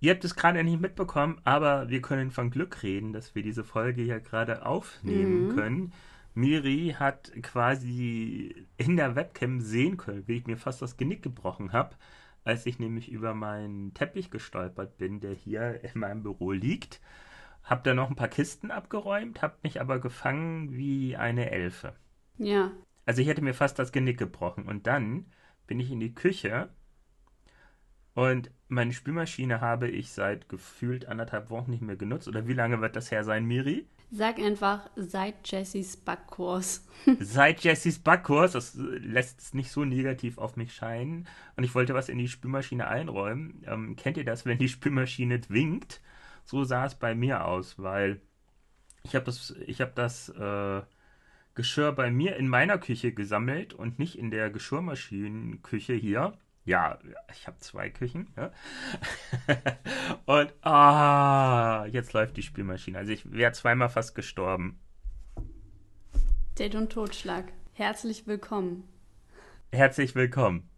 Ihr 0.00 0.12
habt 0.12 0.24
es 0.24 0.34
gerade 0.34 0.64
nicht 0.64 0.80
mitbekommen, 0.80 1.40
aber 1.44 1.90
wir 1.90 2.00
können 2.00 2.30
von 2.30 2.50
Glück 2.50 2.82
reden, 2.82 3.12
dass 3.12 3.34
wir 3.34 3.42
diese 3.42 3.64
Folge 3.64 4.02
ja 4.02 4.18
gerade 4.18 4.64
aufnehmen 4.64 5.48
mhm. 5.48 5.56
können. 5.56 5.92
Miri 6.34 6.96
hat 6.98 7.32
quasi 7.42 8.66
in 8.78 8.96
der 8.96 9.14
Webcam 9.14 9.60
sehen 9.60 9.98
können, 9.98 10.26
wie 10.26 10.36
ich 10.38 10.46
mir 10.46 10.56
fast 10.56 10.80
das 10.80 10.96
Genick 10.96 11.22
gebrochen 11.22 11.72
habe, 11.72 11.96
als 12.44 12.64
ich 12.64 12.78
nämlich 12.78 13.10
über 13.10 13.34
meinen 13.34 13.92
Teppich 13.92 14.30
gestolpert 14.30 14.96
bin, 14.96 15.20
der 15.20 15.34
hier 15.34 15.84
in 15.84 16.00
meinem 16.00 16.22
Büro 16.22 16.52
liegt. 16.52 17.00
Hab 17.62 17.84
da 17.84 17.92
noch 17.92 18.08
ein 18.08 18.16
paar 18.16 18.28
Kisten 18.28 18.70
abgeräumt, 18.70 19.42
hab 19.42 19.62
mich 19.62 19.82
aber 19.82 19.98
gefangen 19.98 20.72
wie 20.72 21.16
eine 21.16 21.50
Elfe. 21.50 21.92
Ja. 22.38 22.70
Also 23.04 23.20
ich 23.20 23.28
hätte 23.28 23.42
mir 23.42 23.54
fast 23.54 23.78
das 23.78 23.92
Genick 23.92 24.18
gebrochen. 24.18 24.66
Und 24.66 24.86
dann 24.86 25.26
bin 25.66 25.78
ich 25.78 25.90
in 25.90 26.00
die 26.00 26.14
Küche 26.14 26.70
und 28.20 28.50
meine 28.68 28.92
Spülmaschine 28.92 29.62
habe 29.62 29.88
ich 29.88 30.12
seit 30.12 30.46
gefühlt 30.50 31.06
anderthalb 31.06 31.48
Wochen 31.48 31.70
nicht 31.70 31.80
mehr 31.80 31.96
genutzt. 31.96 32.28
Oder 32.28 32.46
wie 32.46 32.52
lange 32.52 32.82
wird 32.82 32.94
das 32.94 33.10
her 33.10 33.24
sein, 33.24 33.46
Miri? 33.46 33.86
Sag 34.10 34.38
einfach 34.38 34.90
seit 34.94 35.36
Jessys 35.50 35.96
Backkurs. 35.96 36.86
seit 37.18 37.64
Jessys 37.64 37.98
Backkurs, 37.98 38.52
das 38.52 38.74
lässt 38.74 39.40
es 39.40 39.54
nicht 39.54 39.70
so 39.70 39.86
negativ 39.86 40.36
auf 40.36 40.56
mich 40.56 40.74
scheinen. 40.74 41.28
Und 41.56 41.64
ich 41.64 41.74
wollte 41.74 41.94
was 41.94 42.10
in 42.10 42.18
die 42.18 42.28
Spülmaschine 42.28 42.88
einräumen. 42.88 43.64
Ähm, 43.66 43.96
kennt 43.96 44.18
ihr 44.18 44.26
das, 44.26 44.44
wenn 44.44 44.58
die 44.58 44.68
Spülmaschine 44.68 45.40
winkt? 45.48 46.02
So 46.44 46.64
sah 46.64 46.84
es 46.84 46.96
bei 46.96 47.14
mir 47.14 47.46
aus, 47.46 47.78
weil 47.78 48.20
ich 49.02 49.14
habe 49.14 49.24
das, 49.24 49.54
ich 49.66 49.80
habe 49.80 49.92
das 49.94 50.28
äh, 50.28 50.82
Geschirr 51.54 51.92
bei 51.92 52.10
mir 52.10 52.36
in 52.36 52.48
meiner 52.48 52.76
Küche 52.76 53.12
gesammelt 53.12 53.72
und 53.72 53.98
nicht 53.98 54.18
in 54.18 54.30
der 54.30 54.50
Geschirrmaschinenküche 54.50 55.94
hier. 55.94 56.36
Ja, 56.64 56.98
ich 57.32 57.46
habe 57.46 57.58
zwei 57.58 57.90
Küchen. 57.90 58.28
Ja. 58.36 58.52
und 60.26 60.52
ah, 60.64 61.86
jetzt 61.86 62.12
läuft 62.12 62.36
die 62.36 62.42
Spielmaschine. 62.42 62.98
Also 62.98 63.12
ich 63.12 63.30
wäre 63.32 63.52
zweimal 63.52 63.88
fast 63.88 64.14
gestorben. 64.14 64.78
Date 66.58 66.74
und 66.74 66.92
Totschlag. 66.92 67.46
Herzlich 67.72 68.26
willkommen. 68.26 68.84
Herzlich 69.72 70.14
willkommen. 70.14 70.68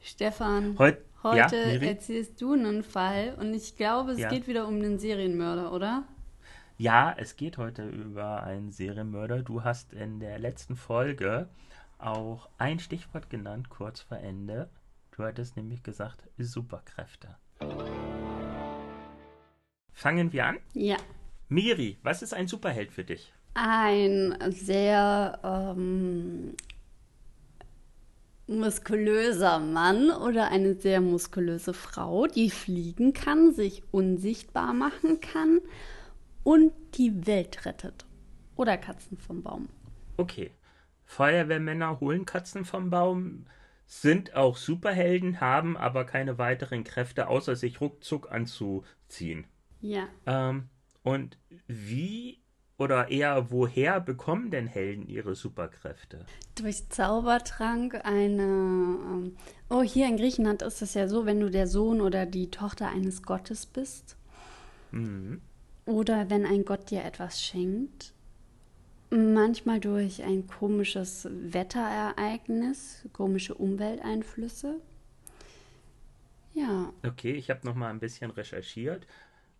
Stefan, 0.00 0.78
Heut, 0.78 0.98
heute 1.22 1.56
ja, 1.56 1.88
erzählst 1.88 2.40
du 2.40 2.52
einen 2.52 2.82
Fall 2.82 3.36
und 3.38 3.52
ich 3.52 3.76
glaube, 3.76 4.12
es 4.12 4.18
ja. 4.18 4.28
geht 4.28 4.46
wieder 4.46 4.66
um 4.66 4.80
den 4.80 4.98
Serienmörder, 4.98 5.72
oder? 5.72 6.04
Ja, 6.78 7.14
es 7.18 7.36
geht 7.36 7.58
heute 7.58 7.88
über 7.88 8.42
einen 8.44 8.70
Serienmörder. 8.70 9.42
Du 9.42 9.64
hast 9.64 9.92
in 9.92 10.20
der 10.20 10.38
letzten 10.38 10.76
Folge 10.76 11.48
auch 11.98 12.48
ein 12.58 12.78
Stichwort 12.78 13.30
genannt, 13.30 13.68
kurz 13.68 14.00
vor 14.00 14.18
Ende. 14.18 14.70
Du 15.16 15.24
hattest 15.24 15.56
nämlich 15.56 15.82
gesagt, 15.82 16.28
Superkräfte. 16.36 17.36
Fangen 19.94 20.30
wir 20.30 20.44
an? 20.44 20.58
Ja. 20.74 20.98
Miri, 21.48 21.96
was 22.02 22.20
ist 22.20 22.34
ein 22.34 22.48
Superheld 22.48 22.92
für 22.92 23.02
dich? 23.04 23.32
Ein 23.54 24.36
sehr 24.50 25.40
ähm, 25.42 26.54
muskulöser 28.46 29.58
Mann 29.58 30.10
oder 30.10 30.50
eine 30.50 30.74
sehr 30.74 31.00
muskulöse 31.00 31.72
Frau, 31.72 32.26
die 32.26 32.50
fliegen 32.50 33.14
kann, 33.14 33.54
sich 33.54 33.84
unsichtbar 33.92 34.74
machen 34.74 35.20
kann 35.22 35.60
und 36.42 36.72
die 36.96 37.26
Welt 37.26 37.64
rettet. 37.64 38.04
Oder 38.54 38.76
Katzen 38.76 39.16
vom 39.16 39.42
Baum. 39.42 39.70
Okay. 40.18 40.50
Feuerwehrmänner 41.06 42.00
holen 42.00 42.26
Katzen 42.26 42.66
vom 42.66 42.90
Baum 42.90 43.46
sind 43.86 44.34
auch 44.34 44.56
Superhelden, 44.56 45.40
haben 45.40 45.76
aber 45.76 46.04
keine 46.04 46.38
weiteren 46.38 46.84
Kräfte, 46.84 47.28
außer 47.28 47.56
sich 47.56 47.80
ruckzuck 47.80 48.30
anzuziehen. 48.30 49.46
Ja. 49.80 50.08
Ähm, 50.26 50.68
und 51.02 51.38
wie 51.68 52.40
oder 52.78 53.10
eher 53.10 53.50
woher 53.50 54.00
bekommen 54.00 54.50
denn 54.50 54.66
Helden 54.66 55.06
ihre 55.06 55.34
Superkräfte? 55.34 56.26
Durch 56.56 56.88
Zaubertrank 56.88 57.94
eine. 58.04 58.42
Ähm, 58.42 59.36
oh, 59.70 59.82
hier 59.82 60.06
in 60.08 60.16
Griechenland 60.16 60.62
ist 60.62 60.82
es 60.82 60.94
ja 60.94 61.08
so, 61.08 61.24
wenn 61.24 61.40
du 61.40 61.50
der 61.50 61.68
Sohn 61.68 62.00
oder 62.00 62.26
die 62.26 62.50
Tochter 62.50 62.88
eines 62.88 63.22
Gottes 63.22 63.66
bist. 63.66 64.16
Mhm. 64.90 65.40
Oder 65.86 66.28
wenn 66.28 66.44
ein 66.44 66.64
Gott 66.64 66.90
dir 66.90 67.04
etwas 67.04 67.40
schenkt. 67.40 68.12
Manchmal 69.10 69.80
durch 69.80 70.22
ein 70.22 70.46
komisches 70.46 71.28
Wetterereignis, 71.30 73.08
komische 73.12 73.54
Umwelteinflüsse. 73.54 74.80
Ja. 76.54 76.92
Okay, 77.04 77.32
ich 77.32 77.50
habe 77.50 77.66
noch 77.66 77.74
mal 77.74 77.90
ein 77.90 78.00
bisschen 78.00 78.30
recherchiert. 78.30 79.06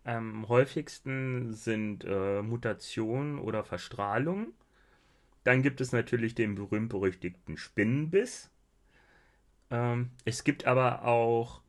Am 0.03 0.47
häufigsten 0.49 1.53
sind 1.53 2.03
äh, 2.05 2.41
Mutationen 2.41 3.39
oder 3.39 3.63
Verstrahlung. 3.63 4.53
Dann 5.43 5.61
gibt 5.61 5.79
es 5.79 5.91
natürlich 5.91 6.35
den 6.35 6.55
berühmt-berüchtigten 6.55 7.55
Spinnenbiss. 7.55 8.49
Ähm, 9.69 10.11
es 10.25 10.43
gibt 10.43 10.65
aber 10.65 11.05
auch 11.05 11.61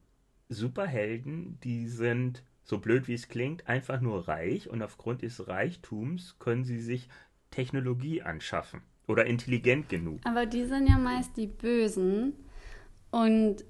Superhelden, 0.49 1.59
die 1.63 1.89
sind, 1.89 2.43
so 2.65 2.79
blöd 2.79 3.07
wie 3.07 3.15
es 3.15 3.29
klingt, 3.29 3.69
einfach 3.69 4.01
nur 4.01 4.29
reich 4.29 4.69
und 4.69 4.83
aufgrund 4.83 5.23
des 5.23 5.47
Reichtums 5.47 6.37
können 6.39 6.65
sie 6.65 6.81
sich 6.81 7.09
Technologie 7.51 8.23
anschaffen 8.23 8.83
oder 9.07 9.27
intelligent 9.27 9.89
genug. 9.89 10.21
Aber 10.25 10.47
die 10.47 10.65
sind 10.65 10.89
ja 10.89 10.99
meist 10.99 11.37
die 11.37 11.47
Bösen. 11.47 12.35
Und 13.11 13.65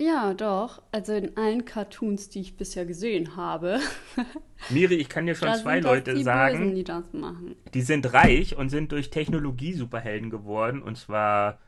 ja, 0.00 0.32
doch. 0.32 0.82
Also 0.92 1.12
in 1.12 1.36
allen 1.36 1.64
Cartoons, 1.64 2.28
die 2.28 2.40
ich 2.40 2.56
bisher 2.56 2.86
gesehen 2.86 3.36
habe. 3.36 3.80
Miri, 4.70 4.94
ich 4.94 5.08
kann 5.08 5.26
dir 5.26 5.34
schon 5.34 5.54
zwei 5.54 5.80
Leute 5.80 6.14
die 6.14 6.22
sagen, 6.22 6.58
Bösen, 6.58 6.74
die 6.74 6.84
das 6.84 7.12
machen. 7.12 7.56
Die 7.74 7.82
sind 7.82 8.12
reich 8.12 8.56
und 8.56 8.68
sind 8.68 8.92
durch 8.92 9.10
Technologie 9.10 9.72
Superhelden 9.72 10.30
geworden. 10.30 10.82
Und 10.82 10.96
zwar 10.96 11.58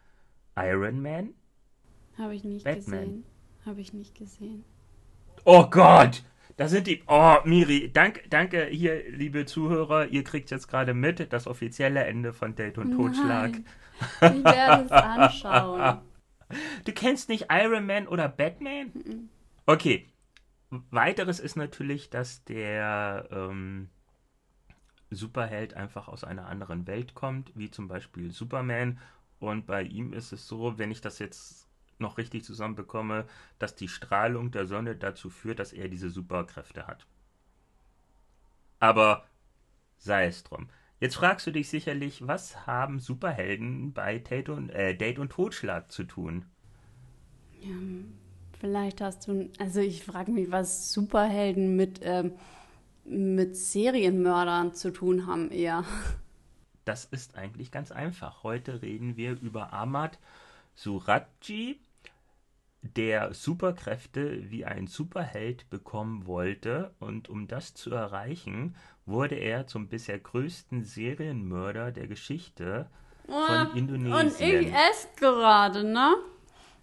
Iron 0.57 1.03
Man. 1.03 1.35
Habe 2.17 2.35
ich 2.35 2.45
nicht 2.45 2.65
Batman. 2.65 3.01
gesehen. 3.01 3.25
Habe 3.67 3.81
ich 3.81 3.93
nicht 3.93 4.15
gesehen. 4.15 4.65
Oh 5.45 5.67
Gott! 5.69 6.23
Da 6.61 6.69
sind 6.69 6.87
die. 6.89 7.03
Oh, 7.07 7.39
Miri, 7.47 7.91
danke, 7.91 8.21
danke 8.29 8.67
hier, 8.67 9.11
liebe 9.13 9.47
Zuhörer. 9.47 10.09
Ihr 10.09 10.23
kriegt 10.23 10.51
jetzt 10.51 10.69
gerade 10.69 10.93
mit 10.93 11.33
das 11.33 11.47
offizielle 11.47 12.05
Ende 12.05 12.35
von 12.35 12.55
Date 12.55 12.77
und 12.77 12.95
Totschlag. 12.95 13.53
Nein, 14.21 14.37
ich 14.37 14.45
werde 14.45 14.85
es 14.85 14.93
anschauen. 14.93 16.03
Du 16.85 16.93
kennst 16.93 17.29
nicht 17.29 17.47
Iron 17.49 17.87
Man 17.87 18.09
oder 18.09 18.29
Batman? 18.29 18.91
Okay. 19.67 20.09
Weiteres 20.69 21.39
ist 21.41 21.57
natürlich, 21.57 22.11
dass 22.11 22.45
der 22.45 23.29
ähm, 23.31 23.89
Superheld 25.11 25.75
einfach 25.75 26.09
aus 26.09 26.25
einer 26.25 26.47
anderen 26.47 26.87
Welt 26.89 27.15
kommt, 27.15 27.53
wie 27.55 27.71
zum 27.71 27.89
Beispiel 27.89 28.33
Superman. 28.33 28.99
Und 29.39 29.67
bei 29.67 29.83
ihm 29.83 30.13
ist 30.13 30.33
es 30.33 30.47
so, 30.47 30.77
wenn 30.77 30.91
ich 30.91 31.01
das 31.01 31.21
jetzt 31.21 31.70
noch 32.01 32.19
richtig 32.19 32.45
zusammenbekomme, 32.45 33.27
dass 33.59 33.75
die 33.75 33.89
Strahlung 33.89 34.51
der 34.51 34.67
Sonne 34.67 34.97
dazu 34.97 35.31
führt, 35.31 35.59
dass 35.59 35.73
er 35.73 35.89
diese 35.89 36.11
Superkräfte 36.11 36.87
hat. 36.87 37.07
Aber 38.79 39.25
sei 39.99 40.27
es 40.27 40.43
drum. 40.43 40.69
Jetzt 41.01 41.17
fragst 41.17 41.47
du 41.47 41.51
dich 41.51 41.71
sicherlich, 41.71 42.27
was 42.27 42.67
haben 42.67 42.99
Superhelden 42.99 43.93
bei 43.93 44.19
Date 44.19 44.51
und, 44.51 44.71
äh, 44.71 44.95
Date 44.95 45.19
und 45.19 45.33
Totschlag 45.33 45.91
zu 45.91 46.05
tun? 46.05 46.45
Ja, 47.63 47.75
vielleicht 48.59 49.01
hast 49.01 49.27
du. 49.27 49.51
Also, 49.59 49.81
ich 49.81 50.05
frage 50.05 50.31
mich, 50.31 50.51
was 50.51 50.93
Superhelden 50.93 51.77
mit, 51.77 52.01
ähm, 52.03 52.33
mit 53.05 53.57
Serienmördern 53.57 54.75
zu 54.75 54.93
tun 54.93 55.27
haben, 55.27 55.51
eher. 55.51 55.85
Das 56.85 57.05
ist 57.07 57.37
eigentlich 57.37 57.71
ganz 57.71 57.93
einfach. 57.93 58.43
Heute 58.43 58.83
reden 58.83 59.17
wir 59.17 59.41
über 59.41 59.73
Ahmad 59.73 60.19
Suraji, 60.75 61.79
der 62.83 63.35
Superkräfte 63.35 64.51
wie 64.51 64.65
ein 64.65 64.87
Superheld 64.87 65.69
bekommen 65.69 66.27
wollte 66.27 66.95
und 66.99 67.29
um 67.29 67.47
das 67.47 67.75
zu 67.75 67.91
erreichen, 67.91 68.75
wurde 69.05 69.35
er 69.35 69.67
zum 69.67 69.89
bisher 69.89 70.19
größten 70.19 70.85
Serienmörder 70.85 71.93
der 71.93 72.07
Geschichte 72.07 72.89
von 73.27 73.77
Indonesien. 73.77 74.13
Und 74.13 74.41
ich 74.41 74.73
esse 74.73 75.09
gerade, 75.17 75.85
ne? 75.85 76.15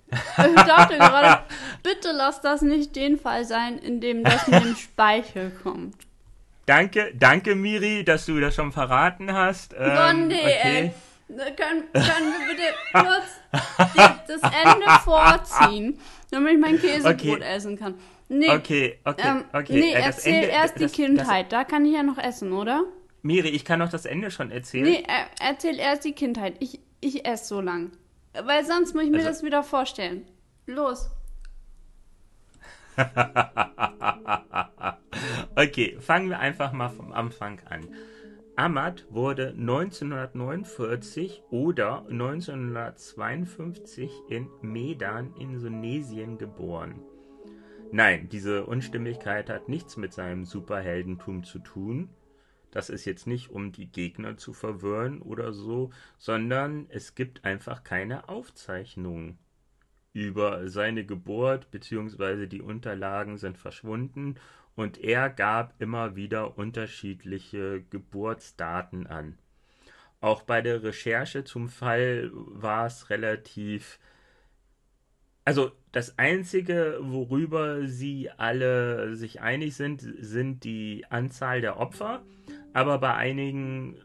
Ich 0.10 0.56
dachte 0.56 0.98
gerade, 0.98 1.44
bitte 1.84 2.12
lass 2.14 2.42
das 2.42 2.62
nicht 2.62 2.96
den 2.96 3.18
Fall 3.18 3.44
sein, 3.46 3.78
in 3.78 4.00
dem 4.00 4.24
das 4.24 4.48
mit 4.48 4.64
dem 4.64 4.76
Speichel 4.76 5.52
kommt. 5.64 5.96
Danke, 6.66 7.14
danke 7.16 7.56
Miri, 7.56 8.04
dass 8.04 8.26
du 8.26 8.40
das 8.40 8.56
schon 8.56 8.72
verraten 8.72 9.34
hast. 9.34 9.74
Ähm, 9.78 9.98
oh 9.98 10.14
nee, 10.14 10.36
okay. 10.36 10.60
ey. 10.64 10.94
Können, 11.28 11.92
können 11.92 12.34
wir 12.34 12.56
bitte 12.56 12.74
kurz 12.94 13.37
das 13.52 14.42
Ende 14.42 14.86
vorziehen, 15.04 16.00
damit 16.32 16.54
ich 16.54 16.60
mein 16.60 16.80
Käsebrot 16.80 17.38
okay. 17.38 17.44
essen 17.44 17.78
kann? 17.78 17.96
Nee, 18.30 18.50
okay, 18.50 19.00
okay, 19.06 19.22
ähm, 19.24 19.46
okay. 19.54 19.80
Nee, 19.80 19.94
äh, 19.94 20.02
erzähl 20.02 20.34
Ende, 20.34 20.48
erst 20.48 20.82
das, 20.82 20.92
die 20.92 21.04
Kindheit, 21.04 21.52
das, 21.52 21.60
da 21.60 21.64
kann 21.64 21.86
ich 21.86 21.94
ja 21.94 22.04
noch 22.04 22.18
essen, 22.18 22.52
oder? 22.52 22.84
Miri, 23.22 23.50
ich 23.50 23.66
kann 23.66 23.80
noch 23.80 23.90
das 23.90 24.06
Ende 24.06 24.32
schon 24.32 24.52
erzählen. 24.52 24.84
Nee, 24.84 25.04
erzähl 25.40 25.80
erst 25.80 26.06
die 26.06 26.14
Kindheit. 26.14 26.56
Ich, 26.60 26.80
ich 27.00 27.26
esse 27.26 27.46
so 27.46 27.62
lang. 27.62 27.92
Weil 28.34 28.66
sonst 28.66 28.94
muss 28.94 29.04
ich 29.04 29.10
mir 29.10 29.18
also, 29.18 29.30
das 29.30 29.44
wieder 29.44 29.64
vorstellen. 29.64 30.28
Los. 30.66 31.10
okay, 35.56 35.98
fangen 36.00 36.30
wir 36.30 36.40
einfach 36.40 36.72
mal 36.72 36.90
vom 36.90 37.12
Anfang 37.12 37.62
an. 37.70 37.88
Ahmad 38.60 39.06
wurde 39.12 39.50
1949 39.50 41.44
oder 41.52 42.08
1952 42.08 44.12
in 44.30 44.50
Medan, 44.64 45.36
Indonesien 45.36 46.40
geboren. 46.40 47.00
Nein, 47.92 48.30
diese 48.30 48.66
Unstimmigkeit 48.66 49.52
hat 49.52 49.70
nichts 49.70 49.96
mit 49.96 50.12
seinem 50.12 50.44
Superheldentum 50.44 51.44
zu 51.44 51.60
tun. 51.60 52.10
Das 52.72 52.90
ist 52.90 53.06
jetzt 53.06 53.28
nicht, 53.28 53.52
um 53.52 53.72
die 53.72 53.92
Gegner 53.92 54.38
zu 54.38 54.54
verwirren 54.54 55.22
oder 55.22 55.54
so, 55.54 55.92
sondern 56.18 56.88
es 56.90 57.14
gibt 57.14 57.46
einfach 57.46 57.84
keine 57.84 58.28
Aufzeichnungen 58.28 59.38
über 60.14 60.68
seine 60.68 61.06
Geburt, 61.06 61.70
beziehungsweise 61.70 62.48
die 62.48 62.64
Unterlagen 62.64 63.38
sind 63.38 63.60
verschwunden 63.60 64.40
und 64.78 64.98
er 65.04 65.30
gab 65.30 65.74
immer 65.82 66.16
wieder 66.16 66.58
unterschiedliche 66.58 67.84
Geburtsdaten 67.90 69.08
an. 69.08 69.38
Auch 70.22 70.44
bei 70.44 70.62
der 70.62 70.82
Recherche 70.82 71.44
zum 71.44 71.68
Fall 71.68 72.32
war 72.32 72.86
es 72.86 73.10
relativ. 73.10 74.00
Also 75.44 75.72
das 75.92 76.18
Einzige, 76.18 77.00
worüber 77.02 77.86
sie 77.88 78.30
alle 78.32 79.18
sich 79.18 79.42
einig 79.42 79.76
sind, 79.76 80.02
sind 80.02 80.64
die 80.64 81.06
Anzahl 81.10 81.60
der 81.60 81.78
Opfer 81.78 82.24
aber 82.78 83.00
bei 83.00 83.14
einigen 83.16 83.98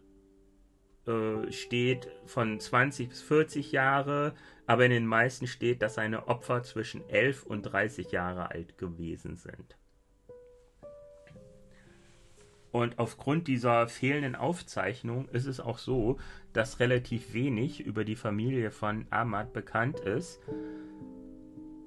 äh, 1.07 1.53
steht 1.53 2.09
von 2.25 2.59
20 2.59 3.11
bis 3.11 3.21
40 3.21 3.71
Jahre, 3.71 4.35
aber 4.67 4.87
in 4.87 4.91
den 4.91 5.07
meisten 5.07 5.47
steht, 5.47 5.83
dass 5.83 5.97
seine 5.97 6.27
Opfer 6.29 6.63
zwischen 6.63 7.07
11 7.07 7.43
und 7.45 7.65
30 7.65 8.13
Jahre 8.13 8.51
alt 8.51 8.79
gewesen 8.79 9.37
sind. 9.37 9.77
Und 12.73 12.99
aufgrund 12.99 13.49
dieser 13.49 13.87
fehlenden 13.87 14.35
Aufzeichnung 14.35 15.29
ist 15.29 15.47
es 15.47 15.61
auch 15.61 15.79
so, 15.79 16.19
dass 16.55 16.81
relativ 16.81 17.35
wenig 17.35 17.81
über 17.81 18.05
die 18.05 18.17
Familie 18.17 18.71
von 18.71 19.07
Ahmad 19.11 19.53
bekannt 19.53 20.01
ist. 20.01 20.41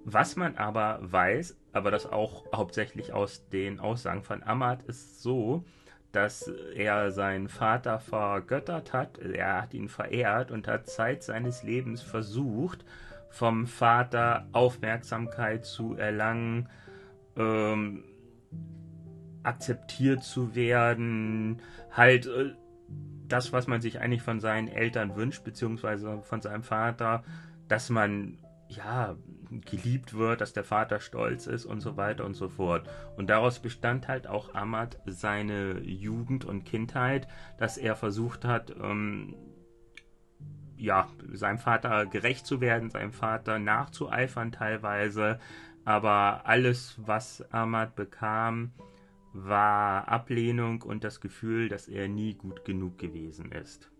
Was 0.05 0.35
man 0.35 0.55
aber 0.57 0.99
weiß, 1.01 1.57
aber 1.73 1.89
das 1.89 2.05
auch 2.05 2.45
hauptsächlich 2.53 3.11
aus 3.11 3.49
den 3.49 3.79
Aussagen 3.79 4.21
von 4.21 4.43
Ahmad, 4.43 4.83
ist 4.83 5.23
so, 5.23 5.65
dass 6.11 6.47
er 6.75 7.11
seinen 7.11 7.49
Vater 7.49 7.99
vergöttert 7.99 8.93
hat. 8.93 9.17
Er 9.17 9.63
hat 9.63 9.73
ihn 9.73 9.89
verehrt 9.89 10.51
und 10.51 10.67
hat 10.67 10.87
Zeit 10.87 11.23
seines 11.23 11.63
Lebens 11.63 12.03
versucht, 12.03 12.85
vom 13.31 13.65
Vater 13.65 14.47
Aufmerksamkeit 14.51 15.65
zu 15.65 15.95
erlangen, 15.95 16.69
ähm, 17.35 18.03
akzeptiert 19.45 20.23
zu 20.23 20.55
werden, 20.55 21.61
halt 21.91 22.25
äh, 22.27 22.53
das, 23.27 23.53
was 23.53 23.67
man 23.67 23.81
sich 23.81 23.99
eigentlich 23.99 24.21
von 24.21 24.39
seinen 24.39 24.67
Eltern 24.67 25.15
wünscht, 25.15 25.43
beziehungsweise 25.43 26.21
von 26.21 26.41
seinem 26.41 26.63
Vater, 26.63 27.23
dass 27.67 27.89
man 27.89 28.37
ja 28.67 29.15
geliebt 29.49 30.15
wird, 30.15 30.41
dass 30.41 30.53
der 30.53 30.63
Vater 30.63 30.99
stolz 30.99 31.47
ist 31.47 31.65
und 31.65 31.81
so 31.81 31.97
weiter 31.97 32.25
und 32.25 32.33
so 32.35 32.49
fort. 32.49 32.87
Und 33.15 33.29
daraus 33.29 33.59
bestand 33.59 34.07
halt 34.07 34.27
auch 34.27 34.53
Ahmad 34.53 34.99
seine 35.05 35.79
Jugend 35.81 36.45
und 36.45 36.65
Kindheit, 36.65 37.27
dass 37.57 37.77
er 37.77 37.95
versucht 37.95 38.45
hat, 38.45 38.75
ähm, 38.81 39.35
ja, 40.77 41.07
seinem 41.31 41.57
Vater 41.57 42.05
gerecht 42.05 42.45
zu 42.45 42.59
werden, 42.59 42.89
seinem 42.89 43.13
Vater 43.13 43.59
nachzueifern 43.59 44.51
teilweise. 44.51 45.39
Aber 45.85 46.41
alles, 46.45 46.95
was 46.97 47.43
Ahmad 47.53 47.95
bekam, 47.95 48.71
war 49.35 50.07
Ablehnung 50.07 50.81
und 50.81 51.03
das 51.03 51.19
Gefühl, 51.19 51.67
dass 51.67 51.89
er 51.89 52.07
nie 52.07 52.35
gut 52.35 52.63
genug 52.63 52.97
gewesen 52.97 53.51
ist. 53.51 53.91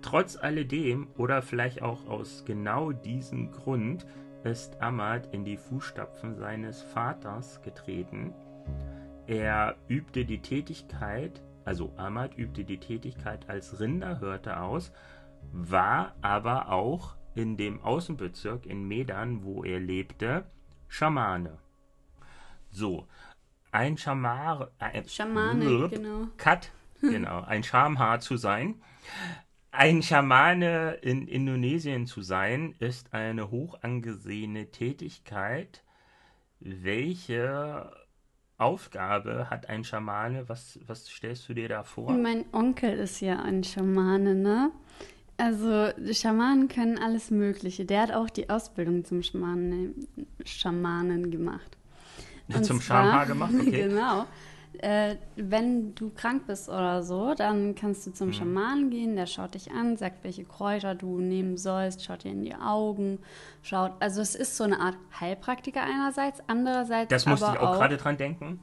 Trotz 0.00 0.36
alledem 0.36 1.08
oder 1.18 1.42
vielleicht 1.42 1.82
auch 1.82 2.06
aus 2.06 2.44
genau 2.46 2.92
diesem 2.92 3.50
Grund 3.52 4.06
ist 4.44 4.80
Ahmad 4.80 5.34
in 5.34 5.44
die 5.44 5.58
Fußstapfen 5.58 6.36
seines 6.36 6.82
Vaters 6.82 7.60
getreten. 7.60 8.32
Er 9.26 9.76
übte 9.88 10.24
die 10.24 10.40
Tätigkeit, 10.40 11.42
also 11.66 11.92
Ahmad 11.96 12.38
übte 12.38 12.64
die 12.64 12.78
Tätigkeit 12.78 13.50
als 13.50 13.78
Rinderhirte 13.78 14.58
aus, 14.60 14.90
war 15.52 16.14
aber 16.22 16.72
auch 16.72 17.16
in 17.34 17.58
dem 17.58 17.82
Außenbezirk 17.82 18.64
in 18.64 18.88
Medan, 18.88 19.42
wo 19.44 19.64
er 19.64 19.80
lebte, 19.80 20.46
Schamane. 20.86 21.58
So, 22.70 23.06
ein 23.70 23.96
Schamar, 23.96 24.70
äh, 24.78 25.06
Schamane, 25.06 25.88
genau. 25.88 26.28
Cut, 26.36 26.70
genau, 27.00 27.42
ein 27.42 27.62
Schamhaar 27.62 28.20
zu 28.20 28.36
sein, 28.36 28.76
ein 29.70 30.02
Schamane 30.02 30.94
in 31.02 31.28
Indonesien 31.28 32.06
zu 32.06 32.22
sein, 32.22 32.74
ist 32.78 33.12
eine 33.12 33.50
hoch 33.50 33.78
angesehene 33.82 34.70
Tätigkeit. 34.70 35.84
Welche 36.60 37.90
Aufgabe 38.56 39.48
hat 39.50 39.68
ein 39.68 39.84
Schamane? 39.84 40.48
Was, 40.48 40.80
was 40.86 41.08
stellst 41.08 41.48
du 41.48 41.54
dir 41.54 41.68
da 41.68 41.84
vor? 41.84 42.12
Mein 42.12 42.44
Onkel 42.52 42.98
ist 42.98 43.20
ja 43.20 43.40
ein 43.40 43.62
Schamane, 43.62 44.34
ne? 44.34 44.72
Also, 45.36 45.92
Schamanen 46.12 46.66
können 46.66 46.98
alles 46.98 47.30
Mögliche. 47.30 47.84
Der 47.84 48.02
hat 48.02 48.12
auch 48.12 48.28
die 48.28 48.50
Ausbildung 48.50 49.04
zum 49.04 49.22
Schamanen, 49.22 50.08
Schamanen 50.44 51.30
gemacht. 51.30 51.77
Und 52.54 52.64
zum 52.64 52.80
Schamhaar 52.80 53.26
gemacht? 53.26 53.52
Okay. 53.60 53.88
Genau 53.88 54.26
äh, 54.78 55.16
wenn 55.36 55.94
du 55.94 56.10
krank 56.10 56.46
bist 56.46 56.68
oder 56.68 57.02
so, 57.02 57.34
dann 57.34 57.74
kannst 57.74 58.06
du 58.06 58.12
zum 58.12 58.28
mhm. 58.28 58.32
Schamanen 58.32 58.90
gehen, 58.90 59.16
der 59.16 59.26
schaut 59.26 59.54
dich 59.54 59.70
an, 59.72 59.96
sagt, 59.96 60.24
welche 60.24 60.44
Kräuter 60.44 60.94
du 60.94 61.18
nehmen 61.18 61.56
sollst, 61.56 62.04
schaut 62.04 62.24
dir 62.24 62.32
in 62.32 62.42
die 62.42 62.54
Augen, 62.54 63.18
schaut, 63.62 63.92
also 64.00 64.20
es 64.20 64.34
ist 64.34 64.56
so 64.56 64.64
eine 64.64 64.80
Art 64.80 64.96
Heilpraktiker 65.18 65.82
einerseits, 65.82 66.40
andererseits 66.46 67.10
Das 67.10 67.26
musste 67.26 67.50
ich 67.52 67.60
auch, 67.60 67.74
auch 67.74 67.78
gerade 67.78 67.96
dran 67.96 68.16
denken. 68.16 68.60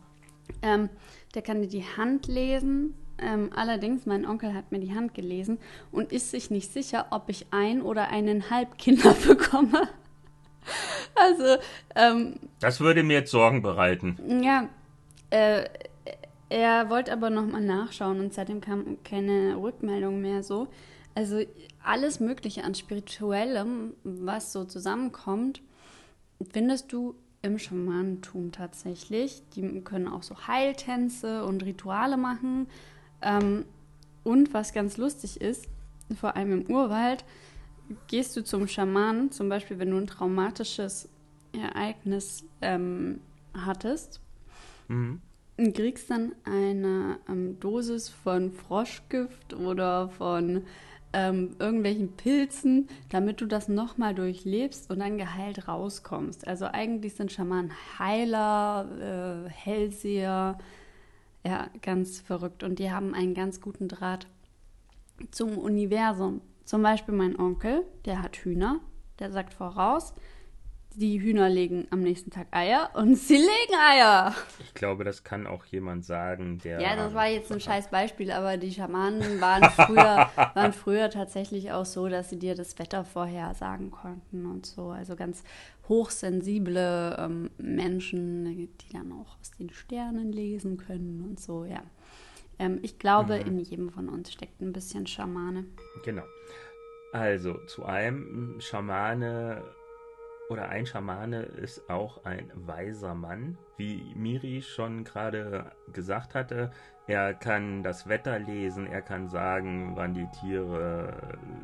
Ähm, 0.62 0.90
der 1.34 1.42
kann 1.42 1.62
dir 1.62 1.68
die 1.68 1.84
Hand 1.84 2.28
lesen, 2.28 2.94
ähm, 3.18 3.50
allerdings, 3.56 4.06
mein 4.06 4.26
Onkel 4.26 4.54
hat 4.54 4.72
mir 4.72 4.80
die 4.80 4.94
Hand 4.94 5.14
gelesen 5.14 5.58
und 5.92 6.12
ist 6.12 6.32
sich 6.32 6.50
nicht 6.50 6.72
sicher, 6.72 7.08
ob 7.12 7.30
ich 7.30 7.48
ein 7.52 7.82
oder 7.82 8.10
eineinhalb 8.10 8.78
Kinder 8.78 9.14
bekomme. 9.28 9.90
also, 11.16 11.58
ähm, 11.96 12.36
Das 12.60 12.80
würde 12.80 13.04
mir 13.04 13.20
jetzt 13.20 13.32
Sorgen 13.32 13.62
bereiten. 13.62 14.42
Ja, 14.44 14.70
äh, 15.30 15.66
er 16.50 16.90
wollte 16.90 17.12
aber 17.12 17.30
nochmal 17.30 17.62
nachschauen 17.62 18.20
und 18.20 18.34
seitdem 18.34 18.62
kam 18.62 18.98
keine 19.04 19.58
Rückmeldung 19.58 20.22
mehr 20.22 20.44
so. 20.44 20.68
Also 21.16 21.42
alles 21.84 22.20
Mögliche 22.20 22.64
an 22.64 22.76
Spirituellem, 22.76 23.94
was 24.04 24.52
so 24.52 24.66
zusammenkommt, 24.66 25.62
findest 26.52 26.92
du 26.92 27.16
im 27.42 27.60
Schamanentum 27.60 28.52
tatsächlich. 28.52 29.42
Die 29.56 29.82
können 29.82 30.08
auch 30.08 30.24
so 30.24 30.36
Heiltänze 30.48 31.46
und 31.46 31.64
Rituale 31.64 32.18
machen. 32.18 32.68
Ähm, 33.22 33.66
und 34.24 34.54
was 34.54 34.74
ganz 34.74 34.98
lustig 34.98 35.40
ist, 35.40 35.68
vor 36.20 36.36
allem 36.36 36.62
im 36.62 36.72
Urwald, 36.72 37.24
gehst 38.08 38.36
du 38.36 38.44
zum 38.44 38.68
Schamanen, 38.68 39.32
zum 39.32 39.50
Beispiel 39.50 39.80
wenn 39.80 39.92
du 39.92 39.98
ein 39.98 40.08
traumatisches 40.08 41.10
Ereignis 41.54 42.46
ähm, 42.62 43.22
hattest. 43.54 44.22
Mhm 44.88 45.22
und 45.58 45.76
kriegst 45.76 46.10
dann 46.12 46.36
eine 46.44 47.20
ähm, 47.30 47.60
Dosis 47.60 48.10
von 48.10 48.52
Froschgift 48.52 49.54
oder 49.54 50.10
von 50.10 50.64
ähm, 51.14 51.56
irgendwelchen 51.60 52.12
Pilzen, 52.18 52.90
damit 53.10 53.40
du 53.40 53.46
das 53.46 53.70
nochmal 53.70 54.14
durchlebst 54.14 54.90
und 54.92 55.00
dann 55.00 55.18
geheilt 55.18 55.68
rauskommst. 55.68 56.46
Also 56.46 56.66
eigentlich 56.66 57.16
sind 57.16 57.32
Schamanen 57.32 57.72
Heiler, 57.98 59.46
äh, 59.48 59.50
Hellseher, 59.50 60.58
ja, 61.46 61.68
ganz 61.82 62.20
verrückt. 62.20 62.64
Und 62.64 62.80
die 62.80 62.92
haben 62.92 63.14
einen 63.14 63.34
ganz 63.34 63.62
guten 63.62 63.88
Draht 63.88 64.28
zum 65.32 65.58
Universum. 65.58 66.42
Zum 66.66 66.82
Beispiel 66.82 67.14
mein 67.14 67.40
Onkel, 67.40 67.86
der 68.06 68.22
hat 68.22 68.38
Hühner 68.38 68.80
Der 69.20 69.32
sagt 69.32 69.54
voraus, 69.54 70.14
die 70.96 71.22
Hühner 71.22 71.50
legen 71.50 71.88
am 71.92 72.00
nächsten 72.00 72.32
Tag 72.32 72.48
Eier 72.52 72.90
und 72.94 73.16
sie 73.18 73.36
legen 73.36 73.76
Eier. 73.80 74.34
Ich 74.60 74.74
glaube, 74.74 75.04
das 75.04 75.24
kann 75.24 75.46
auch 75.46 75.66
jemand 75.66 76.06
sagen, 76.06 76.58
der. 76.60 76.82
Ja, 76.82 76.96
das 76.96 77.14
war 77.14 77.28
jetzt 77.28 77.52
ein 77.52 77.60
scheiß 77.60 77.90
Beispiel, 77.90 78.32
aber 78.32 78.58
die 78.58 78.72
Schamanen 78.72 79.40
waren 79.42 79.70
früher, 79.72 80.30
waren 80.56 80.74
früher 80.74 81.10
tatsächlich 81.10 81.72
auch 81.72 81.86
so, 81.86 82.08
dass 82.08 82.30
sie 82.30 82.40
dir 82.40 82.56
das 82.56 82.80
Wetter 82.80 83.06
vorher 83.06 83.54
sagen 83.54 83.92
konnten 83.92 84.46
und 84.46 84.66
so. 84.66 84.90
Also 84.90 85.16
ganz 85.16 85.44
hochsensible 85.88 87.16
ähm, 87.20 87.52
Menschen, 87.58 88.46
die 88.46 88.70
dann 88.92 89.12
auch 89.12 89.38
aus 89.40 89.52
den 89.52 89.70
Sternen 89.70 90.32
lesen 90.32 90.78
können 90.78 91.24
und 91.28 91.40
so, 91.40 91.66
ja. 91.66 91.84
Ähm, 92.60 92.80
ich 92.82 93.00
glaube, 93.00 93.40
mhm. 93.40 93.48
in 93.48 93.60
jedem 93.60 93.90
von 93.90 94.10
uns 94.10 94.32
steckt 94.32 94.62
ein 94.62 94.74
bisschen 94.74 95.08
Schamane. 95.08 95.66
Genau. 96.04 96.24
Also, 97.12 97.54
zu 97.68 97.86
einem 97.86 98.60
Schamane 98.60 99.64
oder 100.50 100.70
ein 100.70 100.86
Schamane 100.86 101.44
ist 101.44 101.90
auch 101.90 102.24
ein 102.24 102.52
weiser 102.54 103.16
Mann, 103.16 103.58
wie 103.78 104.14
Miri 104.16 104.62
schon 104.62 105.04
gerade 105.04 105.72
gesagt 105.92 106.36
hatte. 106.36 106.72
Er 107.08 107.34
kann 107.34 107.84
das 107.84 108.08
Wetter 108.08 108.38
lesen, 108.40 108.88
er 108.88 109.02
kann 109.02 109.28
sagen, 109.28 109.94
wann 109.96 110.14
die 110.14 110.28
Tiere 110.40 111.14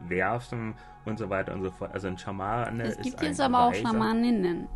werfen 0.07 0.75
und 1.05 1.19
so 1.19 1.29
weiter 1.29 1.53
und 1.53 1.63
so 1.63 1.71
fort. 1.71 1.93
Also 1.93 2.07
ein 2.07 2.17
Schamane 2.17 2.83
ist 2.83 2.99
Es 2.99 3.03
gibt 3.03 3.21
jetzt 3.21 3.41
aber 3.41 3.67
auch 3.67 3.73
Schamaninnen. 3.73 4.67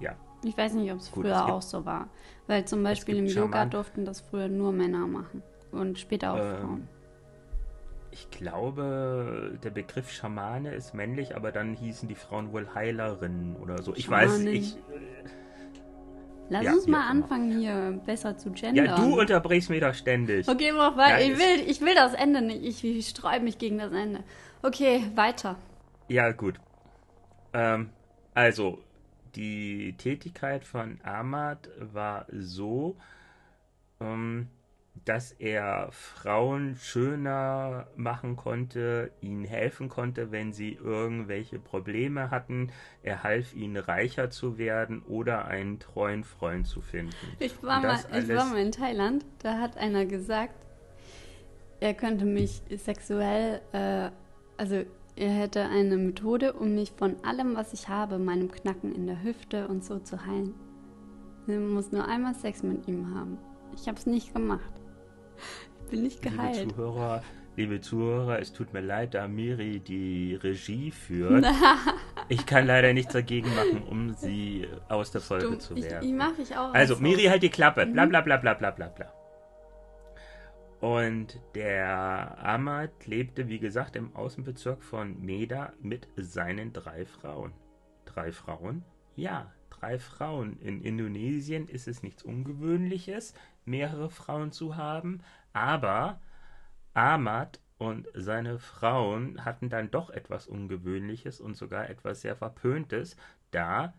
Ja. 0.00 0.14
Ich 0.44 0.56
weiß 0.56 0.74
nicht, 0.74 0.90
ob 0.90 0.98
es 0.98 1.08
früher 1.08 1.46
auch 1.46 1.62
so 1.62 1.84
war. 1.84 2.08
Weil 2.48 2.64
zum 2.64 2.82
Beispiel 2.82 3.16
im 3.16 3.26
Yoga 3.26 3.58
Schaman 3.58 3.70
durften 3.70 4.04
das 4.04 4.20
früher 4.20 4.48
nur 4.48 4.72
Männer 4.72 5.06
machen 5.06 5.42
und 5.72 5.98
später 5.98 6.34
auch 6.34 6.38
ähm, 6.38 6.56
Frauen. 6.60 6.88
Ich 8.10 8.30
glaube, 8.30 9.58
der 9.64 9.70
Begriff 9.70 10.10
Schamane 10.10 10.74
ist 10.74 10.94
männlich, 10.94 11.34
aber 11.34 11.50
dann 11.50 11.74
hießen 11.74 12.08
die 12.08 12.14
Frauen 12.14 12.52
wohl 12.52 12.68
Heilerinnen 12.74 13.56
oder 13.56 13.82
so. 13.82 13.94
Ich 13.94 14.04
Schamanin. 14.04 14.46
weiß, 14.46 14.54
ich. 14.54 14.76
Äh, 14.76 14.80
Lass 16.50 16.64
ja, 16.64 16.72
uns 16.74 16.86
mal 16.86 17.08
anfangen, 17.08 17.58
hier 17.58 17.98
besser 18.04 18.36
zu 18.36 18.50
gendern. 18.50 18.84
Ja, 18.84 18.96
du 18.96 19.18
unterbrichst 19.18 19.70
mich 19.70 19.80
doch 19.80 19.94
ständig. 19.94 20.46
Okay, 20.46 20.72
mach 20.72 20.98
weiter. 20.98 21.20
Ja, 21.20 21.32
ich, 21.32 21.38
will, 21.38 21.70
ich 21.70 21.80
will 21.80 21.94
das 21.94 22.12
Ende 22.12 22.42
nicht. 22.42 22.62
Ich, 22.62 22.84
ich 22.84 23.08
sträube 23.08 23.40
mich 23.40 23.56
gegen 23.56 23.78
das 23.78 23.92
Ende. 23.92 24.22
Okay, 24.62 25.02
weiter. 25.14 25.56
Ja, 26.08 26.30
gut. 26.32 26.60
Ähm, 27.54 27.88
also, 28.34 28.78
die 29.34 29.94
Tätigkeit 29.96 30.64
von 30.64 31.00
Ahmad 31.02 31.70
war 31.78 32.26
so, 32.30 32.96
ähm, 34.00 34.48
dass 34.94 35.32
er 35.32 35.88
Frauen 35.90 36.76
schöner 36.76 37.88
machen 37.96 38.36
konnte, 38.36 39.10
ihnen 39.20 39.44
helfen 39.44 39.88
konnte, 39.88 40.30
wenn 40.30 40.52
sie 40.52 40.74
irgendwelche 40.74 41.58
Probleme 41.58 42.30
hatten. 42.30 42.70
Er 43.02 43.22
half 43.22 43.54
ihnen 43.54 43.76
reicher 43.76 44.30
zu 44.30 44.58
werden 44.58 45.02
oder 45.02 45.46
einen 45.46 45.80
treuen 45.80 46.24
Freund 46.24 46.66
zu 46.66 46.80
finden. 46.80 47.14
Ich 47.38 47.62
war, 47.62 47.80
mal, 47.80 47.98
ich 48.16 48.28
war 48.28 48.46
mal 48.46 48.58
in 48.58 48.72
Thailand, 48.72 49.24
da 49.40 49.58
hat 49.58 49.76
einer 49.76 50.06
gesagt, 50.06 50.54
er 51.80 51.94
könnte 51.94 52.24
mich 52.24 52.62
sexuell, 52.76 53.60
äh, 53.72 54.10
also 54.56 54.84
er 55.16 55.30
hätte 55.30 55.62
eine 55.62 55.96
Methode, 55.96 56.52
um 56.52 56.74
mich 56.74 56.92
von 56.92 57.16
allem, 57.24 57.56
was 57.56 57.72
ich 57.72 57.88
habe, 57.88 58.18
meinem 58.18 58.50
Knacken 58.50 58.94
in 58.94 59.06
der 59.06 59.22
Hüfte 59.22 59.66
und 59.68 59.84
so 59.84 59.98
zu 59.98 60.24
heilen. 60.24 60.54
Man 61.46 61.70
muss 61.70 61.90
nur 61.90 62.06
einmal 62.06 62.34
Sex 62.34 62.62
mit 62.62 62.86
ihm 62.86 63.14
haben. 63.14 63.36
Ich 63.74 63.88
habe 63.88 63.98
es 63.98 64.06
nicht 64.06 64.32
gemacht. 64.32 64.71
Ich 65.84 65.90
bin 65.90 66.02
nicht 66.02 66.22
geheilt. 66.22 66.56
Liebe 66.56 66.74
Zuhörer, 66.74 67.22
liebe 67.56 67.80
Zuhörer, 67.80 68.38
es 68.38 68.52
tut 68.52 68.72
mir 68.72 68.80
leid, 68.80 69.14
da 69.14 69.28
Miri 69.28 69.80
die 69.80 70.34
Regie 70.34 70.90
führt. 71.06 71.44
ich 72.28 72.46
kann 72.46 72.66
leider 72.66 72.92
nichts 72.92 73.12
dagegen 73.12 73.54
machen, 73.54 73.82
um 73.88 74.12
sie 74.14 74.66
aus 74.88 75.10
der 75.10 75.20
Folge 75.20 75.46
Stimmt, 75.46 75.62
zu 75.62 75.76
werden. 75.76 76.02
Ich, 76.02 76.10
ich 76.10 76.16
mache 76.16 76.42
ich 76.42 76.56
auch. 76.56 76.72
Also, 76.72 76.96
Miri, 76.96 77.24
halt 77.24 77.42
die 77.42 77.50
Klappe. 77.50 77.86
Bla 77.86 78.06
bla 78.06 78.20
bla 78.20 78.36
bla 78.36 78.54
bla 78.54 78.70
bla 78.70 78.88
bla. 78.88 79.12
Und 80.82 81.38
der 81.54 82.44
Ahmad 82.44 83.06
lebte, 83.06 83.46
wie 83.46 83.60
gesagt, 83.60 83.94
im 83.94 84.16
Außenbezirk 84.16 84.82
von 84.82 85.20
Meda 85.20 85.72
mit 85.80 86.08
seinen 86.16 86.72
drei 86.72 87.04
Frauen. 87.06 87.52
Drei 88.04 88.32
Frauen? 88.32 88.82
Ja, 89.14 89.52
drei 89.70 90.00
Frauen. 90.00 90.58
In 90.58 90.82
Indonesien 90.82 91.68
ist 91.68 91.86
es 91.86 92.02
nichts 92.02 92.24
Ungewöhnliches 92.24 93.32
mehrere 93.64 94.10
Frauen 94.10 94.52
zu 94.52 94.76
haben, 94.76 95.20
aber 95.52 96.20
Ahmad 96.94 97.60
und 97.78 98.08
seine 98.14 98.58
Frauen 98.58 99.44
hatten 99.44 99.68
dann 99.68 99.90
doch 99.90 100.10
etwas 100.10 100.46
Ungewöhnliches 100.46 101.40
und 101.40 101.56
sogar 101.56 101.90
etwas 101.90 102.20
sehr 102.20 102.36
Verpöntes, 102.36 103.16
da 103.50 103.94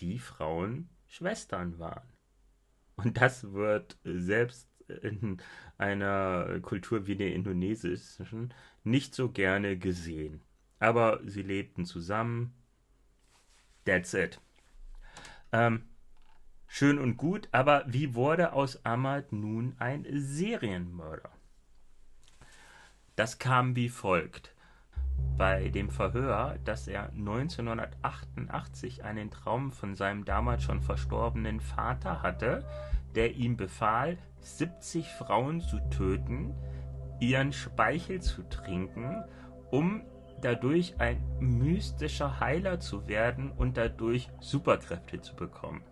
die 0.00 0.18
Frauen 0.18 0.88
Schwestern 1.06 1.78
waren. 1.78 2.08
Und 2.96 3.20
das 3.20 3.52
wird 3.52 3.98
selbst 4.04 4.68
in 5.02 5.40
einer 5.78 6.60
Kultur 6.60 7.06
wie 7.06 7.16
der 7.16 7.34
indonesischen 7.34 8.52
nicht 8.84 9.14
so 9.14 9.30
gerne 9.30 9.78
gesehen. 9.78 10.42
Aber 10.78 11.20
sie 11.24 11.42
lebten 11.42 11.84
zusammen. 11.84 12.54
That's 13.84 14.14
it. 14.14 14.40
Ähm, 15.52 15.84
Schön 16.74 16.98
und 16.98 17.18
gut, 17.18 17.50
aber 17.52 17.84
wie 17.86 18.14
wurde 18.14 18.54
aus 18.54 18.82
Ahmad 18.86 19.30
nun 19.30 19.76
ein 19.78 20.06
Serienmörder? 20.10 21.28
Das 23.14 23.38
kam 23.38 23.76
wie 23.76 23.90
folgt. 23.90 24.54
Bei 25.36 25.68
dem 25.68 25.90
Verhör, 25.90 26.56
dass 26.64 26.88
er 26.88 27.10
1988 27.10 29.04
einen 29.04 29.30
Traum 29.30 29.70
von 29.70 29.94
seinem 29.94 30.24
damals 30.24 30.62
schon 30.62 30.80
verstorbenen 30.80 31.60
Vater 31.60 32.22
hatte, 32.22 32.64
der 33.14 33.34
ihm 33.34 33.58
befahl, 33.58 34.16
70 34.40 35.08
Frauen 35.08 35.60
zu 35.60 35.78
töten, 35.90 36.54
ihren 37.20 37.52
Speichel 37.52 38.22
zu 38.22 38.48
trinken, 38.48 39.22
um 39.70 40.00
dadurch 40.40 40.98
ein 40.98 41.22
mystischer 41.38 42.40
Heiler 42.40 42.80
zu 42.80 43.08
werden 43.08 43.50
und 43.50 43.76
dadurch 43.76 44.30
Superkräfte 44.40 45.20
zu 45.20 45.36
bekommen. 45.36 45.84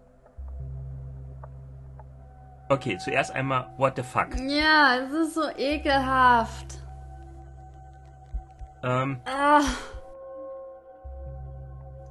Okay, 2.70 2.96
zuerst 2.98 3.32
einmal, 3.32 3.74
what 3.78 3.96
the 3.96 4.02
fuck? 4.04 4.28
Ja, 4.46 4.96
es 4.98 5.12
ist 5.12 5.34
so 5.34 5.42
ekelhaft. 5.56 6.78
Ähm. 8.84 9.20
Ah. 9.24 9.60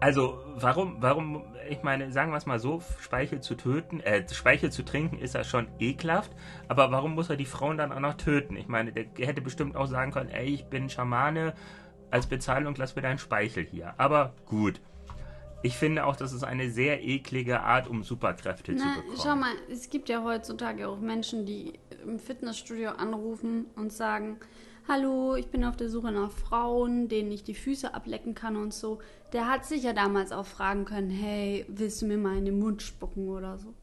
Also, 0.02 0.44
warum, 0.56 0.98
warum, 1.00 1.46
ich 1.70 1.82
meine, 1.82 2.12
sagen 2.12 2.32
wir 2.32 2.38
es 2.38 2.46
mal 2.46 2.60
so, 2.60 2.82
Speichel 3.00 3.40
zu 3.40 3.56
töten, 3.56 4.02
äh, 4.02 4.28
Speichel 4.30 4.70
zu 4.70 4.84
trinken 4.84 5.18
ist 5.18 5.34
ja 5.34 5.46
schon 5.46 5.70
ekelhaft, 5.80 6.32
aber 6.68 6.92
warum 6.92 7.16
muss 7.16 7.30
er 7.30 7.38
die 7.38 7.46
Frauen 7.46 7.78
dann 7.78 7.94
auch 7.94 8.02
noch 8.02 8.16
töten? 8.16 8.58
Ich 8.58 8.68
meine, 8.68 8.92
der 8.92 9.06
hätte 9.26 9.42
bestimmt 9.42 9.78
auch 9.78 9.88
sagen 9.88 10.12
können, 10.12 10.30
ey, 10.30 10.48
ich 10.48 10.66
bin 10.66 10.90
Schamane, 10.90 11.54
als 12.12 12.28
Bezahlung 12.28 12.76
lass 12.78 12.98
mir 12.98 13.02
deinen 13.02 13.18
Speichel 13.18 13.64
hier. 13.64 13.94
Aber 13.98 14.34
gut. 14.46 14.82
Ich 15.62 15.76
finde 15.76 16.06
auch, 16.06 16.16
das 16.16 16.32
ist 16.32 16.44
eine 16.44 16.70
sehr 16.70 17.04
eklige 17.04 17.62
Art, 17.62 17.88
um 17.88 18.04
Superkräfte 18.04 18.74
Na, 18.74 18.80
zu 18.80 19.02
bekommen. 19.02 19.18
Schau 19.22 19.36
mal, 19.36 19.52
es 19.70 19.90
gibt 19.90 20.08
ja 20.08 20.24
heutzutage 20.24 20.88
auch 20.88 21.00
Menschen, 21.00 21.46
die 21.46 21.74
im 22.04 22.18
Fitnessstudio 22.18 22.92
anrufen 22.92 23.66
und 23.76 23.92
sagen, 23.92 24.40
hallo, 24.88 25.36
ich 25.36 25.48
bin 25.48 25.66
auf 25.66 25.76
der 25.76 25.90
Suche 25.90 26.12
nach 26.12 26.32
Frauen, 26.32 27.10
denen 27.10 27.32
ich 27.32 27.44
die 27.44 27.56
Füße 27.56 27.94
ablecken 27.94 28.36
kann 28.36 28.56
und 28.56 28.74
so. 28.74 29.00
Der 29.34 29.48
hat 29.50 29.66
sicher 29.66 29.94
damals 29.94 30.32
auch 30.32 30.46
fragen 30.46 30.86
können, 30.86 31.10
hey, 31.10 31.66
willst 31.68 32.02
du 32.02 32.06
mir 32.06 32.18
mal 32.18 32.38
in 32.38 32.46
den 32.46 32.60
Mund 32.60 32.82
spucken 32.82 33.28
oder 33.28 33.58
so. 33.58 33.74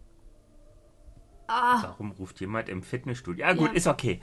Ah. 1.48 1.80
Warum 1.82 2.10
ruft 2.12 2.40
jemand 2.40 2.68
im 2.70 2.82
Fitnessstudio? 2.82 3.46
Ja 3.46 3.52
gut, 3.52 3.68
ja. 3.68 3.74
ist 3.74 3.86
okay. 3.86 4.20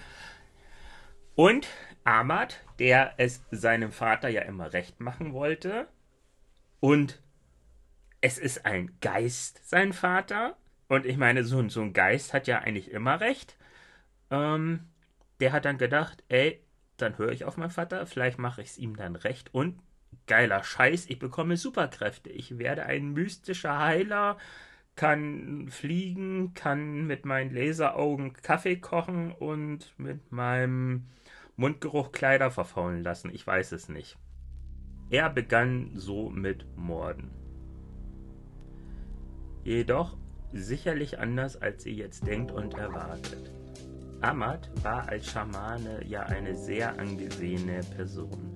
Und 1.36 1.68
Ahmad, 2.04 2.60
der 2.80 3.14
es 3.18 3.44
seinem 3.52 3.92
Vater 3.92 4.30
ja 4.30 4.42
immer 4.42 4.74
recht 4.74 5.00
machen 5.00 5.34
wollte 5.34 5.88
und 6.80 7.22
es 8.24 8.38
ist 8.38 8.66
ein 8.66 8.90
Geist, 9.02 9.68
sein 9.70 9.92
Vater. 9.92 10.56
Und 10.88 11.06
ich 11.06 11.18
meine, 11.18 11.44
so, 11.44 11.68
so 11.68 11.82
ein 11.82 11.92
Geist 11.92 12.34
hat 12.34 12.48
ja 12.48 12.60
eigentlich 12.60 12.90
immer 12.90 13.20
recht. 13.20 13.58
Ähm, 14.32 14.88
der 15.42 15.52
hat 15.52 15.66
dann 15.66 15.78
gedacht, 15.78 16.24
ey, 16.30 16.64
dann 16.96 17.18
höre 17.18 17.34
ich 17.34 17.44
auf 17.44 17.58
meinen 17.58 17.70
Vater, 17.70 18.06
vielleicht 18.06 18.40
mache 18.40 18.62
ich 18.62 18.70
es 18.70 18.78
ihm 18.78 18.96
dann 18.96 19.18
recht. 19.18 19.54
Und 19.54 19.78
geiler 20.26 20.64
Scheiß, 20.64 21.10
ich 21.10 21.20
bekomme 21.20 21.58
Superkräfte. 21.58 22.30
Ich 22.30 22.58
werde 22.58 22.86
ein 22.86 23.12
mystischer 23.12 23.78
Heiler, 23.78 24.38
kann 24.96 25.68
fliegen, 25.68 26.54
kann 26.54 27.06
mit 27.06 27.26
meinen 27.26 27.54
Laseraugen 27.54 28.32
Kaffee 28.32 28.78
kochen 28.78 29.34
und 29.34 29.94
mit 29.98 30.32
meinem 30.32 31.10
Mundgeruch 31.58 32.14
Kleider 32.14 32.52
verfaulen 32.52 33.04
lassen. 33.04 33.32
Ich 33.34 33.46
weiß 33.46 33.74
es 33.74 33.90
nicht. 33.90 34.18
Er 35.10 35.30
begann 35.30 35.92
so 35.94 36.30
mit 36.30 36.66
Morden. 36.78 37.43
Jedoch 39.64 40.18
sicherlich 40.52 41.20
anders, 41.20 41.62
als 41.62 41.86
ihr 41.86 41.94
jetzt 41.94 42.28
denkt 42.28 42.52
und 42.52 42.74
erwartet. 42.74 43.52
Ahmad 44.22 44.70
war 44.84 45.10
als 45.10 45.26
Schamane 45.26 46.06
ja 46.06 46.22
eine 46.24 46.56
sehr 46.56 46.98
angesehene 47.00 47.82
Person. 47.96 48.56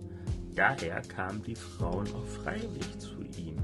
Daher 0.56 1.02
kamen 1.02 1.44
die 1.44 1.56
Frauen 1.56 2.08
auch 2.14 2.26
freiwillig 2.26 3.00
zu 3.00 3.22
ihm, 3.38 3.58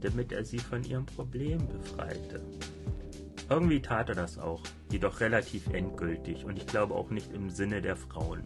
damit 0.00 0.32
er 0.32 0.44
sie 0.44 0.58
von 0.58 0.84
ihrem 0.84 1.06
Problem 1.06 1.66
befreite. 1.66 2.42
Irgendwie 3.48 3.82
tat 3.82 4.10
er 4.10 4.14
das 4.14 4.38
auch, 4.38 4.62
jedoch 4.92 5.20
relativ 5.20 5.66
endgültig 5.68 6.44
und 6.44 6.56
ich 6.56 6.66
glaube 6.66 6.94
auch 6.94 7.10
nicht 7.10 7.32
im 7.32 7.50
Sinne 7.50 7.82
der 7.82 7.96
Frauen. 7.96 8.44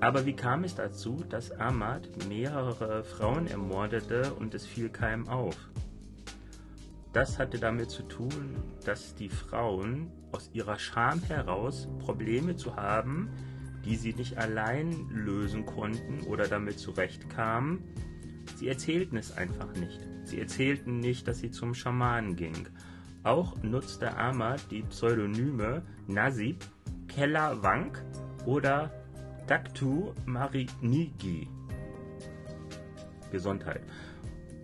Aber 0.00 0.26
wie 0.26 0.34
kam 0.34 0.64
es 0.64 0.74
dazu, 0.74 1.24
dass 1.28 1.52
Ahmad 1.52 2.08
mehrere 2.28 3.04
Frauen 3.04 3.46
ermordete 3.46 4.34
und 4.34 4.52
es 4.52 4.66
fiel 4.66 4.88
keinem 4.88 5.28
auf? 5.28 5.56
Das 7.12 7.38
hatte 7.38 7.58
damit 7.58 7.90
zu 7.90 8.02
tun, 8.04 8.56
dass 8.86 9.14
die 9.14 9.28
Frauen 9.28 10.10
aus 10.32 10.50
ihrer 10.54 10.78
Scham 10.78 11.22
heraus 11.22 11.88
Probleme 11.98 12.56
zu 12.56 12.76
haben, 12.76 13.28
die 13.84 13.96
sie 13.96 14.14
nicht 14.14 14.38
allein 14.38 15.10
lösen 15.10 15.66
konnten 15.66 16.22
oder 16.26 16.48
damit 16.48 16.78
zurechtkamen, 16.78 17.82
sie 18.56 18.68
erzählten 18.68 19.16
es 19.16 19.36
einfach 19.36 19.74
nicht. 19.74 20.00
Sie 20.24 20.40
erzählten 20.40 21.00
nicht, 21.00 21.28
dass 21.28 21.40
sie 21.40 21.50
zum 21.50 21.74
Schamanen 21.74 22.36
ging. 22.36 22.68
Auch 23.24 23.62
nutzte 23.62 24.16
Ahmad 24.16 24.60
die 24.70 24.82
Pseudonyme 24.82 25.82
Nasib, 26.06 26.64
Keller 27.08 27.62
Wank 27.62 28.02
oder 28.46 28.90
Daktu 29.46 30.12
Marinigi. 30.24 31.48
Gesundheit. 33.30 33.82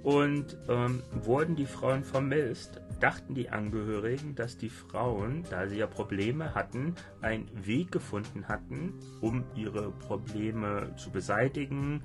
Und 0.03 0.57
ähm, 0.69 1.03
wurden 1.13 1.57
die 1.57 1.67
Frauen 1.67 2.05
vermisst, 2.05 2.81
dachten 3.01 3.35
die 3.35 3.51
Angehörigen, 3.51 4.35
dass 4.35 4.57
die 4.57 4.71
Frauen, 4.71 5.45
da 5.51 5.67
sie 5.67 5.79
ja 5.79 5.87
Probleme 5.87 6.55
hatten, 6.55 6.95
einen 7.21 7.49
Weg 7.67 7.93
gefunden 7.93 8.49
hatten, 8.49 8.95
um 9.21 9.45
ihre 9.55 9.91
Probleme 9.91 10.95
zu 10.97 11.11
beseitigen 11.11 12.03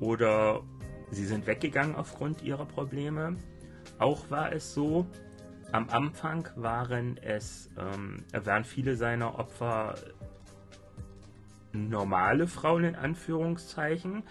oder 0.00 0.62
sie 1.10 1.24
sind 1.24 1.46
weggegangen 1.46 1.96
aufgrund 1.96 2.42
ihrer 2.42 2.66
Probleme. 2.66 3.36
Auch 3.98 4.30
war 4.30 4.52
es 4.52 4.74
so, 4.74 5.06
am 5.72 5.88
Anfang 5.90 6.48
waren 6.56 7.16
es, 7.18 7.70
ähm, 7.78 8.24
waren 8.32 8.64
viele 8.64 8.96
seiner 8.96 9.38
Opfer 9.38 9.94
normale 11.72 12.46
Frauen 12.46 12.84
in 12.84 12.94
Anführungszeichen. 12.94 14.22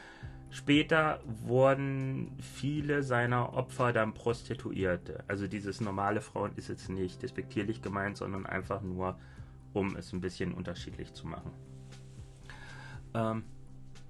Später 0.55 1.19
wurden 1.25 2.31
viele 2.39 3.03
seiner 3.03 3.55
Opfer 3.55 3.91
dann 3.91 4.13
Prostituierte. 4.13 5.25
Also 5.27 5.47
dieses 5.47 5.81
normale 5.81 6.21
Frauen 6.21 6.53
ist 6.55 6.69
jetzt 6.69 6.87
nicht 6.89 7.21
despektierlich 7.21 7.81
gemeint, 7.81 8.15
sondern 8.15 8.45
einfach 8.45 8.81
nur, 8.81 9.19
um 9.73 9.97
es 9.97 10.13
ein 10.13 10.21
bisschen 10.21 10.53
unterschiedlich 10.53 11.13
zu 11.13 11.27
machen. 11.27 11.51
Ähm, 13.13 13.43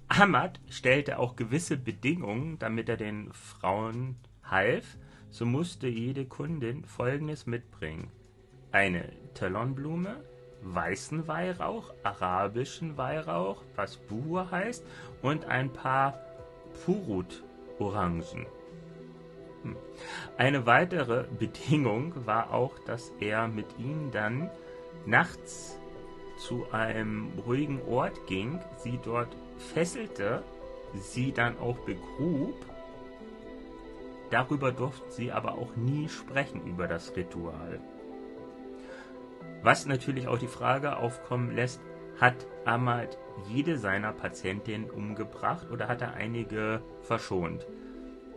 Ahmad 0.07 0.59
stellte 0.69 1.17
auch 1.17 1.35
gewisse 1.35 1.77
Bedingungen, 1.77 2.59
damit 2.59 2.89
er 2.89 2.97
den 2.97 3.33
Frauen 3.33 4.15
half. 4.43 4.99
So 5.31 5.47
musste 5.47 5.87
jede 5.87 6.25
Kundin 6.25 6.85
Folgendes 6.85 7.47
mitbringen. 7.47 8.11
Eine 8.71 9.11
Talonblume, 9.33 10.23
weißen 10.61 11.27
Weihrauch, 11.27 11.91
arabischen 12.03 12.97
Weihrauch, 12.97 13.63
was 13.75 13.97
Buhr 13.97 14.51
heißt, 14.51 14.85
und 15.23 15.45
ein 15.45 15.73
paar 15.73 16.19
Purut-Orangen. 16.83 18.45
Hm. 19.63 19.75
Eine 20.37 20.65
weitere 20.65 21.25
Bedingung 21.39 22.25
war 22.25 22.53
auch, 22.53 22.77
dass 22.79 23.11
er 23.19 23.47
mit 23.47 23.67
ihnen 23.79 24.11
dann 24.11 24.49
nachts 25.05 25.79
zu 26.37 26.67
einem 26.71 27.31
ruhigen 27.45 27.81
Ort 27.87 28.27
ging, 28.27 28.59
sie 28.77 28.99
dort 29.03 29.35
fesselte, 29.73 30.43
sie 30.93 31.31
dann 31.31 31.57
auch 31.59 31.77
begrub. 31.79 32.55
Darüber 34.29 34.71
durften 34.71 35.09
sie 35.11 35.31
aber 35.31 35.53
auch 35.53 35.75
nie 35.75 36.09
sprechen 36.09 36.65
über 36.65 36.87
das 36.87 37.15
Ritual. 37.15 37.79
Was 39.63 39.85
natürlich 39.85 40.27
auch 40.27 40.37
die 40.37 40.47
Frage 40.47 40.97
aufkommen 40.97 41.55
lässt, 41.55 41.79
hat 42.19 42.35
Ahmad 42.65 43.17
jede 43.49 43.77
seiner 43.77 44.13
Patientinnen 44.13 44.89
umgebracht 44.89 45.69
oder 45.71 45.87
hat 45.87 46.01
er 46.01 46.13
einige 46.13 46.81
verschont? 47.01 47.65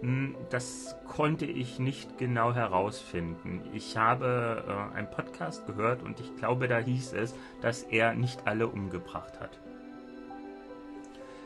Hm, 0.00 0.36
das 0.50 0.94
konnte 1.08 1.44
ich 1.44 1.80
nicht 1.80 2.18
genau 2.18 2.54
herausfinden. 2.54 3.62
Ich 3.72 3.96
habe 3.96 4.62
äh, 4.66 4.96
einen 4.96 5.10
Podcast 5.10 5.66
gehört 5.66 6.02
und 6.02 6.20
ich 6.20 6.36
glaube, 6.36 6.68
da 6.68 6.78
hieß 6.78 7.14
es, 7.14 7.34
dass 7.60 7.82
er 7.82 8.14
nicht 8.14 8.46
alle 8.46 8.68
umgebracht 8.68 9.40
hat. 9.40 9.58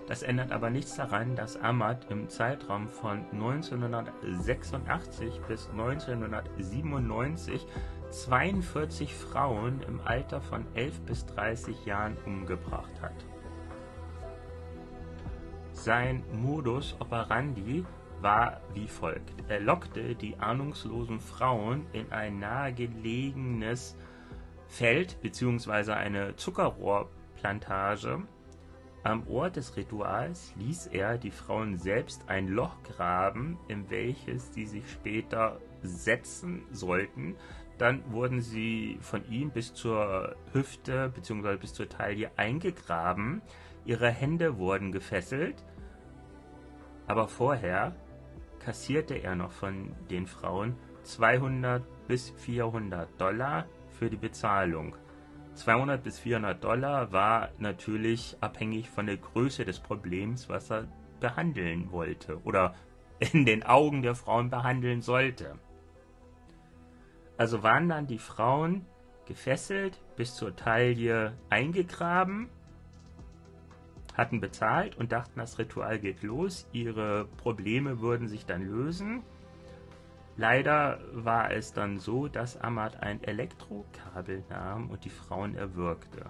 Das 0.08 0.22
ändert 0.22 0.52
aber 0.52 0.68
nichts 0.68 0.96
daran, 0.96 1.34
dass 1.36 1.56
Ahmad 1.56 2.10
im 2.10 2.28
Zeitraum 2.28 2.88
von 2.88 3.24
1986 3.32 5.40
bis 5.48 5.70
1997 5.70 7.66
42 8.12 9.14
Frauen 9.14 9.80
im 9.88 10.00
Alter 10.04 10.42
von 10.42 10.66
11 10.74 11.00
bis 11.00 11.24
30 11.26 11.86
Jahren 11.86 12.16
umgebracht 12.26 13.00
hat. 13.00 13.14
Sein 15.72 16.22
Modus 16.30 16.94
operandi 17.00 17.84
war 18.20 18.60
wie 18.74 18.86
folgt. 18.86 19.32
Er 19.48 19.60
lockte 19.60 20.14
die 20.14 20.36
ahnungslosen 20.36 21.20
Frauen 21.20 21.86
in 21.92 22.12
ein 22.12 22.38
nahegelegenes 22.38 23.96
Feld 24.68 25.20
bzw. 25.22 25.92
eine 25.92 26.36
Zuckerrohrplantage. 26.36 28.22
Am 29.04 29.26
Ort 29.26 29.56
des 29.56 29.76
Rituals 29.76 30.52
ließ 30.56 30.88
er 30.88 31.18
die 31.18 31.32
Frauen 31.32 31.78
selbst 31.78 32.28
ein 32.28 32.46
Loch 32.46 32.76
graben, 32.84 33.58
in 33.66 33.90
welches 33.90 34.54
sie 34.54 34.66
sich 34.66 34.88
später 34.88 35.58
setzen 35.82 36.62
sollten, 36.70 37.34
dann 37.82 38.12
wurden 38.12 38.40
sie 38.40 38.96
von 39.00 39.28
ihm 39.28 39.50
bis 39.50 39.74
zur 39.74 40.36
Hüfte 40.52 41.10
bzw. 41.12 41.56
bis 41.56 41.74
zur 41.74 41.88
Taille 41.88 42.30
eingegraben. 42.36 43.42
Ihre 43.84 44.08
Hände 44.08 44.56
wurden 44.56 44.92
gefesselt. 44.92 45.64
Aber 47.08 47.26
vorher 47.26 47.96
kassierte 48.60 49.14
er 49.16 49.34
noch 49.34 49.50
von 49.50 49.96
den 50.10 50.28
Frauen 50.28 50.76
200 51.02 51.82
bis 52.06 52.30
400 52.30 53.20
Dollar 53.20 53.66
für 53.98 54.08
die 54.08 54.16
Bezahlung. 54.16 54.94
200 55.54 56.04
bis 56.04 56.20
400 56.20 56.62
Dollar 56.62 57.10
war 57.10 57.50
natürlich 57.58 58.36
abhängig 58.40 58.90
von 58.90 59.06
der 59.06 59.16
Größe 59.16 59.64
des 59.64 59.80
Problems, 59.80 60.48
was 60.48 60.70
er 60.70 60.86
behandeln 61.18 61.90
wollte 61.90 62.40
oder 62.44 62.76
in 63.18 63.44
den 63.44 63.64
Augen 63.64 64.02
der 64.02 64.14
Frauen 64.14 64.50
behandeln 64.50 65.02
sollte. 65.02 65.58
Also 67.42 67.64
waren 67.64 67.88
dann 67.88 68.06
die 68.06 68.20
Frauen 68.20 68.86
gefesselt, 69.26 70.00
bis 70.14 70.36
zur 70.36 70.54
Taille 70.54 71.36
eingegraben, 71.50 72.48
hatten 74.16 74.40
bezahlt 74.40 74.96
und 74.96 75.10
dachten, 75.10 75.40
das 75.40 75.58
Ritual 75.58 75.98
geht 75.98 76.22
los, 76.22 76.68
ihre 76.70 77.24
Probleme 77.38 78.00
würden 78.00 78.28
sich 78.28 78.46
dann 78.46 78.62
lösen. 78.62 79.24
Leider 80.36 81.00
war 81.10 81.50
es 81.50 81.72
dann 81.72 81.98
so, 81.98 82.28
dass 82.28 82.60
Ahmad 82.60 83.02
ein 83.02 83.20
Elektrokabel 83.24 84.44
nahm 84.48 84.88
und 84.88 85.04
die 85.04 85.10
Frauen 85.10 85.56
erwürgte. 85.56 86.26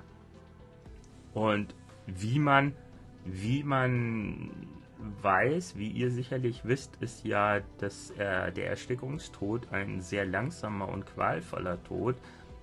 Und 1.35 1.75
wie 2.07 2.38
man, 2.38 2.75
wie 3.27 3.62
man 3.64 4.51
weiß, 5.23 5.77
wie 5.77 5.88
ihr 5.88 6.11
sicherlich 6.11 6.65
wisst, 6.65 6.97
ist 7.01 7.25
ja 7.25 7.61
dass, 7.79 8.11
äh, 8.12 8.53
der 8.53 8.69
Erstickungstod 8.69 9.73
ein 9.73 10.01
sehr 10.01 10.25
langsamer 10.25 10.88
und 10.88 11.07
qualvoller 11.07 11.83
Tod. 11.85 12.17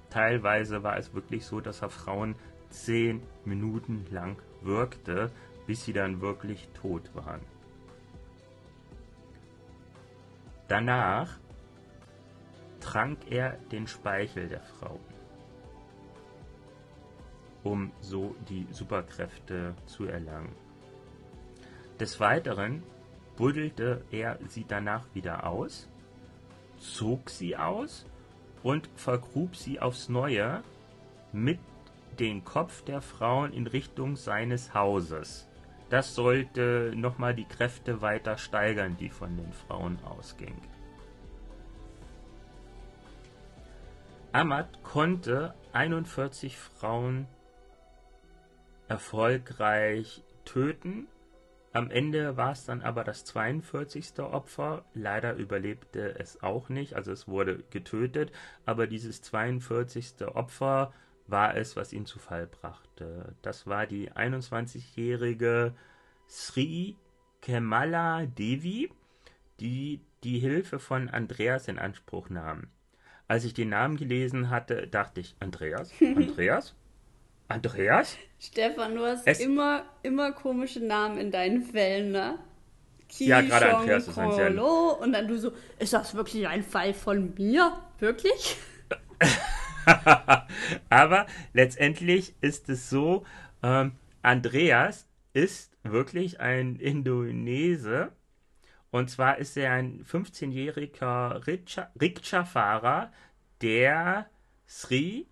Teilweise 0.10 0.84
war 0.84 0.98
es 0.98 1.14
wirklich 1.14 1.46
so, 1.46 1.60
dass 1.60 1.82
er 1.82 1.90
Frauen 1.90 2.36
zehn 2.70 3.22
Minuten 3.46 4.06
lang 4.12 4.38
wirkte, 4.62 5.32
bis 5.68 5.86
sie 5.86 5.94
dann 5.94 6.22
wirklich 6.22 6.68
tot 6.74 7.10
waren. 7.14 7.42
Danach 10.68 11.38
trank 12.80 13.20
er 13.30 13.58
den 13.72 13.88
Speichel 13.88 14.48
der 14.48 14.62
Frauen, 14.62 15.00
um 17.64 17.92
so 18.02 18.36
die 18.48 18.68
Superkräfte 18.72 19.76
zu 19.86 20.06
erlangen. 20.06 20.69
Des 22.00 22.22
Weiteren 22.22 22.84
buddelte 23.36 24.06
er 24.10 24.40
sie 24.48 24.66
danach 24.66 25.04
wieder 25.14 25.46
aus, 25.46 25.90
zog 26.78 27.30
sie 27.30 27.58
aus 27.58 28.06
und 28.64 28.90
vergrub 28.96 29.56
sie 29.58 29.82
aufs 29.82 30.08
Neue 30.08 30.64
mit 31.34 31.60
dem 32.20 32.46
Kopf 32.46 32.84
der 32.84 33.02
Frauen 33.02 33.52
in 33.52 33.68
Richtung 33.68 34.16
seines 34.16 34.74
Hauses. 34.74 35.46
Das 35.90 36.16
sollte 36.16 36.94
nochmal 36.96 37.34
die 37.34 37.46
Kräfte 37.46 38.02
weiter 38.02 38.38
steigern, 38.38 38.96
die 38.98 39.10
von 39.10 39.36
den 39.36 39.52
Frauen 39.52 40.00
ausgingen. 40.06 40.62
Ahmad 44.32 44.84
konnte 44.84 45.54
41 45.74 46.58
Frauen 46.58 47.28
erfolgreich 48.88 50.24
töten 50.46 51.08
Am 51.72 51.92
Ende 51.92 52.36
war 52.36 52.52
es 52.52 52.66
dann 52.66 52.82
aber 52.82 53.04
das 53.04 53.26
42. 53.26 54.20
Opfer. 54.20 54.86
Leider 54.94 55.36
überlebte 55.36 56.18
es 56.20 56.42
auch 56.42 56.70
nicht, 56.70 56.96
also 56.96 57.12
es 57.12 57.28
wurde 57.28 57.64
getötet. 57.70 58.32
Aber 58.66 58.88
dieses 58.88 59.22
42. 59.22 60.26
Opfer 60.34 60.94
war 61.28 61.56
es, 61.56 61.76
was 61.76 61.94
ihn 61.94 62.06
zu 62.06 62.18
Fall 62.18 62.48
brachte. 62.48 63.36
Das 63.42 63.68
war 63.68 63.86
die 63.86 64.12
21-jährige 64.12 65.76
Sri 66.28 66.98
Kemala 67.42 68.26
Devi, 68.26 68.92
die 69.60 70.02
die 70.24 70.40
Hilfe 70.40 70.80
von 70.80 71.08
Andreas 71.08 71.68
in 71.68 71.80
Anspruch 71.80 72.30
nahm. 72.30 72.68
Als 73.28 73.46
ich 73.46 73.54
den 73.54 73.70
Namen 73.70 73.96
gelesen 73.96 74.50
hatte, 74.50 74.88
dachte 74.88 75.22
ich, 75.22 75.36
Andreas? 75.40 75.94
Andreas? 76.02 76.76
Andreas? 77.50 78.16
Stefan, 78.40 78.96
du 78.96 79.06
hast 79.06 79.28
es 79.28 79.40
immer, 79.40 79.84
immer 80.04 80.32
komische 80.32 80.80
Namen 80.80 81.18
in 81.18 81.32
deinen 81.32 81.64
Fällen, 81.64 82.12
ne? 82.12 82.40
Ki 83.10 83.26
ja, 83.26 83.42
gerade 83.42 83.76
Andreas 83.76 84.08
ist 84.08 84.20
ein 84.20 84.32
sehr... 84.32 84.64
Und 84.64 85.12
dann 85.14 85.28
du 85.28 85.38
so, 85.38 85.52
ist 85.80 85.92
das 85.94 86.14
wirklich 86.14 86.48
ein 86.48 86.64
Fall 86.64 86.94
von 86.94 87.34
mir? 87.34 87.76
Wirklich? 87.98 88.56
Aber 90.90 91.26
letztendlich 91.54 92.36
ist 92.40 92.70
es 92.70 92.90
so, 92.90 93.26
ähm, 93.64 93.94
Andreas 94.22 95.08
ist 95.34 95.76
wirklich 95.82 96.40
ein 96.40 96.76
Indonese. 96.76 98.12
Und 98.92 99.10
zwar 99.10 99.40
ist 99.40 99.58
er 99.58 99.74
ein 99.74 100.06
15-jähriger 100.06 101.48
Rikscha-Fahrer, 102.00 103.12
der 103.62 104.30
Sri 104.68 105.26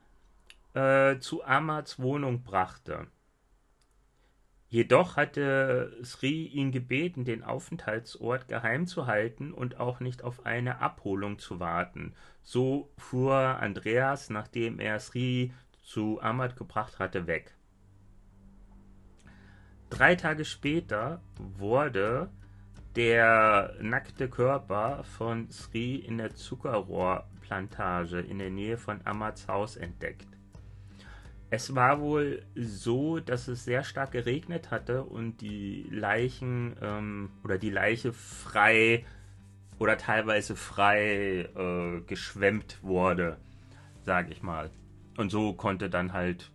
äh, 0.77 1.19
zu 1.19 1.43
Amats 1.43 1.97
Wohnung 1.97 2.43
brachte. 2.43 3.07
Jedoch 4.69 5.15
hatte 5.15 5.97
Sri 6.03 6.45
ihn 6.45 6.71
gebeten, 6.71 7.25
den 7.25 7.43
Aufenthaltsort 7.43 8.47
geheim 8.47 8.85
zu 8.85 9.07
halten 9.07 9.53
und 9.53 9.79
auch 9.79 10.01
nicht 10.01 10.23
auf 10.23 10.45
eine 10.45 10.79
Abholung 10.79 11.39
zu 11.39 11.59
warten. 11.59 12.13
So 12.43 12.91
fuhr 12.97 13.33
Andreas, 13.33 14.29
nachdem 14.29 14.79
er 14.79 14.99
Sri 14.99 15.51
zu 15.81 16.21
Amat 16.21 16.57
gebracht 16.57 16.99
hatte, 16.99 17.25
weg. 17.25 17.55
Drei 19.89 20.15
Tage 20.15 20.45
später 20.45 21.21
wurde 21.39 22.29
der 22.97 23.73
nackte 23.79 24.29
Körper 24.29 25.03
von 25.05 25.49
Sri 25.49 25.95
in 25.95 26.17
der 26.17 26.35
Zuckerrohrplantage 26.35 28.19
in 28.19 28.37
der 28.37 28.51
Nähe 28.51 28.77
von 28.77 28.99
Amats 29.05 29.47
Haus 29.47 29.77
entdeckt. 29.77 30.36
Es 31.49 31.75
war 31.75 32.01
wohl 32.01 32.45
so, 32.55 33.19
dass 33.19 33.47
es 33.47 33.63
sehr 33.63 33.83
stark 33.83 34.11
geregnet 34.11 34.69
hatte 34.69 35.03
und 35.03 35.39
die 35.39 35.87
Leichen 35.89 36.75
ähm, 36.81 37.29
oder 37.43 37.57
die 37.57 37.69
Leiche 37.69 38.11
frei 38.11 39.05
oder 39.79 39.97
teilweise 39.97 40.57
frei 40.57 41.49
äh, 41.55 42.01
geschwemmt 42.01 42.79
wurde, 42.81 43.37
sage 44.01 44.31
ich 44.31 44.43
mal. 44.43 44.71
Und 45.15 45.29
so 45.29 45.53
konnte 45.53 45.89
dann 45.89 46.11
halt 46.11 46.51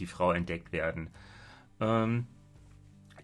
die 0.00 0.06
Frau 0.06 0.32
entdeckt 0.32 0.72
werden. 0.72 1.10
Ähm, 1.80 2.26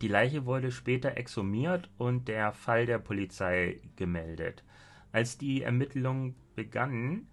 die 0.00 0.08
Leiche 0.08 0.46
wurde 0.46 0.70
später 0.70 1.16
exhumiert 1.16 1.90
und 1.98 2.28
der 2.28 2.52
Fall 2.52 2.86
der 2.86 2.98
Polizei 2.98 3.80
gemeldet. 3.96 4.62
Als 5.10 5.36
die 5.38 5.62
Ermittlungen 5.62 6.36
begannen, 6.54 7.26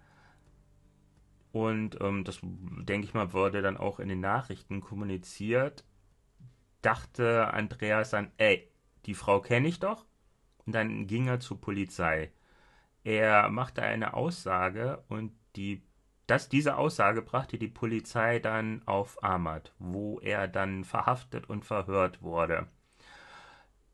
und 1.56 1.98
ähm, 2.02 2.22
das, 2.22 2.40
denke 2.42 3.06
ich 3.06 3.14
mal, 3.14 3.32
wurde 3.32 3.62
dann 3.62 3.78
auch 3.78 3.98
in 3.98 4.10
den 4.10 4.20
Nachrichten 4.20 4.82
kommuniziert. 4.82 5.84
Dachte 6.82 7.54
Andreas 7.54 8.10
dann, 8.10 8.30
ey, 8.36 8.70
die 9.06 9.14
Frau 9.14 9.40
kenne 9.40 9.66
ich 9.66 9.80
doch. 9.80 10.04
Und 10.66 10.74
dann 10.74 11.06
ging 11.06 11.28
er 11.28 11.40
zur 11.40 11.58
Polizei. 11.58 12.30
Er 13.04 13.48
machte 13.48 13.80
eine 13.80 14.12
Aussage 14.12 15.02
und 15.08 15.32
die, 15.56 15.82
das, 16.26 16.50
diese 16.50 16.76
Aussage 16.76 17.22
brachte 17.22 17.56
die 17.56 17.68
Polizei 17.68 18.38
dann 18.38 18.82
auf 18.84 19.24
Ahmad, 19.24 19.72
wo 19.78 20.20
er 20.20 20.48
dann 20.48 20.84
verhaftet 20.84 21.48
und 21.48 21.64
verhört 21.64 22.20
wurde. 22.20 22.66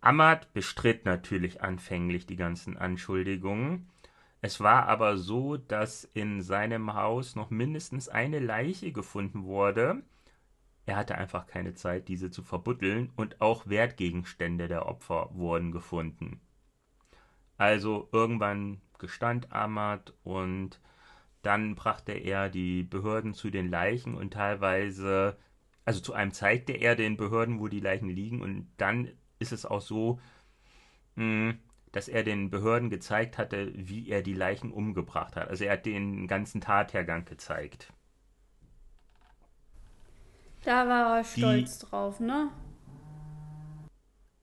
Ahmad 0.00 0.52
bestritt 0.52 1.04
natürlich 1.04 1.62
anfänglich 1.62 2.26
die 2.26 2.34
ganzen 2.34 2.76
Anschuldigungen 2.76 3.88
es 4.42 4.60
war 4.60 4.88
aber 4.88 5.16
so, 5.16 5.56
dass 5.56 6.04
in 6.04 6.42
seinem 6.42 6.94
Haus 6.94 7.36
noch 7.36 7.50
mindestens 7.50 8.08
eine 8.08 8.40
Leiche 8.40 8.92
gefunden 8.92 9.44
wurde. 9.44 10.02
Er 10.84 10.96
hatte 10.96 11.16
einfach 11.16 11.46
keine 11.46 11.74
Zeit, 11.74 12.08
diese 12.08 12.30
zu 12.32 12.42
verbuddeln, 12.42 13.12
und 13.16 13.40
auch 13.40 13.68
Wertgegenstände 13.68 14.66
der 14.66 14.86
Opfer 14.86 15.30
wurden 15.32 15.70
gefunden. 15.70 16.40
Also 17.56 18.08
irgendwann 18.10 18.80
gestand 18.98 19.52
Ahmad 19.52 20.12
und 20.24 20.80
dann 21.42 21.76
brachte 21.76 22.12
er 22.12 22.48
die 22.48 22.82
Behörden 22.82 23.34
zu 23.34 23.50
den 23.50 23.70
Leichen 23.70 24.16
und 24.16 24.32
teilweise, 24.32 25.36
also 25.84 26.00
zu 26.00 26.14
einem 26.14 26.32
zeigte 26.32 26.72
er 26.72 26.96
den 26.96 27.16
Behörden, 27.16 27.60
wo 27.60 27.68
die 27.68 27.80
Leichen 27.80 28.08
liegen 28.08 28.42
und 28.42 28.68
dann 28.76 29.08
ist 29.38 29.52
es 29.52 29.66
auch 29.66 29.80
so, 29.80 30.20
mh, 31.14 31.50
hm, 31.52 31.58
dass 31.92 32.08
er 32.08 32.24
den 32.24 32.50
Behörden 32.50 32.88
gezeigt 32.88 33.38
hatte, 33.38 33.70
wie 33.74 34.08
er 34.08 34.22
die 34.22 34.32
Leichen 34.32 34.72
umgebracht 34.72 35.36
hat. 35.36 35.48
Also 35.48 35.64
er 35.64 35.74
hat 35.74 35.86
den 35.86 36.26
ganzen 36.26 36.60
Tathergang 36.60 37.26
gezeigt. 37.26 37.92
Da 40.64 40.88
war 40.88 41.18
er 41.18 41.24
stolz 41.24 41.78
die, 41.78 41.86
drauf, 41.86 42.18
ne? 42.18 42.50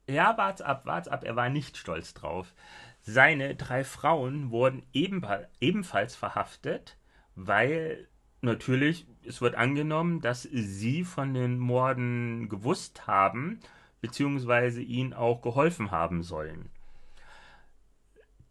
Ja, 0.07 0.37
wart's 0.37 0.61
ab, 0.61 0.85
wart's 0.85 1.07
ab. 1.07 1.23
Er 1.23 1.35
war 1.35 1.49
nicht 1.49 1.77
stolz 1.77 2.13
drauf. 2.13 2.53
Seine 3.01 3.55
drei 3.55 3.83
Frauen 3.83 4.51
wurden 4.51 4.83
ebenfalls 4.93 6.15
verhaftet, 6.15 6.97
weil 7.35 8.07
natürlich, 8.41 9.07
es 9.25 9.41
wird 9.41 9.55
angenommen, 9.55 10.21
dass 10.21 10.43
sie 10.43 11.03
von 11.03 11.33
den 11.33 11.57
Morden 11.57 12.49
gewusst 12.49 13.07
haben, 13.07 13.59
beziehungsweise 14.01 14.81
ihnen 14.81 15.13
auch 15.13 15.41
geholfen 15.41 15.91
haben 15.91 16.21
sollen 16.21 16.69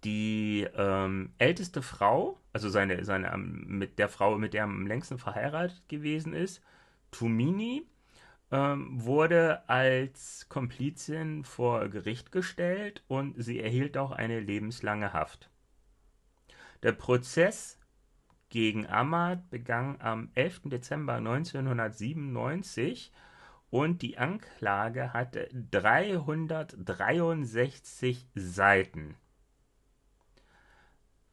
die 0.05 0.67
ähm, 0.77 1.33
älteste 1.39 1.83
Frau, 1.83 2.39
also 2.53 2.69
seine, 2.69 3.05
seine 3.05 3.37
mit 3.37 3.99
der 3.99 4.09
Frau, 4.09 4.39
mit 4.39 4.55
der 4.55 4.63
er 4.63 4.65
am 4.65 4.87
längsten 4.87 5.19
verheiratet 5.19 5.89
gewesen 5.89 6.33
ist, 6.33 6.63
Tumini, 7.11 7.87
ähm, 8.51 9.05
wurde 9.05 9.69
als 9.69 10.49
Komplizin 10.49 11.45
vor 11.45 11.89
Gericht 11.89 12.33
gestellt 12.33 13.03
und 13.09 13.35
sie 13.43 13.61
erhielt 13.61 13.99
auch 13.99 14.13
eine 14.13 14.41
lebenslange 14.41 15.13
Haft. 15.13 15.51
Der 16.83 16.93
Prozess 16.93 17.79
gegen 18.51 18.87
Ahmad 18.87 19.51
begann 19.51 20.01
am 20.01 20.31
11. 20.35 20.63
Dezember 20.65 21.15
1997 21.15 23.13
und 23.71 24.01
die 24.01 24.17
Anklage 24.17 25.13
hatte 25.13 25.51
363 25.53 28.27
Seiten. 28.35 29.17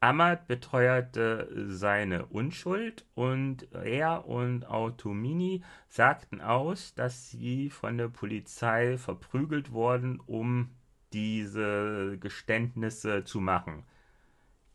Ahmad 0.06 0.48
beteuerte 0.48 1.50
seine 1.68 2.28
Unschuld 2.28 3.06
und 3.16 3.74
er 3.74 4.28
und 4.28 4.68
Automini 4.68 5.64
sagten 5.90 6.42
aus, 6.42 6.94
dass 6.94 7.32
sie 7.32 7.72
von 7.72 7.98
der 7.98 8.10
Polizei 8.10 9.00
verprügelt 9.00 9.72
wurden, 9.72 10.20
um 10.20 10.70
diese 11.12 12.20
Geständnisse 12.20 13.24
zu 13.24 13.42
machen. 13.42 13.82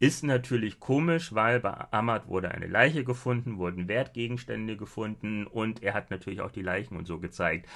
Ist 0.01 0.25
natürlich 0.25 0.81
komisch, 0.81 1.33
weil 1.33 1.61
bei 1.61 1.75
Ahmad 1.93 2.27
wurde 2.27 2.51
eine 2.51 2.67
Leiche 2.67 3.05
gefunden, 3.05 3.59
wurden 3.59 3.87
Wertgegenstände 3.87 4.77
gefunden 4.77 5.47
und 5.47 5.85
er 5.85 5.95
hat 5.95 6.11
natürlich 6.11 6.41
auch 6.41 6.51
die 6.51 6.63
Leichen 6.63 6.97
und 6.97 7.07
so 7.07 7.21
gezeigt. 7.21 7.69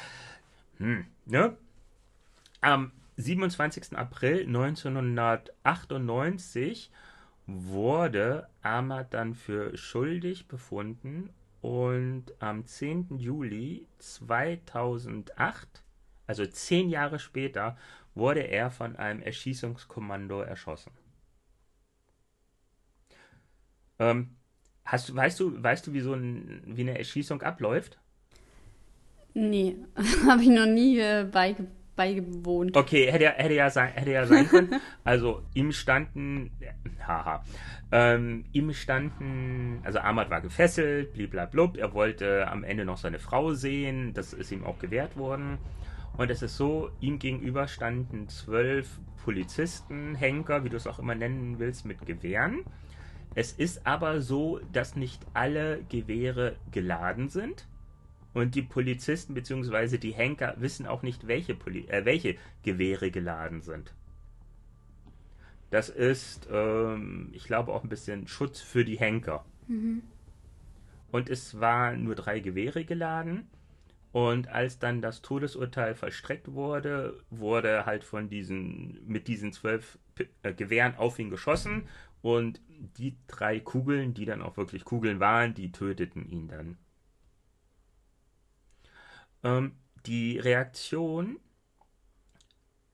Hm, 0.79 1.05
ne? 1.25 1.57
Am 2.63 2.91
27. 3.17 3.97
April 3.97 4.41
1998 4.41 6.91
wurde 7.47 8.49
Ahmad 8.63 9.13
dann 9.13 9.35
für 9.35 9.77
schuldig 9.77 10.49
befunden 10.49 11.31
und 11.61 12.27
am 12.41 12.67
10. 12.67 13.19
Juli 13.19 13.87
2008, 13.99 15.83
also 16.27 16.47
zehn 16.47 16.89
Jahre 16.89 17.19
später, 17.19 17.77
wurde 18.15 18.41
er 18.41 18.71
von 18.71 18.97
einem 18.97 19.23
Erschießungskommando 19.23 20.41
erschossen. 20.41 20.93
Ähm, 23.99 24.37
hast, 24.85 25.15
weißt, 25.15 25.41
du, 25.41 25.63
weißt 25.63 25.87
du, 25.87 25.93
wie 25.93 26.01
so 26.01 26.15
ein, 26.15 26.63
wie 26.67 26.83
eine 26.83 26.99
Erschießung 26.99 27.43
abläuft? 27.43 27.99
Nee, 29.35 29.77
habe 30.27 30.43
ich 30.43 30.49
noch 30.49 30.67
nie 30.67 30.99
äh, 30.99 31.29
beigebracht 31.31 31.84
beigewohnt. 31.97 32.77
Okay, 32.77 33.11
hätte 33.11 33.25
ja, 33.25 33.31
hätte 33.31 33.55
ja, 33.55 33.71
sein, 33.71 33.93
hätte 33.93 34.11
ja 34.11 34.27
sein 34.27 34.49
können. 34.49 34.81
Also 35.05 35.43
ihm 35.55 35.73
standen, 35.73 36.51
haha, 37.07 37.45
ähm, 37.93 38.45
ihm 38.53 38.73
standen, 38.73 39.81
also 39.85 39.99
Ahmad 39.99 40.31
war 40.31 40.41
gefesselt, 40.41 41.13
bliblablub, 41.13 41.77
er 41.77 41.93
wollte 41.93 42.49
am 42.49 42.65
Ende 42.65 42.85
noch 42.85 42.97
seine 42.97 43.19
Frau 43.19 43.53
sehen, 43.53 44.15
das 44.15 44.33
ist 44.33 44.51
ihm 44.51 44.65
auch 44.65 44.79
gewährt 44.79 45.17
worden. 45.17 45.59
Und 46.17 46.31
es 46.31 46.43
ist 46.43 46.57
so, 46.57 46.91
ihm 47.01 47.19
gegenüber 47.19 47.67
standen 47.67 48.29
zwölf 48.29 48.99
Polizisten, 49.25 50.15
Henker, 50.15 50.65
wie 50.65 50.69
du 50.69 50.77
es 50.77 50.87
auch 50.87 50.99
immer 50.99 51.15
nennen 51.15 51.59
willst, 51.59 51.85
mit 51.85 52.07
Gewehren. 52.07 52.65
Es 53.35 53.53
ist 53.53 53.87
aber 53.87 54.21
so, 54.21 54.61
dass 54.73 54.95
nicht 54.95 55.21
alle 55.33 55.83
Gewehre 55.89 56.57
geladen 56.71 57.29
sind. 57.29 57.67
Und 58.35 58.57
die 58.57 58.63
Polizisten 58.63 59.33
bzw. 59.35 59.97
die 59.97 60.13
Henker 60.13 60.55
wissen 60.59 60.87
auch 60.87 61.03
nicht, 61.03 61.27
welche, 61.29 61.55
Poli 61.55 61.87
äh, 61.89 62.05
welche 62.05 62.37
Gewehre 62.65 63.11
geladen 63.11 63.63
sind. 63.63 63.95
Das 65.71 65.89
ist, 65.89 66.49
ähm, 66.53 67.31
ich 67.33 67.45
glaube, 67.45 67.73
auch 67.73 67.85
ein 67.85 67.89
bisschen 67.89 68.29
Schutz 68.29 68.61
für 68.61 68.85
die 68.85 68.99
Henker. 68.99 69.45
Mhm. 69.69 70.03
Und 71.11 71.31
es 71.31 71.61
waren 71.61 72.03
nur 72.03 72.17
drei 72.17 72.41
Gewehre 72.41 72.85
geladen. 72.85 73.47
Und 74.11 74.49
als 74.49 74.79
dann 74.79 75.01
das 75.01 75.23
Todesurteil 75.23 75.95
vollstreckt 75.95 76.53
wurde, 76.53 77.21
wurde 77.31 77.87
halt 77.87 78.05
von 78.05 78.29
diesen, 78.29 78.99
mit 79.07 79.27
diesen 79.27 79.53
zwölf 79.53 79.99
äh, 80.43 80.53
Gewehren 80.53 80.97
auf 80.97 81.19
ihn 81.19 81.31
geschossen. 81.31 81.89
Und 82.23 82.61
die 82.97 83.17
drei 83.27 83.61
Kugeln, 83.61 84.15
die 84.15 84.25
dann 84.25 84.43
auch 84.43 84.57
wirklich 84.57 84.85
Kugeln 84.85 85.21
waren, 85.21 85.55
die 85.55 85.73
töteten 85.73 86.29
ihn 86.29 86.49
dann. 86.49 86.79
Ähm, 89.45 89.73
die 90.07 90.39
Reaktion 90.39 91.39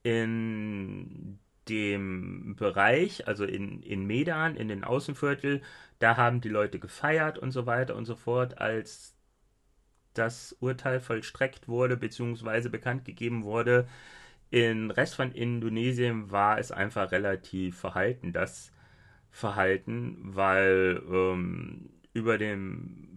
in 0.03 1.39
dem 1.69 2.55
Bereich, 2.55 3.27
also 3.27 3.45
in, 3.45 3.81
in 3.83 4.05
Medan, 4.05 4.55
in 4.55 4.67
den 4.67 4.83
Außenviertel, 4.83 5.61
da 5.99 6.17
haben 6.17 6.41
die 6.41 6.49
Leute 6.49 6.79
gefeiert 6.79 7.37
und 7.37 7.51
so 7.51 7.65
weiter 7.65 7.95
und 7.95 8.05
so 8.05 8.15
fort, 8.15 8.59
als 8.59 9.15
das 10.13 10.55
Urteil 10.59 10.99
vollstreckt 10.99 11.67
wurde, 11.67 11.97
beziehungsweise 11.97 12.69
bekannt 12.69 13.05
gegeben 13.05 13.43
wurde. 13.43 13.87
Im 14.49 14.91
Rest 14.91 15.15
von 15.15 15.31
Indonesien 15.31 16.31
war 16.31 16.59
es 16.59 16.71
einfach 16.71 17.11
relativ 17.11 17.79
verhalten, 17.79 18.33
das 18.33 18.71
Verhalten, 19.31 20.17
weil 20.35 21.01
ähm, 21.09 21.89
über 22.13 22.37
den 22.37 23.10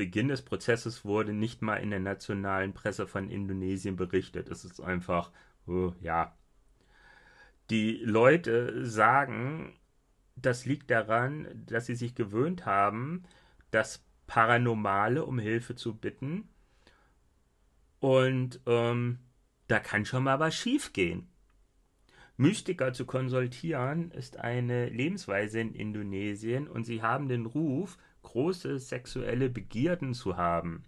Beginn 0.00 0.28
des 0.28 0.40
Prozesses 0.40 1.04
wurde 1.04 1.34
nicht 1.34 1.60
mal 1.60 1.76
in 1.76 1.90
der 1.90 2.00
nationalen 2.00 2.72
Presse 2.72 3.06
von 3.06 3.28
Indonesien 3.28 3.96
berichtet. 3.96 4.48
Es 4.48 4.64
ist 4.64 4.80
einfach, 4.80 5.30
oh, 5.66 5.92
ja. 6.00 6.34
Die 7.68 8.00
Leute 8.02 8.86
sagen, 8.86 9.78
das 10.36 10.64
liegt 10.64 10.90
daran, 10.90 11.48
dass 11.66 11.84
sie 11.84 11.96
sich 11.96 12.14
gewöhnt 12.14 12.64
haben, 12.64 13.24
das 13.72 14.02
Paranormale 14.26 15.26
um 15.26 15.38
Hilfe 15.38 15.74
zu 15.74 15.94
bitten. 15.94 16.48
Und 17.98 18.58
ähm, 18.64 19.18
da 19.68 19.80
kann 19.80 20.06
schon 20.06 20.24
mal 20.24 20.40
was 20.40 20.54
schiefgehen. 20.54 21.28
Mystiker 22.38 22.94
zu 22.94 23.04
konsultieren 23.04 24.12
ist 24.12 24.38
eine 24.38 24.88
Lebensweise 24.88 25.60
in 25.60 25.74
Indonesien 25.74 26.68
und 26.68 26.84
sie 26.84 27.02
haben 27.02 27.28
den 27.28 27.44
Ruf, 27.44 27.98
große 28.22 28.78
sexuelle 28.78 29.48
Begierden 29.50 30.14
zu 30.14 30.36
haben. 30.36 30.84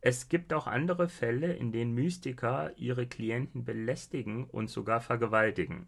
Es 0.00 0.28
gibt 0.28 0.52
auch 0.52 0.66
andere 0.66 1.08
Fälle, 1.08 1.52
in 1.52 1.70
denen 1.70 1.94
Mystiker 1.94 2.72
ihre 2.76 3.06
Klienten 3.06 3.64
belästigen 3.64 4.44
und 4.44 4.68
sogar 4.68 5.00
vergewaltigen. 5.00 5.86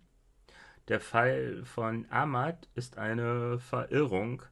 Der 0.88 1.00
Fall 1.00 1.64
von 1.64 2.06
Ahmad 2.10 2.68
ist 2.74 2.98
eine 2.98 3.58
Verirrung, 3.58 4.42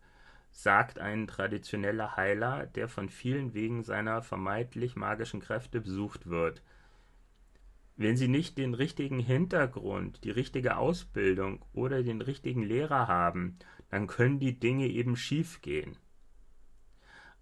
sagt 0.51 0.99
ein 0.99 1.27
traditioneller 1.27 2.17
Heiler, 2.17 2.67
der 2.67 2.89
von 2.89 3.09
vielen 3.09 3.55
wegen 3.55 3.83
seiner 3.83 4.23
vermeintlich 4.23 4.97
magischen 4.97 5.41
Kräfte 5.41 5.81
besucht 5.81 6.29
wird. 6.29 6.63
Wenn 7.97 8.17
Sie 8.17 8.29
nicht 8.29 8.59
den 8.59 8.75
richtigen 8.75 9.21
Hintergrund, 9.21 10.25
die 10.25 10.31
richtige 10.31 10.77
Ausbildung 10.77 11.65
oder 11.73 12.03
den 12.03 12.21
richtigen 12.21 12.63
Lehrer 12.63 13.07
haben, 13.09 13.59
dann 13.93 14.07
können 14.07 14.39
die 14.39 14.59
Dinge 14.59 14.87
eben 14.87 15.17
schiefgehen. 15.17 15.99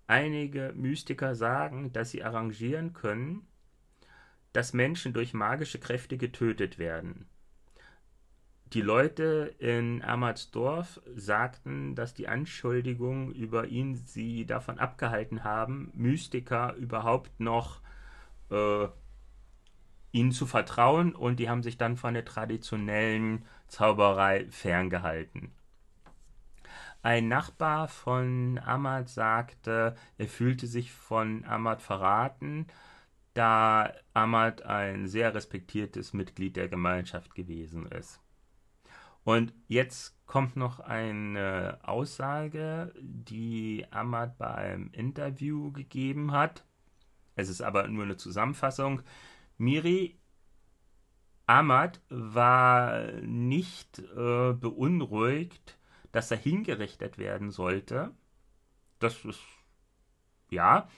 Einige 0.08 0.72
Mystiker 0.74 1.36
sagen, 1.36 1.92
dass 1.92 2.10
sie 2.10 2.24
arrangieren 2.24 2.92
können, 2.92 3.46
dass 4.52 4.72
Menschen 4.72 5.12
durch 5.12 5.32
magische 5.32 5.78
Kräfte 5.78 6.18
getötet 6.18 6.76
werden. 6.76 7.28
Die 8.72 8.80
Leute 8.80 9.54
in 9.58 10.02
Ahmadsdorf 10.02 11.00
sagten, 11.14 11.94
dass 11.94 12.14
die 12.14 12.26
Anschuldigungen 12.26 13.32
über 13.32 13.68
ihn 13.68 13.94
sie 13.94 14.44
davon 14.44 14.80
abgehalten 14.80 15.44
haben, 15.44 15.92
Mystiker 15.94 16.74
überhaupt 16.74 17.38
noch 17.38 17.80
äh, 18.50 18.88
ihnen 20.10 20.32
zu 20.32 20.46
vertrauen 20.46 21.14
und 21.14 21.38
die 21.38 21.48
haben 21.48 21.62
sich 21.62 21.78
dann 21.78 21.96
von 21.96 22.14
der 22.14 22.24
traditionellen 22.24 23.44
Zauberei 23.68 24.46
ferngehalten. 24.50 25.52
Ein 27.02 27.28
Nachbar 27.28 27.88
von 27.88 28.58
Ahmad 28.58 29.08
sagte, 29.08 29.96
er 30.18 30.28
fühlte 30.28 30.66
sich 30.66 30.92
von 30.92 31.44
Ahmad 31.46 31.80
verraten, 31.80 32.66
da 33.32 33.92
Ahmad 34.12 34.62
ein 34.62 35.08
sehr 35.08 35.34
respektiertes 35.34 36.12
Mitglied 36.12 36.56
der 36.56 36.68
Gemeinschaft 36.68 37.34
gewesen 37.34 37.86
ist. 37.86 38.20
Und 39.24 39.54
jetzt 39.66 40.14
kommt 40.26 40.56
noch 40.56 40.80
eine 40.80 41.78
Aussage, 41.82 42.92
die 43.00 43.86
Ahmad 43.90 44.36
bei 44.36 44.54
einem 44.54 44.90
Interview 44.92 45.72
gegeben 45.72 46.32
hat. 46.32 46.64
Es 47.34 47.48
ist 47.48 47.62
aber 47.62 47.88
nur 47.88 48.04
eine 48.04 48.16
Zusammenfassung. 48.16 49.02
Miri 49.56 50.18
Ahmad 51.46 52.00
war 52.10 53.12
nicht 53.22 53.98
äh, 53.98 54.52
beunruhigt, 54.52 55.79
dass 56.12 56.30
er 56.30 56.36
hingerichtet 56.36 57.18
werden 57.18 57.50
sollte. 57.50 58.12
Das 58.98 59.24
ist 59.24 59.40
ja. 60.50 60.88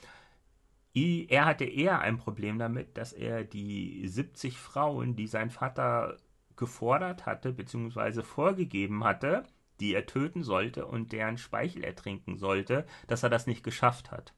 Er 0.95 1.45
hatte 1.45 1.65
eher 1.65 1.99
ein 2.01 2.17
Problem 2.17 2.59
damit, 2.59 2.97
dass 2.97 3.13
er 3.13 3.43
die 3.43 4.07
70 4.07 4.57
Frauen, 4.57 5.15
die 5.15 5.27
sein 5.27 5.49
Vater 5.49 6.17
gefordert 6.55 7.25
hatte 7.25 7.51
bzw. 7.53 8.21
vorgegeben 8.23 9.03
hatte, 9.03 9.43
die 9.79 9.93
er 9.93 10.05
töten 10.05 10.43
sollte 10.43 10.85
und 10.85 11.11
deren 11.11 11.37
Speichel 11.37 11.83
er 11.83 11.95
trinken 11.95 12.37
sollte, 12.37 12.85
dass 13.07 13.23
er 13.23 13.29
das 13.29 13.47
nicht 13.47 13.63
geschafft 13.63 14.11
hat. 14.11 14.33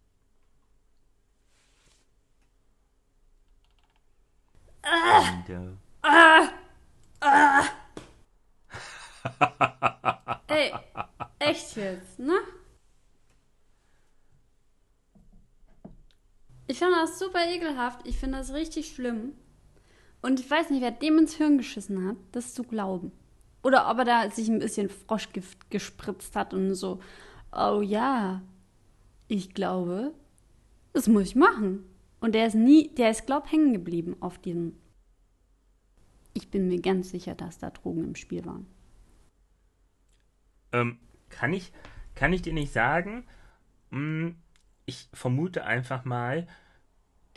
Ah, 4.84 5.32
und, 5.34 5.50
äh, 5.50 5.78
ah, 6.04 6.50
ah. 7.22 7.64
Jetzt, 11.76 12.20
ne? 12.20 12.38
Ich 16.68 16.80
finde 16.80 16.96
das 16.96 17.20
super 17.20 17.48
ekelhaft. 17.48 18.08
Ich 18.08 18.18
finde 18.18 18.38
das 18.38 18.54
richtig 18.54 18.94
schlimm. 18.94 19.34
Und 20.22 20.40
ich 20.40 20.50
weiß 20.50 20.72
nicht, 20.72 20.82
wer 20.82 20.92
dem 20.92 21.20
ins 21.20 21.36
Hirn 21.36 21.58
geschissen 21.58 22.08
hat, 22.08 22.18
das 22.32 22.54
zu 22.54 22.64
glauben. 22.64 23.12
Oder 23.64 23.90
ob 23.90 24.00
er 24.00 24.06
da 24.06 24.30
sich 24.32 24.50
ein 24.50 24.60
bisschen 24.60 24.90
Froschgift 24.90 25.70
gespritzt 25.70 26.36
hat 26.36 26.54
und 26.54 26.74
so, 26.76 27.00
oh 27.52 27.82
ja, 27.82 28.42
ich 29.28 29.54
glaube, 29.54 30.14
das 30.94 31.08
muss 31.08 31.24
ich 31.24 31.36
machen. 31.36 31.84
Und 32.20 32.34
der 32.34 32.48
ist 32.48 32.56
nie, 32.56 32.90
der 32.96 33.12
ist, 33.12 33.26
glaub, 33.28 33.52
hängen 33.52 33.74
geblieben 33.74 34.16
auf 34.20 34.40
diesem. 34.40 34.78
Ich 36.34 36.50
bin 36.50 36.68
mir 36.68 36.82
ganz 36.82 37.12
sicher, 37.12 37.36
dass 37.36 37.60
da 37.60 37.70
Drogen 37.70 38.04
im 38.04 38.16
Spiel 38.16 38.46
waren. 38.46 38.66
Ähm, 40.72 40.98
kann 41.30 41.54
ich, 41.54 41.72
kann 42.16 42.34
ich 42.34 42.42
dir 42.42 42.54
nicht 42.54 42.74
sagen. 42.74 43.26
Hm, 43.92 44.36
ich 44.86 45.10
vermute 45.14 45.66
einfach 45.66 46.06
mal, 46.06 46.48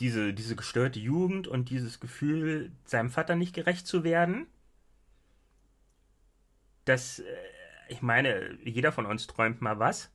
diese, 0.00 0.32
diese 0.32 0.54
gestörte 0.54 1.00
Jugend 1.00 1.48
und 1.48 1.70
dieses 1.70 2.00
Gefühl, 2.00 2.70
seinem 2.84 3.10
Vater 3.10 3.34
nicht 3.34 3.54
gerecht 3.54 3.86
zu 3.86 4.04
werden. 4.04 4.46
Das, 6.84 7.18
äh, 7.18 7.24
ich 7.88 8.00
meine, 8.02 8.56
jeder 8.64 8.92
von 8.92 9.06
uns 9.06 9.26
träumt 9.26 9.60
mal 9.60 9.78
was. 9.78 10.10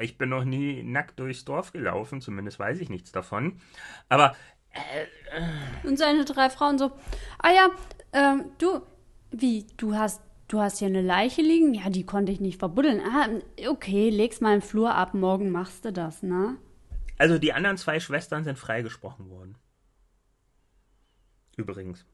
Ich 0.00 0.18
bin 0.18 0.28
noch 0.28 0.44
nie 0.44 0.82
nackt 0.82 1.18
durchs 1.18 1.44
Dorf 1.44 1.72
gelaufen, 1.72 2.20
zumindest 2.20 2.58
weiß 2.58 2.80
ich 2.80 2.90
nichts 2.90 3.12
davon. 3.12 3.60
Aber. 4.08 4.36
Äh, 4.70 5.04
äh. 5.04 5.86
Und 5.86 5.96
seine 5.96 6.24
drei 6.24 6.50
Frauen 6.50 6.76
so: 6.76 6.92
Ah 7.38 7.50
ja, 7.50 7.70
ähm, 8.12 8.50
du, 8.58 8.82
wie, 9.30 9.66
du 9.76 9.94
hast. 9.94 10.20
Du 10.48 10.60
hast 10.60 10.78
hier 10.78 10.88
eine 10.88 11.02
Leiche 11.02 11.42
liegen? 11.42 11.74
Ja, 11.74 11.90
die 11.90 12.06
konnte 12.06 12.30
ich 12.30 12.40
nicht 12.40 12.58
verbuddeln. 12.58 13.00
Ah, 13.00 13.28
okay, 13.68 14.10
leg's 14.10 14.40
mal 14.40 14.54
im 14.54 14.62
Flur 14.62 14.94
ab, 14.94 15.14
morgen 15.14 15.50
machst 15.50 15.84
du 15.84 15.92
das, 15.92 16.22
ne? 16.22 16.56
Also 17.18 17.38
die 17.38 17.52
anderen 17.52 17.76
zwei 17.76 17.98
Schwestern 17.98 18.44
sind 18.44 18.58
freigesprochen 18.58 19.30
worden. 19.30 19.56
Übrigens. 21.56 22.04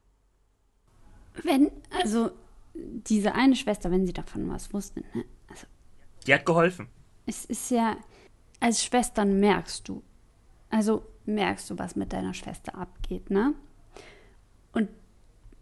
Wenn, 1.43 1.71
also 2.01 2.31
diese 2.73 3.35
eine 3.35 3.55
Schwester, 3.55 3.91
wenn 3.91 4.07
sie 4.07 4.13
davon 4.13 4.49
was 4.49 4.73
wusste, 4.73 5.01
ne? 5.01 5.25
Also, 5.47 5.67
die 6.25 6.33
hat 6.33 6.45
geholfen. 6.45 6.87
Es 7.25 7.45
ist 7.45 7.69
ja, 7.69 7.97
als 8.59 8.83
Schwestern 8.83 9.39
merkst 9.39 9.87
du, 9.87 10.01
also 10.69 11.05
merkst 11.25 11.69
du, 11.69 11.77
was 11.77 11.95
mit 11.95 12.13
deiner 12.13 12.33
Schwester 12.33 12.75
abgeht, 12.75 13.29
ne? 13.29 13.53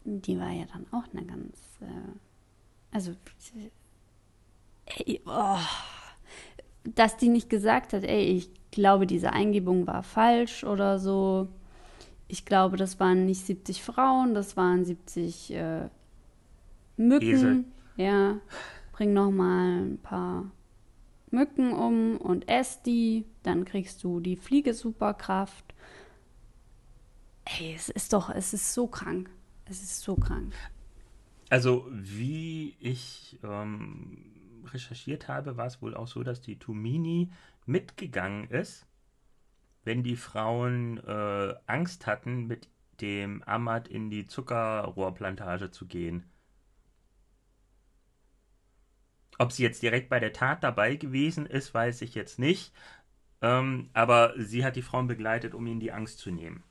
die 0.04 0.40
war 0.40 0.52
ja 0.52 0.66
dann 0.66 0.86
auch 0.92 1.04
eine 1.14 1.26
ganz, 1.26 1.58
äh, 1.82 2.31
also, 2.92 3.14
ey, 4.86 5.22
oh, 5.26 5.58
dass 6.84 7.18
die 7.18 7.30
nicht 7.30 7.50
gesagt 7.50 7.94
hat, 7.94 8.04
ey, 8.04 8.24
ich 8.26 8.50
glaube, 8.72 9.08
diese 9.08 9.34
Eingebung 9.34 9.88
war 9.88 10.04
falsch 10.04 10.64
oder 10.64 11.00
so. 11.00 11.48
Ich 12.28 12.46
glaube, 12.46 12.78
das 12.78 13.00
waren 13.00 13.26
nicht 13.26 13.46
70 13.46 13.84
Frauen, 13.84 14.34
das 14.34 14.56
waren 14.58 14.86
70 14.86 15.54
äh, 15.54 15.90
Mücken. 16.98 17.28
Esel. 17.28 17.64
Ja, 17.98 18.40
bring 18.94 19.14
noch 19.14 19.32
mal 19.32 19.84
ein 19.84 19.98
paar 19.98 20.52
Mücken 21.30 21.74
um 21.74 22.18
und 22.18 22.48
ess 22.50 22.82
die, 22.84 23.26
dann 23.44 23.66
kriegst 23.66 24.04
du 24.04 24.20
die 24.20 24.36
Fliegesuperkraft. 24.36 25.66
Ey, 27.46 27.74
es 27.76 27.90
ist 27.90 28.14
doch, 28.14 28.30
es 28.30 28.54
ist 28.54 28.74
so 28.74 28.88
krank. 28.88 29.30
Es 29.66 29.82
ist 29.82 30.02
so 30.02 30.16
krank. 30.16 30.54
Also, 31.52 31.86
wie 31.92 32.78
ich 32.80 33.38
ähm, 33.44 34.64
recherchiert 34.68 35.28
habe, 35.28 35.58
war 35.58 35.66
es 35.66 35.82
wohl 35.82 35.96
auch 35.98 36.08
so, 36.08 36.24
dass 36.24 36.40
die 36.40 36.58
Tumini 36.58 37.30
mitgegangen 37.66 38.50
ist, 38.50 38.88
wenn 39.84 40.02
die 40.02 40.16
Frauen 40.16 40.98
äh, 41.00 41.54
Angst 41.66 42.08
hatten, 42.08 42.48
mit 42.48 42.70
dem 43.02 43.44
Amat 43.44 43.90
in 43.90 44.10
die 44.10 44.26
Zuckerrohrplantage 44.28 45.72
zu 45.72 45.88
gehen. 45.88 46.24
Ob 49.38 49.52
sie 49.52 49.64
jetzt 49.64 49.84
direkt 49.84 50.08
bei 50.08 50.22
der 50.22 50.32
Tat 50.32 50.64
dabei 50.64 50.96
gewesen 50.96 51.46
ist, 51.46 51.74
weiß 51.74 52.02
ich 52.04 52.16
jetzt 52.16 52.40
nicht. 52.40 52.74
Ähm, 53.42 53.90
aber 53.92 54.36
sie 54.38 54.64
hat 54.64 54.78
die 54.78 54.84
Frauen 54.84 55.08
begleitet, 55.08 55.54
um 55.54 55.68
ihnen 55.68 55.82
die 55.82 55.92
Angst 55.92 56.20
zu 56.20 56.32
nehmen. 56.32 56.64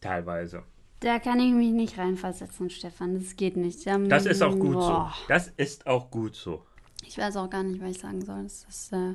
Teilweise. 0.00 0.64
Da 1.00 1.18
kann 1.18 1.38
ich 1.40 1.52
mich 1.52 1.72
nicht 1.72 1.98
reinversetzen, 1.98 2.70
Stefan. 2.70 3.18
Das 3.18 3.36
geht 3.36 3.56
nicht. 3.56 3.86
Da, 3.86 3.98
Das 3.98 4.26
ist 4.26 4.42
auch 4.42 4.58
gut 4.58 4.74
boah. 4.74 5.12
so. 5.14 5.24
Das 5.28 5.48
ist 5.56 5.86
auch 5.86 6.10
gut 6.10 6.34
so. 6.34 6.62
Ich 7.06 7.18
weiß 7.18 7.36
auch 7.36 7.48
gar 7.50 7.62
nicht, 7.62 7.80
was 7.80 7.90
ich 7.90 7.98
sagen 7.98 8.24
soll. 8.24 8.46
Ist, 8.46 8.92
äh, 8.92 9.14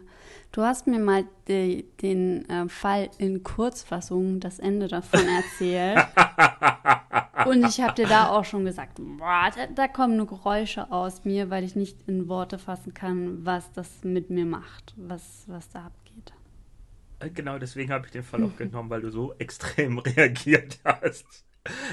du 0.52 0.62
hast 0.62 0.88
mir 0.88 1.00
mal 1.00 1.26
die, 1.48 1.86
den 2.02 2.48
äh, 2.50 2.70
Fall 2.70 3.10
in 3.18 3.44
Kurzfassung, 3.44 4.40
das 4.40 4.60
Ende 4.60 4.88
davon 4.88 5.28
erzählt. 5.28 6.00
Und 7.46 7.66
ich 7.68 7.82
habe 7.82 7.96
dir 7.96 8.08
da 8.08 8.30
auch 8.30 8.46
schon 8.46 8.66
gesagt, 8.66 9.00
boah, 9.00 9.50
da, 9.54 9.66
da 9.68 9.88
kommen 9.88 10.16
nur 10.16 10.28
Geräusche 10.28 10.92
aus 10.92 11.26
mir, 11.26 11.50
weil 11.50 11.64
ich 11.64 11.76
nicht 11.76 11.98
in 12.08 12.28
Worte 12.30 12.60
fassen 12.60 12.94
kann, 12.94 13.44
was 13.46 13.72
das 13.74 14.04
mit 14.04 14.30
mir 14.30 14.46
macht, 14.46 14.94
was, 14.96 15.44
was 15.48 15.68
da 15.70 15.86
abgeht. 15.88 16.34
Äh, 17.20 17.30
Genau, 17.32 17.58
deswegen 17.58 17.92
habe 17.92 18.06
ich 18.06 18.12
den 18.12 18.24
Fall 18.24 18.44
auch 18.44 18.56
genommen, 18.56 18.90
weil 18.90 19.02
du 19.02 19.10
so 19.10 19.34
extrem 19.40 19.98
reagiert 20.00 20.80
hast. 20.86 21.26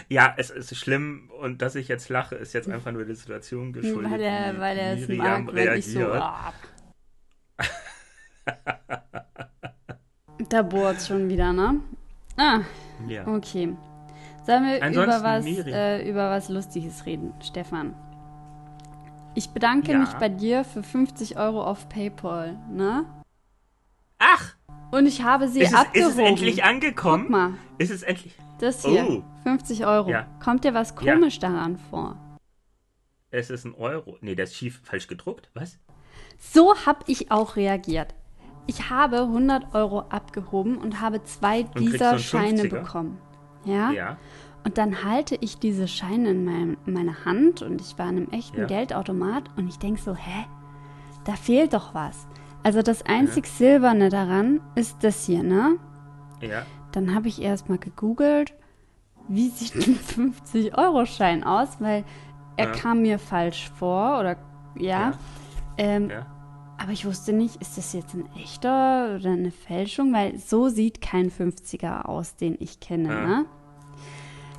Ja, 0.08 0.34
es 0.38 0.48
ist 0.50 0.74
schlimm 0.76 1.30
und 1.40 1.60
dass 1.60 1.74
ich 1.74 1.88
jetzt 1.88 2.08
lache, 2.08 2.34
ist 2.36 2.54
jetzt 2.54 2.70
einfach 2.70 2.90
nur 2.92 3.04
der 3.04 3.14
Situation 3.14 3.72
geschuldet. 3.72 4.10
Weil 4.12 4.20
er, 4.22 4.58
weil 4.60 4.78
er 4.78 4.94
es 4.98 5.08
mag, 5.08 5.40
ich 5.76 5.92
so. 5.92 5.98
reagiert. 6.00 6.22
ah. 6.22 6.52
da 10.48 10.62
bohrt 10.62 11.02
schon 11.02 11.28
wieder, 11.28 11.52
ne? 11.52 11.80
Ah, 12.36 12.60
Ja. 13.06 13.26
okay. 13.26 13.76
Sollen 14.46 14.64
wir 14.64 14.82
Ansonsten, 14.82 15.02
über 15.02 15.22
was, 15.22 15.44
äh, 15.46 16.08
über 16.08 16.30
was 16.30 16.48
Lustiges 16.48 17.04
reden, 17.04 17.34
Stefan? 17.42 17.94
Ich 19.34 19.50
bedanke 19.50 19.92
Ja. 19.92 19.98
mich 19.98 20.14
bei 20.14 20.30
dir 20.30 20.64
für 20.64 20.82
50 20.82 21.36
Euro 21.36 21.62
auf 21.62 21.88
PayPal, 21.90 22.56
ne? 22.70 23.04
Ach, 24.18 24.54
Und 24.90 25.06
ich 25.06 25.22
habe 25.22 25.48
sie 25.48 25.60
ist 25.60 25.66
es, 25.68 25.72
ist 25.72 25.78
abgehoben. 25.78 26.10
es 26.12 26.18
endlich 26.18 26.64
angekommen? 26.64 27.22
Guck 27.24 27.30
mal, 27.30 27.54
Ist 27.78 27.90
es 27.90 28.02
endlich? 28.02 28.34
das 28.58 28.84
hier, 28.84 29.06
Oh. 29.08 29.22
50 29.42 29.84
Euro. 29.86 30.10
Ja. 30.10 30.26
Kommt 30.42 30.64
dir 30.64 30.74
was 30.74 30.94
Ja. 31.02 31.14
komisch 31.14 31.38
daran 31.38 31.76
vor? 31.90 32.16
Es 33.30 33.50
ist 33.50 33.64
ein 33.66 33.74
Euro. 33.74 34.16
Nee, 34.22 34.34
der 34.34 34.44
ist 34.44 34.54
schief, 34.56 34.80
falsch 34.84 35.06
gedruckt. 35.06 35.50
Was? 35.54 35.78
So 36.38 36.74
habe 36.86 37.00
ich 37.06 37.30
auch 37.30 37.56
reagiert. 37.56 38.14
Ich 38.66 38.88
habe 38.90 39.22
100 39.22 39.74
Euro 39.74 40.00
abgehoben 40.08 40.78
und 40.78 41.00
habe 41.00 41.22
zwei 41.24 41.62
kriegst 41.64 41.94
dieser 41.94 42.12
so 42.12 42.18
Scheine 42.18 42.62
50er? 42.62 42.68
bekommen. 42.70 43.18
Ja? 43.64 43.90
Ja. 43.92 44.16
Und 44.64 44.76
dann 44.78 45.04
halte 45.04 45.36
ich 45.40 45.58
diese 45.58 45.88
Scheine 45.88 46.30
in 46.30 46.44
meinem, 46.44 46.76
meiner 46.86 47.24
Hand 47.24 47.62
und 47.62 47.80
ich 47.80 47.98
war 47.98 48.06
an 48.06 48.16
einem 48.16 48.30
echten 48.30 48.58
Ja. 48.60 48.66
Geldautomat 48.66 49.44
und 49.56 49.68
ich 49.68 49.78
denke 49.78 50.00
so, 50.00 50.14
hä? 50.14 50.46
Da 51.24 51.34
fehlt 51.36 51.74
doch 51.74 51.94
was. 51.94 52.26
Also 52.68 52.82
das 52.82 53.00
einzig 53.06 53.46
Silberne 53.46 54.10
daran 54.10 54.60
ist 54.74 54.98
das 55.02 55.24
hier, 55.24 55.42
ne? 55.42 55.78
Ja. 56.42 56.66
Dann 56.92 57.14
habe 57.14 57.26
ich 57.28 57.40
erstmal 57.40 57.78
gegoogelt, 57.78 58.52
wie 59.26 59.48
sieht 59.48 59.74
ein 59.74 59.96
50-Euro-Schein 59.98 61.44
aus, 61.44 61.80
weil 61.80 62.04
er 62.58 62.66
Ja. 62.66 62.72
kam 62.72 63.00
mir 63.00 63.18
falsch 63.18 63.70
vor 63.78 64.20
oder 64.20 64.36
ja. 64.76 65.00
Ja. 65.00 65.12
Ähm, 65.78 66.10
Ja. 66.10 66.26
aber 66.76 66.92
ich 66.92 67.06
wusste 67.06 67.32
nicht, 67.32 67.56
ist 67.62 67.78
das 67.78 67.94
jetzt 67.94 68.12
ein 68.12 68.28
echter 68.36 69.16
oder 69.18 69.30
eine 69.30 69.50
Fälschung, 69.50 70.12
weil 70.12 70.36
so 70.38 70.68
sieht 70.68 71.00
kein 71.00 71.30
50er 71.30 72.02
aus, 72.04 72.36
den 72.36 72.54
ich 72.60 72.80
kenne, 72.80 73.08
Ja. 73.08 73.26
ne? 73.26 73.44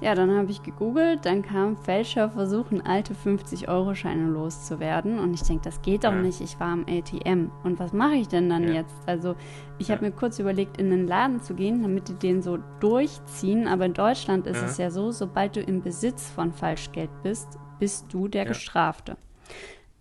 Ja, 0.02 0.16
dann 0.16 0.34
habe 0.34 0.50
ich 0.50 0.64
gegoogelt, 0.64 1.26
dann 1.26 1.42
kam 1.42 1.76
Fälscher 1.76 2.30
versuchen, 2.30 2.86
alte 2.86 3.14
50-Euro-Scheine 3.14 4.28
loszuwerden. 4.28 5.20
Und 5.20 5.34
ich 5.34 5.44
denke, 5.44 5.64
das 5.66 5.82
geht 5.82 6.06
doch 6.06 6.14
Ja. 6.14 6.22
nicht, 6.22 6.40
ich 6.40 6.58
war 6.58 6.70
am 6.70 6.86
ATM. 6.90 7.52
Und 7.66 7.80
was 7.80 7.92
mache 7.92 8.14
ich 8.16 8.30
denn 8.30 8.50
dann 8.50 8.64
Ja. 8.70 8.76
jetzt? 8.76 8.96
Also, 9.08 9.36
ich 9.78 9.90
Ja. 9.90 9.96
habe 9.96 10.06
mir 10.06 10.12
kurz 10.12 10.40
überlegt, 10.40 10.78
in 10.80 10.90
den 10.90 11.06
Laden 11.06 11.42
zu 11.42 11.54
gehen, 11.54 11.82
damit 11.82 12.08
die 12.08 12.14
den 12.14 12.42
so 12.42 12.60
durchziehen. 12.80 13.68
Aber 13.68 13.86
in 13.86 13.94
Deutschland 13.94 14.48
ist 14.48 14.62
es 14.62 14.78
ja 14.78 14.90
so, 14.90 15.12
sobald 15.12 15.58
du 15.58 15.60
im 15.60 15.82
Besitz 15.82 16.30
von 16.32 16.54
Falschgeld 16.54 17.10
bist, 17.22 17.60
bist 17.78 18.06
du 18.14 18.30
der. 18.30 18.46
Gestrafte. 18.46 19.18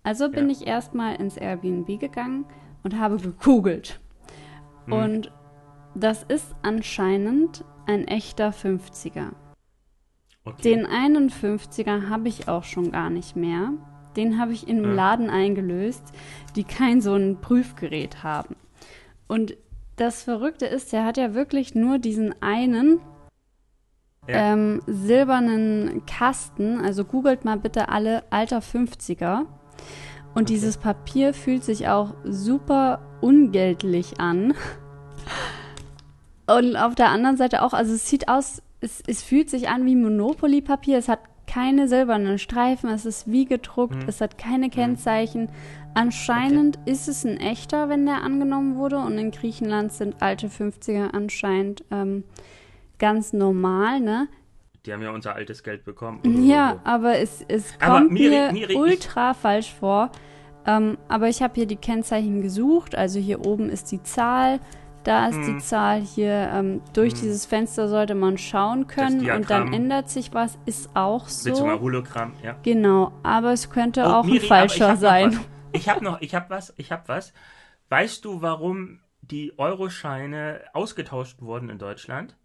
Also 0.03 0.31
bin 0.31 0.49
ich 0.49 0.65
erstmal 0.65 1.15
ins 1.15 1.35
Airbnb 1.35 1.99
gegangen 1.99 2.45
und 2.83 2.97
habe 2.97 3.17
gegoogelt. 3.17 3.99
Hm. 4.85 4.93
Und 4.93 5.31
das 5.93 6.23
ist 6.23 6.55
anscheinend 6.61 7.65
ein 7.85 8.07
echter 8.07 8.51
50er. 8.53 9.31
Okay. 10.49 10.61
Den 10.75 10.87
51er 10.87 12.09
habe 12.09 12.27
ich 12.27 12.47
auch 12.47 12.63
schon 12.63 12.91
gar 12.91 13.09
nicht 13.09 13.35
mehr. 13.35 13.71
Den 14.15 14.39
habe 14.39 14.53
ich 14.53 14.67
in 14.67 14.77
einem 14.79 14.89
Ja. 14.89 14.95
Laden 14.95 15.29
eingelöst, 15.29 16.03
die 16.55 16.63
kein 16.63 17.01
so 17.01 17.13
ein 17.13 17.39
Prüfgerät 17.41 18.23
haben. 18.23 18.55
Und 19.27 19.55
das 19.95 20.23
Verrückte 20.23 20.65
ist, 20.65 20.93
der 20.93 21.05
hat 21.05 21.17
ja 21.17 21.33
wirklich 21.33 21.75
nur 21.75 21.99
diesen 21.99 22.33
einen 22.41 22.99
Ja. 24.27 24.53
ähm, 24.53 24.81
silbernen 24.87 26.05
Kasten. 26.05 26.79
Also 26.81 27.03
googelt 27.05 27.45
mal 27.45 27.57
bitte 27.57 27.89
alle 27.89 28.23
alter 28.31 28.61
50er. 28.61 29.45
Und 30.35 30.43
Okay. 30.43 30.53
dieses 30.53 30.77
Papier 30.77 31.33
fühlt 31.33 31.63
sich 31.63 31.87
auch 31.87 32.13
super 32.23 33.01
ungeltlich 33.21 34.19
an. 34.19 34.53
Und 36.47 36.75
auf 36.77 36.95
der 36.95 37.09
anderen 37.09 37.37
Seite 37.37 37.61
auch, 37.61 37.73
also 37.73 37.93
es 37.93 38.09
sieht 38.09 38.27
aus, 38.27 38.61
es, 38.81 39.01
es 39.07 39.23
fühlt 39.23 39.49
sich 39.49 39.69
an 39.69 39.85
wie 39.85 39.95
Monopoly-Papier. 39.95 40.97
Es 40.97 41.07
hat 41.09 41.19
keine 41.47 41.87
silbernen 41.87 42.37
Streifen, 42.37 42.89
es 42.91 43.05
ist 43.05 43.29
wie 43.31 43.45
gedruckt, 43.45 43.95
Mhm. 44.03 44.07
es 44.09 44.21
hat 44.21 44.37
keine 44.37 44.69
Kennzeichen. 44.69 45.49
Anscheinend 45.95 46.77
ist 46.85 47.07
es 47.07 47.25
ein 47.25 47.37
echter, 47.37 47.89
wenn 47.89 48.05
der 48.05 48.21
angenommen 48.23 48.75
wurde. 48.75 48.99
Und 48.99 49.17
in 49.17 49.31
Griechenland 49.31 49.91
sind 49.91 50.21
alte 50.21 50.47
50er 50.47 51.09
anscheinend 51.13 51.83
ähm, 51.91 52.23
ganz 52.99 53.33
normal, 53.33 53.99
ne? 53.99 54.27
Die 54.85 54.93
haben 54.93 55.01
ja 55.01 55.11
unser 55.11 55.35
altes 55.35 55.63
Geld 55.63 55.83
bekommen. 55.83 56.21
Ja, 56.47 56.79
aber 56.83 57.17
es, 57.17 57.43
es 57.47 57.73
Aber 57.81 57.99
kommt 57.99 58.11
Miri- 58.11 58.29
mir 58.29 58.51
Miri, 58.53 58.75
ultra 58.75 59.33
falsch 59.33 59.73
vor. 59.73 60.11
Ähm, 60.65 60.97
aber 61.07 61.27
ich 61.29 61.41
habe 61.41 61.55
hier 61.55 61.65
die 61.65 61.75
Kennzeichen 61.75 62.41
gesucht. 62.41 62.95
Also 62.95 63.19
hier 63.19 63.45
oben 63.45 63.69
ist 63.69 63.91
die 63.91 64.01
Zahl, 64.03 64.59
da 65.03 65.27
ist 65.27 65.39
die 65.39 65.53
Hm. 65.53 65.59
Zahl. 65.59 66.01
Hier 66.01 66.49
ähm, 66.53 66.81
durch 66.93 67.13
dieses 67.13 67.45
Fenster 67.45 67.87
sollte 67.87 68.15
man 68.15 68.37
schauen 68.37 68.87
können 68.87 69.29
und 69.29 69.49
dann 69.49 69.73
ändert 69.73 70.09
sich 70.09 70.33
was. 70.33 70.57
Ist 70.65 70.89
auch 70.95 71.27
so. 71.27 71.53
Hologramm? 71.79 72.33
Ja. 72.43 72.55
Genau, 72.63 73.11
aber 73.23 73.53
es 73.53 73.69
könnte 73.69 74.01
Oh, 74.03 74.09
auch 74.09 74.25
Miri, 74.25 74.39
ein 74.39 74.47
falscher 74.47 74.93
ich 74.93 74.99
sein. 74.99 75.39
Ich 75.71 75.87
habe 75.87 76.03
noch, 76.03 76.19
ich 76.21 76.33
habe 76.35 76.49
was, 76.49 76.73
ich 76.77 76.91
habe 76.91 77.03
was. 77.07 77.33
Weißt 77.89 78.25
du, 78.25 78.41
warum 78.41 78.99
die 79.21 79.53
Euroscheine 79.57 80.61
ausgetauscht 80.73 81.41
wurden 81.41 81.69
in 81.69 81.77
Deutschland? 81.77 82.35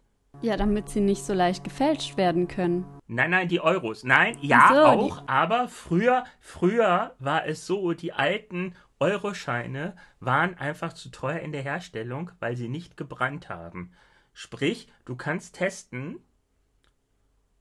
Ja, 0.41 0.57
damit 0.57 0.89
sie 0.89 0.99
nicht 1.01 1.23
so 1.23 1.33
leicht 1.33 1.63
gefälscht 1.63 2.17
werden 2.17 2.47
können. 2.47 2.85
Nein, 3.07 3.31
nein, 3.31 3.47
die 3.47 3.61
Euros. 3.61 4.03
Nein, 4.03 4.37
ja 4.41 4.69
so, 4.69 4.83
auch, 4.83 5.23
aber 5.27 5.67
früher, 5.69 6.25
früher 6.39 7.15
war 7.19 7.45
es 7.45 7.65
so, 7.65 7.93
die 7.93 8.11
alten 8.11 8.73
Euroscheine 8.99 9.95
waren 10.19 10.55
einfach 10.57 10.93
zu 10.93 11.09
teuer 11.09 11.39
in 11.39 11.51
der 11.51 11.61
Herstellung, 11.61 12.31
weil 12.39 12.55
sie 12.55 12.69
nicht 12.69 12.97
gebrannt 12.97 13.49
haben. 13.49 13.91
Sprich, 14.33 14.91
du 15.05 15.15
kannst 15.15 15.55
testen, 15.55 16.19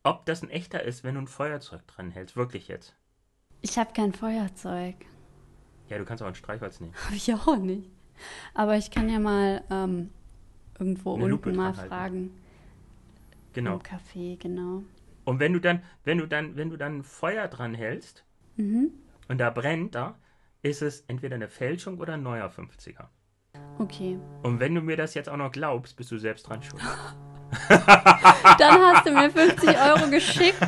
ob 0.03 0.27
das 0.27 0.43
ein 0.43 0.51
echter 0.51 0.83
ist, 0.83 1.03
wenn 1.05 1.15
du 1.15 1.23
ein 1.23 1.27
Feuerzeug 1.29 1.87
dran 1.87 2.11
hältst. 2.11 2.37
Wirklich 2.37 2.69
jetzt. 2.69 2.95
Ich 3.63 3.79
habe 3.79 3.93
kein 3.93 4.13
Feuerzeug. 4.13 4.97
Ja, 5.89 5.99
du 5.99 6.05
kannst 6.05 6.23
auch 6.23 6.29
ein 6.29 6.35
Streichholz 6.35 6.81
nehmen. 6.81 6.95
Habe 7.07 7.17
ich 7.17 7.33
auch 7.33 7.57
nicht. 7.57 7.91
Aber 8.55 8.77
ich 8.77 8.91
kann 8.91 9.09
ja 9.09 9.19
mal 9.19 9.65
ähm, 9.71 10.11
irgendwo 10.79 11.15
Eine 11.15 11.27
Lupe 11.29 11.49
unten 11.49 11.57
mal 11.59 11.77
halten. 11.77 11.89
fragen. 11.89 12.41
Genau. 13.55 13.75
Im 13.75 13.81
Café, 13.83 14.37
genau. 14.39 14.83
Und 15.25 15.41
wenn 15.41 15.53
du 15.53 15.61
dann, 15.61 15.83
wenn 16.05 16.19
du 16.19 16.27
dann, 16.27 16.57
wenn 16.57 16.71
du 16.71 16.77
dann 16.77 17.03
Feuer 17.03 17.49
dran 17.49 17.75
hältst 17.75 18.25
Mhm. 18.57 18.93
und 19.29 19.39
da 19.39 19.51
brennt 19.51 19.95
da, 19.97 20.17
ist 20.65 20.83
es 20.83 21.03
entweder 21.03 21.37
eine 21.37 21.49
Fälschung 21.49 21.99
oder 21.99 22.15
ein 22.15 22.23
neuer 22.23 22.49
50er. 22.49 23.05
Okay. 23.79 24.19
Und 24.43 24.59
wenn 24.59 24.75
du 24.75 24.81
mir 24.81 24.97
das 24.97 25.15
jetzt 25.15 25.29
auch 25.29 25.37
noch 25.37 25.53
glaubst, 25.53 25.97
bist 25.97 26.11
du 26.11 26.19
selbst 26.19 26.49
dran 26.49 26.63
schuld. 26.63 26.83
Dann 27.69 28.81
hast 28.81 29.07
du 29.07 29.13
mir 29.13 29.31
50 29.31 29.69
Euro 29.69 30.11
geschickt 30.11 30.59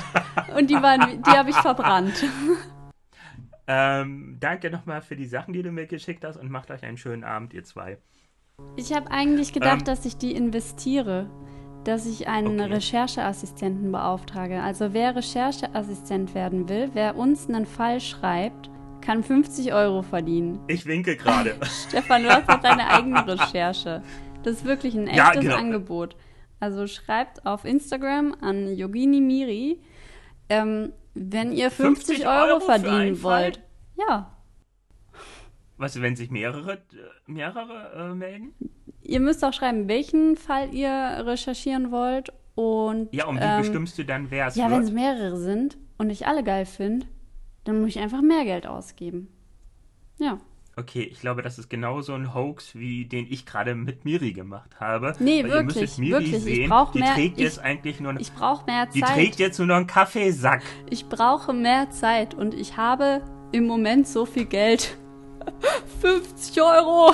und 0.56 0.68
die, 0.70 0.74
waren, 0.74 1.22
die 1.22 1.30
habe 1.30 1.50
ich 1.50 1.56
verbrannt. 1.56 2.24
Ähm, 3.68 4.36
danke 4.38 4.70
nochmal 4.70 5.02
für 5.02 5.16
die 5.16 5.26
Sachen, 5.26 5.52
die 5.52 5.60
du 5.64 5.72
mir 5.72 5.86
geschickt 5.88 6.24
hast 6.24 6.36
und 6.36 6.48
macht 6.52 6.70
euch 6.70 6.84
einen 6.84 6.96
schönen 6.96 7.24
Abend, 7.24 7.52
ihr 7.52 7.64
zwei. 7.64 7.98
Ich 8.76 8.92
habe 8.94 9.10
eigentlich 9.10 9.52
gedacht, 9.52 9.80
Ähm. 9.80 9.84
dass 9.86 10.04
ich 10.04 10.18
die 10.18 10.36
investiere. 10.36 11.28
Dass 11.82 12.06
ich 12.06 12.28
einen 12.28 12.60
Okay. 12.60 12.74
Rechercheassistenten 12.74 13.90
beauftrage. 13.90 14.62
Also 14.62 14.92
wer 14.92 15.16
Rechercheassistent 15.16 16.32
werden 16.36 16.68
will, 16.68 16.90
wer 16.92 17.16
uns 17.16 17.48
einen 17.48 17.66
Fall 17.66 17.98
schreibt, 18.00 18.70
kann 19.06 19.22
50 19.22 19.72
Euro 19.72 20.02
verdienen. 20.02 20.58
Ich 20.66 20.84
winke 20.84 21.16
gerade. 21.16 21.54
Stefan, 21.88 22.24
du 22.24 22.28
hast 22.28 22.48
doch 22.48 22.60
deine 22.60 22.88
eigene 22.88 23.24
Recherche. 23.24 24.02
Das 24.42 24.56
ist 24.56 24.64
wirklich 24.64 24.94
ein 24.96 25.06
echtes 25.06 25.16
Ja, 25.16 25.30
genau. 25.40 25.56
Angebot. 25.56 26.16
Also 26.58 26.88
schreibt 26.88 27.46
auf 27.46 27.64
Instagram 27.64 28.34
an 28.40 28.74
Yogini 28.74 29.20
Miri, 29.20 29.80
ähm, 30.48 30.92
wenn 31.14 31.52
ihr 31.52 31.70
50, 31.70 32.06
50 32.18 32.26
Euro, 32.26 32.54
Euro 32.54 32.60
verdienen 32.60 33.22
wollt. 33.22 33.60
Ja, 33.96 34.36
Was, 35.76 36.00
wenn 36.00 36.16
sich 36.16 36.30
mehrere, 36.30 36.72
äh, 36.74 36.78
mehrere 37.26 38.10
äh, 38.10 38.14
melden? 38.14 38.54
ihr 39.02 39.20
müsst 39.20 39.44
auch 39.44 39.52
schreiben, 39.52 39.88
welchen 39.88 40.36
Fall 40.36 40.74
ihr 40.74 41.22
recherchieren 41.24 41.92
wollt 41.92 42.32
und 42.56 43.14
Ja, 43.14 43.26
und 43.26 43.38
wie 43.38 43.44
ähm, 43.44 43.60
bestimmst 43.60 43.96
du 43.98 44.04
dann, 44.04 44.30
wer 44.30 44.48
es 44.48 44.56
ja, 44.56 44.70
wenn 44.70 44.82
es 44.82 44.90
mehrere 44.90 45.36
sind 45.36 45.78
und 45.96 46.10
ich 46.10 46.26
alle 46.26 46.42
geil 46.42 46.66
finde, 46.66 47.06
dann 47.68 47.80
muss 47.80 47.90
ich 47.90 47.98
einfach 47.98 48.22
mehr 48.22 48.44
Geld 48.44 48.66
ausgeben. 48.66 49.28
Ja. 50.18 50.38
Okay, 50.78 51.02
ich 51.02 51.20
glaube, 51.20 51.40
das 51.40 51.58
ist 51.58 51.70
genauso 51.70 52.12
ein 52.12 52.34
Hoax, 52.34 52.74
wie 52.74 53.06
den 53.06 53.26
ich 53.30 53.46
gerade 53.46 53.74
mit 53.74 54.04
Miri 54.04 54.32
gemacht 54.34 54.78
habe. 54.78 55.14
Nee, 55.20 55.42
Weil 55.44 55.50
wirklich, 55.50 55.76
Ihr 55.76 55.80
müsstet 55.82 55.98
Miri 55.98 56.12
wirklich, 56.12 56.34
ich 56.34 56.42
sehen, 56.42 56.68
brauch 56.68 56.92
die 56.92 56.98
mehr- 56.98 57.14
trägt 57.14 57.38
ich- 57.38 57.44
jetzt 57.44 57.58
eigentlich 57.60 57.98
nur, 58.00 58.20
Ich 58.20 58.32
brauche 58.34 58.66
mehr 58.66 58.84
die 58.86 59.00
Zeit. 59.00 59.14
trägt 59.14 59.38
jetzt 59.38 59.58
nur 59.58 59.68
noch 59.68 59.76
einen 59.76 59.86
Kaffeesack. 59.86 60.62
Ich 60.90 61.08
brauche 61.08 61.54
mehr 61.54 61.88
Zeit 61.90 62.34
und 62.34 62.52
ich 62.52 62.76
habe 62.76 63.22
im 63.52 63.66
Moment 63.66 64.06
so 64.06 64.26
viel 64.26 64.44
Geld. 64.44 64.98
50 66.00 66.60
Euro, 66.60 67.12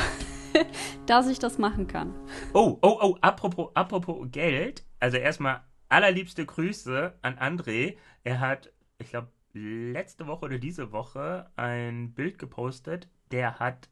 dass 1.07 1.29
ich 1.29 1.39
das 1.39 1.59
machen 1.59 1.87
kann. 1.87 2.13
Oh, 2.53 2.79
oh, 2.83 2.99
oh, 3.01 3.17
apropos, 3.21 3.71
apropos 3.75 4.27
Geld. 4.31 4.85
Also 4.99 5.17
erstmal 5.19 5.61
allerliebste 5.89 6.45
Grüße 6.47 7.15
an 7.23 7.37
André. 7.37 7.97
Er 8.25 8.41
hat, 8.41 8.73
ich 8.99 9.11
glaube, 9.11 9.29
letzte 9.53 10.27
Woche 10.27 10.47
oder 10.47 10.59
diese 10.59 10.93
Woche 10.93 11.51
ein 11.57 12.13
Bild 12.15 12.39
gepostet. 12.39 13.09
Der 13.31 13.59
hat 13.59 13.89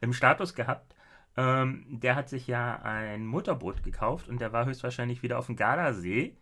im 0.00 0.12
Status 0.12 0.54
gehabt, 0.54 0.94
ähm, 1.36 1.84
der 1.88 2.14
hat 2.16 2.28
sich 2.28 2.46
ja 2.46 2.80
ein 2.82 3.26
Motorboot 3.26 3.82
gekauft 3.82 4.28
und 4.28 4.40
der 4.40 4.52
war 4.52 4.66
höchstwahrscheinlich 4.66 5.22
wieder 5.22 5.38
auf 5.38 5.46
dem 5.46 5.56
Gardasee. 5.56 6.36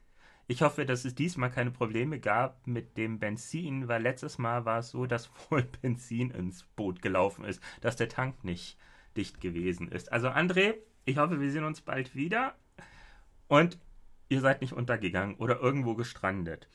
Ich 0.49 0.63
hoffe, 0.63 0.85
dass 0.85 1.05
es 1.05 1.15
diesmal 1.15 1.51
keine 1.51 1.71
Probleme 1.71 2.19
gab 2.19 2.67
mit 2.67 2.97
dem 2.97 3.19
Benzin, 3.19 3.89
weil 3.89 4.03
letztes 4.03 4.39
Mal 4.39 4.65
war 4.65 4.81
es 4.81 4.91
so, 4.91 5.07
dass 5.07 5.31
wohl 5.51 5.63
Benzin 5.63 6.31
ins 6.31 6.65
Boot 6.65 7.01
gelaufen 7.01 7.45
ist, 7.45 7.63
dass 7.81 7.97
der 7.97 8.09
Tank 8.09 8.45
nicht 8.45 8.79
dicht 9.17 9.41
gewesen 9.41 9.89
ist. 9.89 10.13
Also 10.13 10.29
André, 10.29 10.75
ich 11.05 11.19
hoffe, 11.19 11.41
wir 11.41 11.51
sehen 11.51 11.65
uns 11.65 11.81
bald 11.81 12.15
wieder 12.15 12.55
und 13.49 13.79
ihr 14.29 14.41
seid 14.41 14.61
nicht 14.61 14.73
untergegangen 14.73 15.37
oder 15.37 15.61
irgendwo 15.61 15.95
gestrandet. 15.95 16.69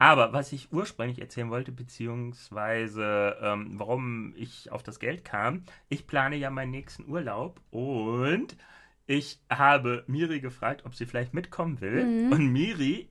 Aber 0.00 0.32
was 0.32 0.50
ich 0.54 0.72
ursprünglich 0.72 1.20
erzählen 1.20 1.50
wollte, 1.50 1.72
beziehungsweise 1.72 3.36
ähm, 3.42 3.72
warum 3.74 4.32
ich 4.34 4.72
auf 4.72 4.82
das 4.82 4.98
Geld 4.98 5.26
kam, 5.26 5.64
ich 5.90 6.06
plane 6.06 6.36
ja 6.36 6.48
meinen 6.48 6.70
nächsten 6.70 7.06
Urlaub 7.06 7.60
und 7.70 8.56
ich 9.06 9.40
habe 9.50 10.02
Miri 10.06 10.40
gefragt, 10.40 10.86
ob 10.86 10.94
sie 10.94 11.04
vielleicht 11.04 11.34
mitkommen 11.34 11.82
will. 11.82 12.06
Mhm. 12.06 12.32
Und 12.32 12.46
Miri 12.50 13.10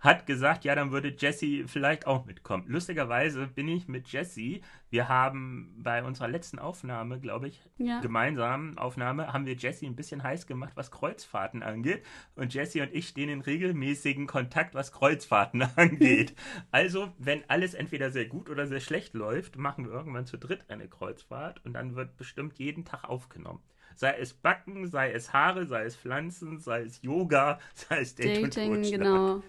hat 0.00 0.26
gesagt, 0.26 0.64
ja, 0.64 0.74
dann 0.74 0.92
würde 0.92 1.14
Jessie 1.16 1.64
vielleicht 1.66 2.06
auch 2.06 2.24
mitkommen. 2.26 2.64
Lustigerweise 2.68 3.46
bin 3.48 3.68
ich 3.68 3.88
mit 3.88 4.08
Jessie, 4.08 4.62
wir 4.90 5.08
haben 5.08 5.74
bei 5.78 6.02
unserer 6.04 6.28
letzten 6.28 6.58
Aufnahme, 6.58 7.18
glaube 7.20 7.48
ich, 7.48 7.60
Ja. 7.78 8.00
gemeinsamen 8.00 8.78
Aufnahme, 8.78 9.32
haben 9.32 9.46
wir 9.46 9.54
Jessie 9.54 9.86
ein 9.86 9.96
bisschen 9.96 10.22
heiß 10.22 10.46
gemacht, 10.46 10.72
was 10.76 10.90
Kreuzfahrten 10.90 11.62
angeht. 11.62 12.04
Und 12.36 12.54
Jessie 12.54 12.80
und 12.80 12.94
ich 12.94 13.08
stehen 13.08 13.28
in 13.28 13.40
regelmäßigen 13.40 14.26
Kontakt, 14.26 14.74
was 14.74 14.92
Kreuzfahrten 14.92 15.62
angeht. 15.76 16.34
also, 16.70 17.12
wenn 17.18 17.42
alles 17.48 17.74
entweder 17.74 18.10
sehr 18.10 18.26
gut 18.26 18.48
oder 18.48 18.66
sehr 18.66 18.80
schlecht 18.80 19.14
läuft, 19.14 19.56
machen 19.56 19.84
wir 19.86 19.92
irgendwann 19.92 20.26
zu 20.26 20.36
dritt 20.38 20.70
eine 20.70 20.88
Kreuzfahrt 20.88 21.64
und 21.64 21.72
dann 21.74 21.96
wird 21.96 22.16
bestimmt 22.16 22.58
jeden 22.58 22.84
Tag 22.84 23.04
aufgenommen. 23.04 23.60
Sei 23.94 24.14
es 24.18 24.34
Backen, 24.34 24.86
sei 24.88 25.10
es 25.12 25.32
Haare, 25.32 25.66
sei 25.66 25.84
es 25.84 25.96
Pflanzen, 25.96 26.58
sei 26.58 26.82
es 26.82 27.00
Yoga, 27.02 27.58
sei 27.74 28.00
es 28.00 28.14
Date 28.14 28.42
und 28.42 28.56
Dating, 28.56 28.74
Totschlag. 28.74 29.00
genau. 29.00 29.42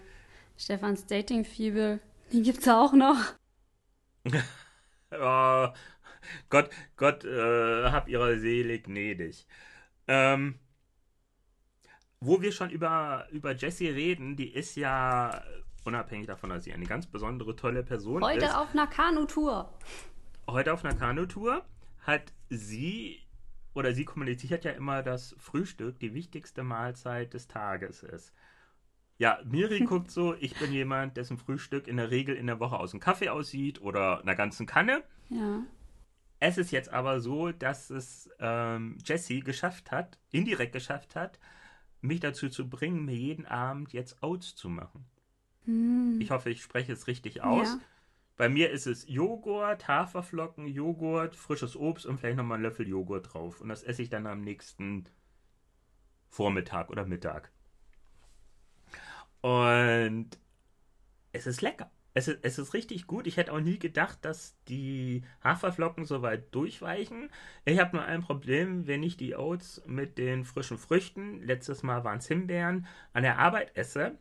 Stefans 0.58 1.06
Dating-Fibel, 1.06 2.00
die 2.32 2.42
gibt's 2.42 2.68
auch 2.68 2.92
noch. 2.92 3.16
Oh, 5.10 5.68
Gott, 6.50 6.68
Gott, 6.96 7.24
äh, 7.24 7.90
hab 7.90 8.10
ihrer 8.10 8.36
Seele 8.36 8.78
gnädig. 8.78 9.46
Ähm, 10.06 10.58
wo 12.20 12.42
wir 12.42 12.52
schon 12.52 12.68
über, 12.68 13.26
über 13.30 13.54
Jessie 13.54 13.88
reden, 13.88 14.36
die 14.36 14.52
ist 14.52 14.76
ja, 14.76 15.42
unabhängig 15.84 16.26
davon, 16.26 16.50
dass 16.50 16.64
sie 16.64 16.74
eine 16.74 16.84
ganz 16.84 17.06
besondere, 17.06 17.56
tolle 17.56 17.82
Person 17.82 18.22
Heute 18.22 18.44
ist, 18.44 18.54
auf 18.54 18.72
einer 18.72 18.86
Kanutour. 18.86 19.72
heute 20.46 20.74
auf 20.74 20.84
einer 20.84 20.94
Kanutour, 20.94 21.64
hat 22.00 22.34
sie, 22.50 23.22
oder 23.72 23.94
sie 23.94 24.04
kommuniziert 24.04 24.66
ja 24.66 24.72
immer, 24.72 25.02
dass 25.02 25.34
Frühstück 25.38 25.98
die 26.00 26.12
wichtigste 26.12 26.64
Mahlzeit 26.64 27.32
des 27.32 27.48
Tages 27.48 28.02
ist. 28.02 28.34
Ja, 29.18 29.40
Miri 29.44 29.80
guckt 29.84 30.10
so, 30.10 30.34
ich 30.34 30.54
bin 30.58 30.72
jemand, 30.72 31.16
dessen 31.16 31.36
Frühstück 31.36 31.86
in 31.86 31.96
der 31.96 32.10
Regel 32.10 32.36
in 32.36 32.46
der 32.46 32.60
Woche 32.60 32.78
aus 32.78 32.92
einem 32.92 33.00
Kaffee 33.00 33.28
aussieht 33.28 33.80
oder 33.80 34.22
einer 34.22 34.34
ganzen 34.34 34.66
Kanne. 34.66 35.02
Ja. 35.28 35.62
Es 36.40 36.56
ist 36.56 36.70
jetzt 36.70 36.92
aber 36.92 37.20
so, 37.20 37.50
dass 37.50 37.90
es 37.90 38.30
ähm, 38.38 38.96
Jesse 39.04 39.40
geschafft 39.40 39.90
hat, 39.90 40.18
indirekt 40.30 40.72
geschafft 40.72 41.16
hat, 41.16 41.38
mich 42.00 42.20
dazu 42.20 42.48
zu 42.48 42.68
bringen, 42.68 43.04
mir 43.04 43.16
jeden 43.16 43.44
Abend 43.44 43.92
jetzt 43.92 44.22
Oats 44.22 44.54
zu 44.54 44.68
machen. 44.68 45.04
Hm. 45.64 46.20
Ich 46.20 46.30
hoffe, 46.30 46.50
ich 46.50 46.62
spreche 46.62 46.92
es 46.92 47.08
richtig 47.08 47.42
aus. 47.42 47.66
Ja. 47.66 47.80
Bei 48.36 48.48
mir 48.48 48.70
ist 48.70 48.86
es 48.86 49.08
Joghurt, 49.08 49.88
Haferflocken, 49.88 50.68
Joghurt, 50.68 51.34
frisches 51.34 51.74
Obst 51.74 52.06
und 52.06 52.18
vielleicht 52.18 52.36
nochmal 52.36 52.54
einen 52.56 52.62
Löffel 52.62 52.86
Joghurt 52.86 53.34
drauf. 53.34 53.60
Und 53.60 53.68
das 53.68 53.82
esse 53.82 54.02
ich 54.02 54.10
dann 54.10 54.28
am 54.28 54.42
nächsten 54.42 55.06
Vormittag 56.28 56.88
oder 56.88 57.04
Mittag. 57.04 57.50
Und 59.40 60.30
es 61.32 61.46
ist 61.46 61.62
lecker. 61.62 61.90
Es 62.14 62.26
ist, 62.26 62.40
es 62.42 62.58
ist 62.58 62.74
richtig 62.74 63.06
gut. 63.06 63.26
Ich 63.28 63.36
hätte 63.36 63.52
auch 63.52 63.60
nie 63.60 63.78
gedacht, 63.78 64.18
dass 64.22 64.56
die 64.66 65.22
Haferflocken 65.44 66.04
so 66.04 66.22
weit 66.22 66.52
durchweichen. 66.52 67.30
Ich 67.64 67.78
habe 67.78 67.96
nur 67.96 68.04
ein 68.04 68.22
Problem, 68.22 68.88
wenn 68.88 69.04
ich 69.04 69.16
die 69.16 69.36
Oats 69.36 69.82
mit 69.86 70.18
den 70.18 70.44
frischen 70.44 70.78
Früchten, 70.78 71.40
letztes 71.44 71.84
Mal 71.84 72.02
waren 72.02 72.18
es 72.18 72.26
Himbeeren, 72.26 72.86
an 73.12 73.22
der 73.22 73.38
Arbeit 73.38 73.76
esse. 73.76 74.18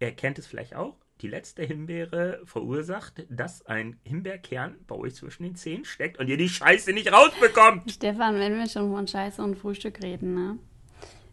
Ihr 0.00 0.12
kennt 0.12 0.38
es 0.38 0.46
vielleicht 0.46 0.74
auch. 0.74 0.96
Die 1.22 1.28
letzte 1.28 1.64
Himbeere 1.64 2.42
verursacht, 2.44 3.26
dass 3.28 3.64
ein 3.66 3.98
Himbeerkern 4.04 4.76
bei 4.86 4.94
euch 4.94 5.14
zwischen 5.14 5.42
den 5.42 5.56
Zähnen 5.56 5.84
steckt 5.84 6.18
und 6.18 6.28
ihr 6.28 6.36
die 6.36 6.48
Scheiße 6.48 6.92
nicht 6.92 7.10
rausbekommt. 7.10 7.90
Stefan, 7.90 8.38
wenn 8.38 8.56
wir 8.56 8.68
schon 8.68 8.92
von 8.92 9.08
Scheiße 9.08 9.42
und 9.42 9.56
Frühstück 9.56 10.02
reden, 10.02 10.34
ne? 10.34 10.58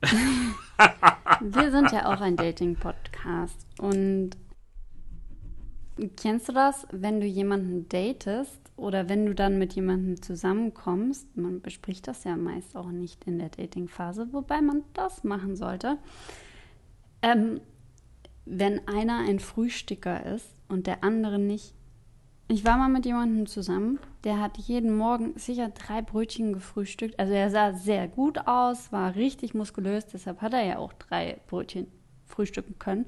wir 1.54 1.72
sind 1.72 1.92
ja 1.92 2.12
auch 2.12 2.22
ein 2.22 2.36
Dating-Podcast. 2.36 3.68
Und 3.80 4.32
kennst 6.18 6.50
du 6.50 6.54
das, 6.54 6.88
wenn 6.92 7.20
du 7.20 7.28
jemanden 7.28 7.88
datest 7.88 8.60
oder 8.76 9.10
wenn 9.10 9.28
du 9.28 9.36
dann 9.36 9.60
mit 9.60 9.74
jemandem 9.74 10.22
zusammenkommst? 10.22 11.38
Man 11.38 11.62
bespricht 11.62 12.08
das 12.08 12.24
ja 12.24 12.36
meist 12.36 12.76
auch 12.76 12.90
nicht 12.90 13.26
in 13.26 13.38
der 13.38 13.50
Dating-Phase, 13.50 14.30
wobei 14.32 14.62
man 14.62 14.84
das 14.94 15.24
machen 15.24 15.56
sollte. 15.56 15.98
Ähm, 17.22 17.62
wenn 18.46 18.88
einer 18.88 19.20
ein 19.20 19.40
Frühstücker 19.40 20.26
ist 20.26 20.50
und 20.68 20.88
der 20.88 21.04
andere 21.04 21.38
nicht. 21.38 21.74
Ich 22.48 22.64
war 22.64 22.78
mal 22.78 22.90
mit 22.90 23.06
jemandem 23.08 23.48
zusammen, 23.48 23.98
der 24.24 24.40
hat 24.40 24.58
jeden 24.58 24.96
Morgen 24.96 25.34
sicher 25.36 25.70
drei 25.70 26.04
Brötchen 26.04 26.54
gefrühstückt. 26.54 27.20
Also 27.20 27.34
er 27.34 27.50
sah 27.50 27.74
sehr 27.74 28.08
gut 28.08 28.48
aus, 28.48 28.92
war 28.92 29.16
richtig 29.16 29.56
muskulös, 29.56 30.06
deshalb 30.06 30.42
hat 30.42 30.54
er 30.54 30.64
ja 30.64 30.78
auch 30.78 30.94
drei 30.94 31.40
Brötchen 31.48 31.88
frühstücken 32.26 32.78
können. 32.78 33.08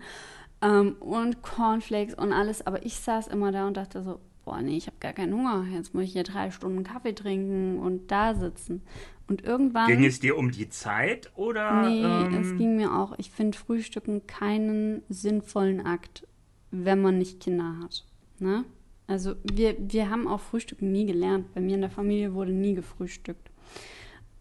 Ähm, 0.62 0.96
und 1.00 1.44
Cornflakes 1.44 2.16
und 2.16 2.34
alles. 2.34 2.66
Aber 2.66 2.84
ich 2.84 2.96
saß 2.96 3.28
immer 3.28 3.52
da 3.52 3.68
und 3.68 3.78
dachte 3.78 4.02
so, 4.02 4.20
boah, 4.44 4.62
nee, 4.62 4.78
ich 4.78 4.88
habe 4.88 4.98
gar 5.00 5.14
keinen 5.14 5.34
Hunger. 5.34 5.66
Jetzt 5.72 5.94
muss 5.94 6.06
ich 6.06 6.14
hier 6.14 6.24
drei 6.24 6.50
Stunden 6.50 6.84
Kaffee 6.84 7.14
trinken 7.14 7.78
und 7.78 8.10
da 8.12 8.34
sitzen. 8.34 8.82
Und 9.28 9.44
irgendwann. 9.44 9.88
Ging 9.88 10.06
es 10.06 10.20
dir 10.20 10.38
um 10.38 10.52
die 10.52 10.70
Zeit 10.70 11.32
oder? 11.36 11.88
Nee, 11.88 12.02
ähm, 12.02 12.34
es 12.42 12.58
ging 12.58 12.76
mir 12.76 12.94
auch. 12.96 13.14
Ich 13.18 13.30
finde 13.30 13.58
Frühstücken 13.58 14.26
keinen 14.26 15.04
sinnvollen 15.10 15.86
Akt, 15.86 16.26
wenn 16.72 17.02
man 17.02 17.20
nicht 17.20 17.40
Kinder 17.40 17.76
hat. 17.84 18.06
Ne? 18.40 18.64
Also 19.08 19.36
wir, 19.44 19.76
wir 19.80 20.10
haben 20.10 20.28
auch 20.28 20.42
Frühstücken 20.42 20.92
nie 20.92 21.06
gelernt. 21.06 21.54
Bei 21.54 21.62
mir 21.62 21.76
in 21.76 21.82
der 21.82 21.90
Familie 21.90 22.34
wurde 22.34 22.52
nie 22.52 22.76
gefrühstückt. 22.76 23.50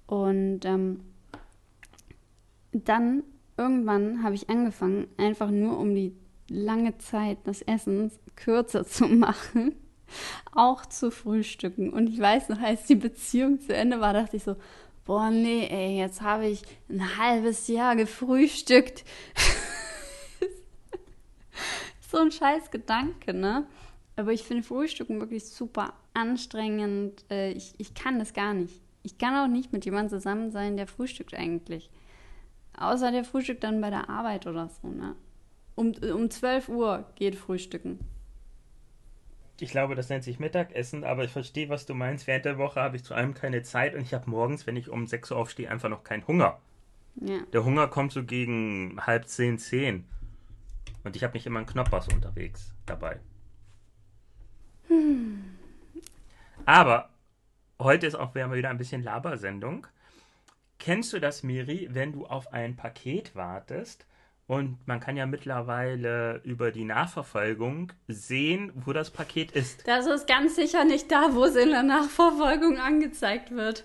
Und 0.07 0.65
ähm, 0.65 1.01
dann 2.73 3.23
irgendwann 3.57 4.23
habe 4.23 4.35
ich 4.35 4.51
angefangen, 4.51 5.07
einfach 5.17 5.51
nur 5.51 5.79
um 5.79 5.95
die 5.95 6.15
lange 6.49 6.99
Zeit 6.99 7.47
des 7.47 7.63
Essens 7.63 8.19
kürzer 8.35 8.85
zu 8.85 9.07
machen, 9.09 9.75
auch 10.53 10.87
zu 10.87 11.11
frühstücken. 11.11 11.91
Und 11.93 12.09
ich 12.09 12.19
weiß 12.19 12.49
noch, 12.49 12.61
als 12.61 12.87
die 12.87 12.97
Beziehung 12.97 13.61
zu 13.61 13.75
Ende 13.75 14.01
war, 14.01 14.13
dachte 14.13 14.37
ich 14.37 14.45
so, 14.45 14.57
boah, 15.05 15.31
nee, 15.31 15.67
ey, 15.69 15.99
jetzt 15.99 16.21
habe 16.21 16.47
ich 16.47 16.63
ein 16.89 17.17
halbes 17.19 17.69
Jahr 17.69 17.97
gefrühstückt. 17.97 19.05
so 22.11 22.19
ein 22.19 22.33
scheiß 22.33 22.71
Gedanke, 22.71 23.33
ne? 23.33 23.67
Aber 24.17 24.33
ich 24.33 24.43
finde 24.43 24.63
Frühstücken 24.63 25.21
wirklich 25.21 25.45
super 25.45 25.93
anstrengend. 26.15 27.25
Äh, 27.31 27.53
ich, 27.53 27.75
ich 27.79 27.95
kann 27.95 28.19
das 28.19 28.33
gar 28.33 28.55
nicht. 28.55 28.81
Ich 29.03 29.19
kann 29.19 29.37
auch 29.37 29.53
nicht 29.53 29.73
mit 29.73 29.85
jemandem 29.85 30.19
zusammen 30.19 30.51
sein, 30.51 30.77
der 30.77 30.87
frühstückt 30.87 31.35
eigentlich. 31.35 31.91
Außer 32.77 33.13
der 33.13 33.25
frühstückt 33.25 33.63
dann 33.63 33.81
bei 33.81 33.91
der 33.91 34.11
Arbeit 34.11 34.47
oder 34.47 34.69
so, 34.69 34.89
ne? 34.89 35.15
Um, 35.75 35.93
um 36.13 36.31
12 36.31 36.71
Uhr 36.71 37.05
geht 37.17 37.37
Frühstücken. 37.37 37.99
Ich 39.61 39.71
glaube, 39.71 39.95
das 39.95 40.09
nennt 40.09 40.25
sich 40.25 40.39
Mittagessen, 40.39 41.05
aber 41.05 41.25
ich 41.25 41.31
verstehe, 41.31 41.69
was 41.69 41.87
du 41.87 41.95
meinst. 41.95 42.27
Während 42.27 42.47
der 42.47 42.59
Woche 42.59 42.81
habe 42.81 42.97
ich 42.97 43.05
zu 43.05 43.15
allem 43.15 43.35
keine 43.35 43.63
Zeit 43.63 43.95
und 43.95 44.01
ich 44.01 44.15
habe 44.15 44.29
morgens, 44.29 44.67
wenn 44.67 44.77
ich 44.77 44.89
um 44.89 45.07
6 45.07 45.31
Uhr 45.31 45.37
aufstehe, 45.37 45.71
einfach 45.71 45.89
noch 45.89 46.03
keinen 46.03 46.27
Hunger. 46.27 46.59
Ja. 47.17 47.41
Der 47.53 47.65
Hunger 47.65 47.89
kommt 47.89 48.13
so 48.13 48.25
gegen 48.25 48.99
halb 49.07 49.29
zehn, 49.29 49.59
zehn. 49.59 50.05
Und 51.05 51.17
ich 51.17 51.23
habe 51.23 51.35
nicht 51.35 51.47
immer 51.47 51.59
einen 51.59 51.67
Knoppers 51.67 52.09
unterwegs 52.09 52.75
dabei. 52.85 53.21
Hm. 54.89 55.45
Aber 56.65 57.11
heute 57.79 58.07
ist 58.07 58.15
auch 58.15 58.35
wieder 58.35 58.71
ein 58.71 58.79
bisschen 58.79 59.03
Labersendung. 59.03 59.87
Kennst 60.79 61.13
du 61.13 61.21
das, 61.21 61.43
Miri, 61.43 61.89
wenn 61.91 62.13
du 62.13 62.27
auf 62.27 62.53
ein 62.53 62.77
Paket 62.77 63.35
wartest 63.35 64.07
und 64.47 64.79
man 64.87 65.01
kann 65.01 65.17
ja 65.17 65.27
mittlerweile 65.27 66.41
über 66.45 66.71
die 66.71 66.85
Nachverfolgung 66.85 67.93
sehen, 68.09 68.73
wo 68.75 68.93
das 68.93 69.11
Paket 69.11 69.53
ist? 69.53 69.87
Das 69.89 70.07
ist 70.07 70.27
ganz 70.27 70.55
sicher 70.55 70.85
nicht 70.85 71.11
da, 71.11 71.35
wo 71.35 71.45
es 71.45 71.57
in 71.57 71.71
der 71.71 71.83
Nachverfolgung 71.83 72.79
angezeigt 72.79 73.51
wird. 73.51 73.85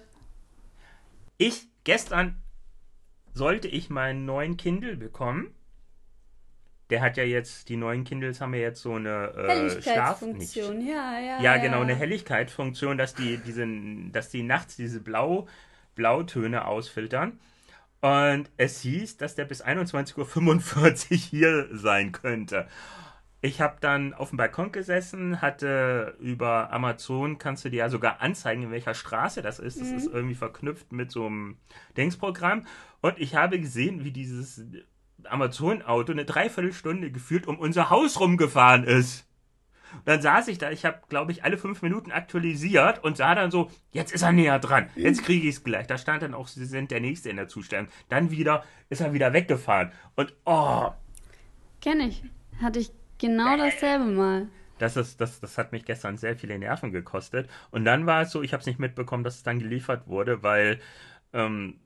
Ich, 1.37 1.67
gestern 1.83 2.41
sollte 3.33 3.67
ich 3.67 3.89
meinen 3.89 4.25
neuen 4.25 4.57
Kindle 4.57 4.97
bekommen. 4.97 5.55
Der 6.91 7.01
hat 7.01 7.17
ja 7.17 7.23
jetzt, 7.23 7.69
die 7.69 7.77
neuen 7.77 8.03
Kindles 8.03 8.41
haben 8.41 8.53
ja 8.53 8.59
jetzt 8.59 8.81
so 8.81 8.93
eine 8.93 9.33
äh, 9.35 9.47
Helligkeitsfunktion, 9.47 10.85
ja, 10.85 11.19
ja. 11.19 11.41
Ja, 11.41 11.57
genau, 11.57 11.81
eine 11.81 11.95
Helligkeitsfunktion, 11.95 12.97
dass 12.97 13.15
die, 13.15 13.37
diese, 13.37 13.65
dass 14.11 14.29
die 14.29 14.43
nachts 14.43 14.75
diese 14.75 14.99
Blau, 14.99 15.47
Blautöne 15.95 16.65
ausfiltern. 16.65 17.39
Und 18.01 18.49
es 18.57 18.81
hieß, 18.81 19.17
dass 19.17 19.35
der 19.35 19.45
bis 19.45 19.63
21.45 19.63 20.17
Uhr 20.19 21.17
hier 21.17 21.69
sein 21.71 22.11
könnte. 22.11 22.67
Ich 23.43 23.59
habe 23.59 23.77
dann 23.79 24.13
auf 24.13 24.29
dem 24.29 24.37
Balkon 24.37 24.71
gesessen, 24.71 25.41
hatte 25.41 26.15
über 26.19 26.71
Amazon, 26.71 27.39
kannst 27.39 27.65
du 27.65 27.69
dir 27.69 27.77
ja 27.77 27.89
sogar 27.89 28.21
anzeigen, 28.21 28.63
in 28.63 28.71
welcher 28.71 28.93
Straße 28.93 29.41
das 29.41 29.57
ist. 29.57 29.81
Das 29.81 29.89
mhm. 29.89 29.97
ist 29.97 30.07
irgendwie 30.07 30.35
verknüpft 30.35 30.91
mit 30.91 31.09
so 31.09 31.25
einem 31.25 31.57
Dingsprogramm. 31.97 32.67
Und 33.01 33.17
ich 33.17 33.35
habe 33.35 33.59
gesehen, 33.59 34.03
wie 34.03 34.11
dieses 34.11 34.61
Amazon-Auto 35.27 36.11
eine 36.11 36.25
Dreiviertelstunde 36.25 37.11
gefühlt 37.11 37.47
um 37.47 37.59
unser 37.59 37.89
Haus 37.89 38.19
rumgefahren 38.19 38.83
ist. 38.83 39.27
Und 39.93 40.07
dann 40.07 40.21
saß 40.21 40.47
ich 40.47 40.57
da, 40.57 40.71
ich 40.71 40.85
habe, 40.85 40.99
glaube 41.09 41.31
ich, 41.31 41.43
alle 41.43 41.57
fünf 41.57 41.81
Minuten 41.81 42.11
aktualisiert 42.11 43.03
und 43.03 43.17
sah 43.17 43.35
dann 43.35 43.51
so, 43.51 43.69
jetzt 43.91 44.13
ist 44.13 44.21
er 44.21 44.31
näher 44.31 44.59
dran, 44.59 44.89
jetzt 44.95 45.23
kriege 45.23 45.47
ich 45.47 45.55
es 45.55 45.63
gleich. 45.63 45.87
Da 45.87 45.97
stand 45.97 46.23
dann 46.23 46.33
auch, 46.33 46.47
Sie 46.47 46.65
sind 46.65 46.91
der 46.91 47.01
Nächste 47.01 47.29
in 47.29 47.35
der 47.35 47.47
Zustellung. 47.47 47.87
Dann 48.09 48.31
wieder 48.31 48.63
ist 48.89 49.01
er 49.01 49.13
wieder 49.13 49.33
weggefahren. 49.33 49.91
Und 50.15 50.33
oh. 50.45 50.91
Kenne 51.81 52.07
ich. 52.07 52.23
Hatte 52.61 52.79
ich 52.79 52.91
genau 53.17 53.57
dasselbe 53.57 54.05
mal. 54.05 54.47
Das, 54.77 54.97
ist, 54.97 55.21
das, 55.21 55.39
das 55.39 55.57
hat 55.57 55.71
mich 55.71 55.85
gestern 55.85 56.17
sehr 56.17 56.35
viele 56.35 56.57
Nerven 56.57 56.91
gekostet. 56.91 57.49
Und 57.69 57.85
dann 57.85 58.05
war 58.05 58.23
es 58.23 58.31
so, 58.31 58.41
ich 58.41 58.53
habe 58.53 58.61
es 58.61 58.67
nicht 58.67 58.79
mitbekommen, 58.79 59.23
dass 59.23 59.35
es 59.35 59.43
dann 59.43 59.59
geliefert 59.59 60.07
wurde, 60.07 60.41
weil 60.41 60.79
ähm, 61.33 61.79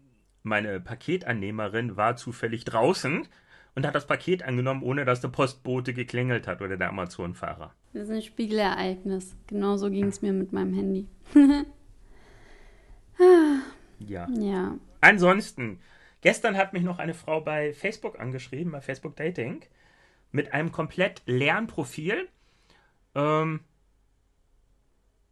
meine 0.46 0.80
Paketannehmerin 0.80 1.98
war 1.98 2.16
zufällig 2.16 2.66
draußen 2.66 3.28
und 3.76 3.86
hat 3.86 3.96
das 3.96 4.08
Paket 4.08 4.44
angenommen, 4.44 4.84
ohne 4.84 5.04
dass 5.04 5.22
der 5.22 5.28
Postbote 5.28 5.94
geklingelt 5.94 6.48
hat 6.48 6.62
oder 6.62 6.78
der 6.78 6.90
Amazon-Fahrer. 6.90 7.74
Das 7.94 8.04
ist 8.04 8.12
ein 8.12 8.22
Spiegelereignis. 8.22 9.36
Genauso 9.48 9.90
ging 9.90 10.06
es 10.06 10.22
mir 10.22 10.34
mit 10.34 10.54
meinem 10.54 10.74
Handy. 10.74 11.08
ja. 14.00 14.28
Ja. 14.30 14.78
Ansonsten, 15.02 15.80
gestern 16.22 16.56
hat 16.56 16.74
mich 16.74 16.84
noch 16.84 17.00
eine 17.00 17.14
Frau 17.14 17.42
bei 17.42 17.74
Facebook 17.74 18.20
angeschrieben, 18.20 18.72
bei 18.72 18.82
Facebook 18.82 19.16
Dating, 19.16 19.62
mit 20.32 20.54
einem 20.54 20.72
komplett 20.72 21.22
leeren 21.26 21.68
Profil. 21.68 22.28
Ähm, 23.14 23.62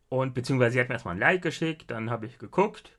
und 0.09 0.33
beziehungsweise 0.33 0.73
sie 0.73 0.79
hat 0.79 0.89
mir 0.89 0.95
erstmal 0.95 1.15
ein 1.15 1.19
Like 1.19 1.41
geschickt, 1.41 1.91
dann 1.91 2.09
habe 2.09 2.25
ich 2.25 2.39
geguckt 2.39 2.97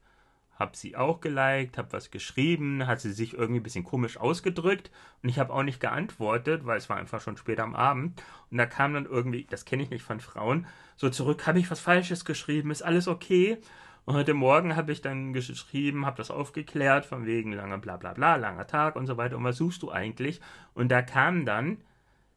habe 0.57 0.77
sie 0.77 0.97
auch 0.97 1.21
geliked, 1.21 1.79
habe 1.79 1.93
was 1.93 2.11
geschrieben, 2.11 2.87
hat 2.87 3.01
sie 3.01 3.13
sich 3.13 3.35
irgendwie 3.35 3.61
ein 3.61 3.65
bisschen 3.65 3.85
komisch 3.85 4.17
ausgedrückt 4.17 4.91
und 5.23 5.29
ich 5.29 5.39
habe 5.39 5.53
auch 5.53 5.63
nicht 5.63 5.81
geantwortet, 5.81 6.65
weil 6.65 6.79
es 6.79 6.89
war 6.89 6.97
einfach 6.97 7.21
schon 7.21 7.37
spät 7.37 7.61
am 7.61 7.75
Abend 7.75 8.23
und 8.51 8.59
da 8.59 8.67
kam 8.67 8.95
dann 8.95 9.07
irgendwie, 9.07 9.47
das 9.51 9.65
kenne 9.65 9.83
ich 9.83 9.91
nicht 9.91 10.05
von 10.05 10.21
Frauen, 10.21 10.67
so 10.97 11.11
zurück, 11.11 11.47
habe 11.47 11.59
ich 11.59 11.71
was 11.71 11.81
Falsches 11.81 12.25
geschrieben, 12.25 12.71
ist 12.71 12.83
alles 12.83 13.09
okay? 13.09 13.59
Und 14.05 14.17
heute 14.17 14.35
Morgen 14.35 14.77
habe 14.77 14.93
ich 14.93 15.01
dann 15.01 15.33
geschrieben, 15.33 16.05
habe 16.05 16.19
das 16.19 16.31
aufgeklärt, 16.31 17.07
von 17.07 17.25
wegen 17.25 17.53
langer 17.53 17.79
bla 17.79 17.97
bla 17.97 18.13
bla, 18.13 18.37
langer 18.37 18.67
Tag 18.67 18.97
und 18.97 19.07
so 19.07 19.17
weiter. 19.17 19.37
Und 19.37 19.45
was 19.45 19.57
suchst 19.57 19.83
du 19.83 19.91
eigentlich? 19.91 20.43
Und 20.75 20.91
da 20.91 21.01
kam 21.01 21.47
dann, 21.47 21.79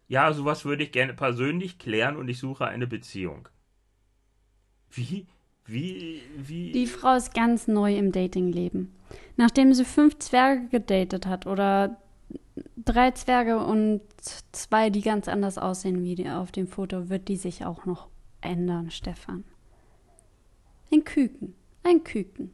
ja, 0.08 0.32
sowas 0.32 0.64
würde 0.64 0.84
ich 0.84 0.94
gerne 0.94 1.14
persönlich 1.14 1.78
klären 1.78 2.16
und 2.16 2.30
ich 2.30 2.40
suche 2.40 2.66
eine 2.66 2.88
Beziehung. 2.88 3.50
Wie? 4.92 5.28
Wie, 5.68 6.22
wie? 6.38 6.72
Die 6.72 6.88
Frau 6.88 7.16
ist 7.16 7.34
ganz 7.34 7.68
neu 7.68 7.96
im 7.98 8.12
Datingleben. 8.12 8.94
Nachdem 9.36 9.74
sie 9.74 9.86
fünf 9.86 10.18
Zwerge 10.20 10.68
gedatet 10.70 11.28
hat 11.28 11.46
oder 11.46 11.98
drei 12.78 13.12
Zwerge 13.12 13.60
und 13.60 14.02
zwei, 14.52 14.90
die 14.90 15.02
ganz 15.02 15.28
anders 15.28 15.58
aussehen 15.58 16.04
wie 16.04 16.30
auf 16.30 16.52
dem 16.52 16.68
Foto, 16.68 17.10
wird 17.10 17.28
die 17.28 17.36
sich 17.36 17.66
auch 17.66 17.86
noch 17.86 18.08
ändern, 18.42 18.90
Stefan. 18.92 19.44
Ein 20.92 21.04
Küken. 21.04 21.54
Ein 21.84 22.04
Küken. 22.04 22.54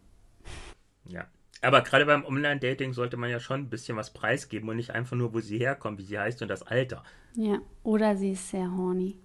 Ja. 1.06 1.28
Aber 1.62 1.82
gerade 1.82 2.06
beim 2.06 2.26
Online-Dating 2.26 2.92
sollte 2.92 3.16
man 3.16 3.30
ja 3.30 3.40
schon 3.40 3.62
ein 3.62 3.70
bisschen 3.70 3.96
was 3.96 4.12
preisgeben 4.12 4.68
und 4.68 4.76
nicht 4.76 4.92
einfach 4.92 5.16
nur, 5.16 5.34
wo 5.34 5.40
sie 5.40 5.60
herkommt, 5.60 5.98
wie 6.00 6.04
sie 6.04 6.20
heißt 6.20 6.42
und 6.42 6.50
das 6.50 6.64
Alter. 6.64 7.04
Ja, 7.36 7.60
oder 7.84 8.18
sie 8.18 8.32
ist 8.32 8.50
sehr 8.50 8.70
horny. 8.70 9.16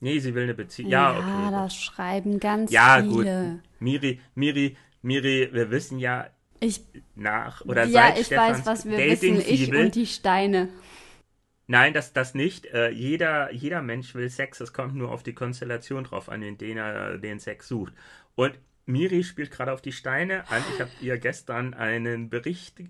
Nee, 0.00 0.18
sie 0.18 0.34
will 0.34 0.44
eine 0.44 0.54
Beziehung. 0.54 0.90
Ja, 0.90 1.12
ja, 1.12 1.18
okay. 1.18 1.50
Das 1.52 1.76
schreiben 1.76 2.38
ganz 2.38 2.70
ja, 2.70 3.02
viele. 3.02 3.24
Ja, 3.24 3.50
gut. 3.50 3.60
Miri, 3.80 4.20
Miri, 4.34 4.76
Miri, 5.02 5.48
wir 5.52 5.70
wissen 5.70 5.98
ja 5.98 6.28
ich, 6.60 6.82
nach 7.14 7.64
oder 7.64 7.84
ja, 7.84 8.08
seit 8.08 8.18
ich 8.18 8.26
Stefans 8.26 8.58
weiß, 8.58 8.66
was 8.66 8.84
wir 8.86 8.98
wissen. 8.98 9.40
Ich 9.40 9.74
und 9.74 9.94
die 9.94 10.06
Steine. 10.06 10.68
Nein, 11.66 11.94
das, 11.94 12.12
das 12.12 12.34
nicht. 12.34 12.66
Äh, 12.66 12.90
jeder, 12.90 13.52
jeder 13.52 13.82
Mensch 13.82 14.14
will 14.14 14.30
Sex. 14.30 14.60
Es 14.60 14.72
kommt 14.72 14.94
nur 14.94 15.10
auf 15.10 15.22
die 15.22 15.34
Konstellation 15.34 16.04
drauf 16.04 16.28
an, 16.28 16.42
in 16.42 16.58
der 16.58 16.84
er 16.84 17.18
den 17.18 17.40
Sex 17.40 17.68
sucht. 17.68 17.92
Und 18.36 18.58
Miri 18.84 19.24
spielt 19.24 19.50
gerade 19.50 19.72
auf 19.72 19.82
die 19.82 19.92
Steine 19.92 20.48
an. 20.48 20.62
Ich 20.74 20.80
habe 20.80 20.90
ihr 21.00 21.18
gestern 21.18 21.74
einen 21.74 22.30
Bericht 22.30 22.80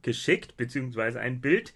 geschickt, 0.00 0.56
beziehungsweise 0.56 1.20
ein 1.20 1.40
Bild 1.40 1.74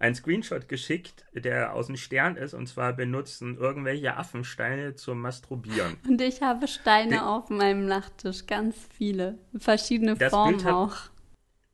einen 0.00 0.14
Screenshot 0.14 0.68
geschickt, 0.68 1.26
der 1.34 1.74
aus 1.74 1.86
dem 1.86 1.96
Stern 1.96 2.36
ist, 2.36 2.54
und 2.54 2.66
zwar 2.66 2.94
benutzen 2.94 3.58
irgendwelche 3.58 4.16
Affensteine 4.16 4.94
zum 4.94 5.20
Masturbieren. 5.20 5.98
Und 6.08 6.20
ich 6.22 6.40
habe 6.40 6.66
Steine 6.66 7.10
Den, 7.10 7.18
auf 7.20 7.50
meinem 7.50 7.86
Nachttisch, 7.86 8.46
ganz 8.46 8.74
viele, 8.96 9.38
verschiedene 9.56 10.16
Formen 10.16 10.66
auch. 10.66 10.96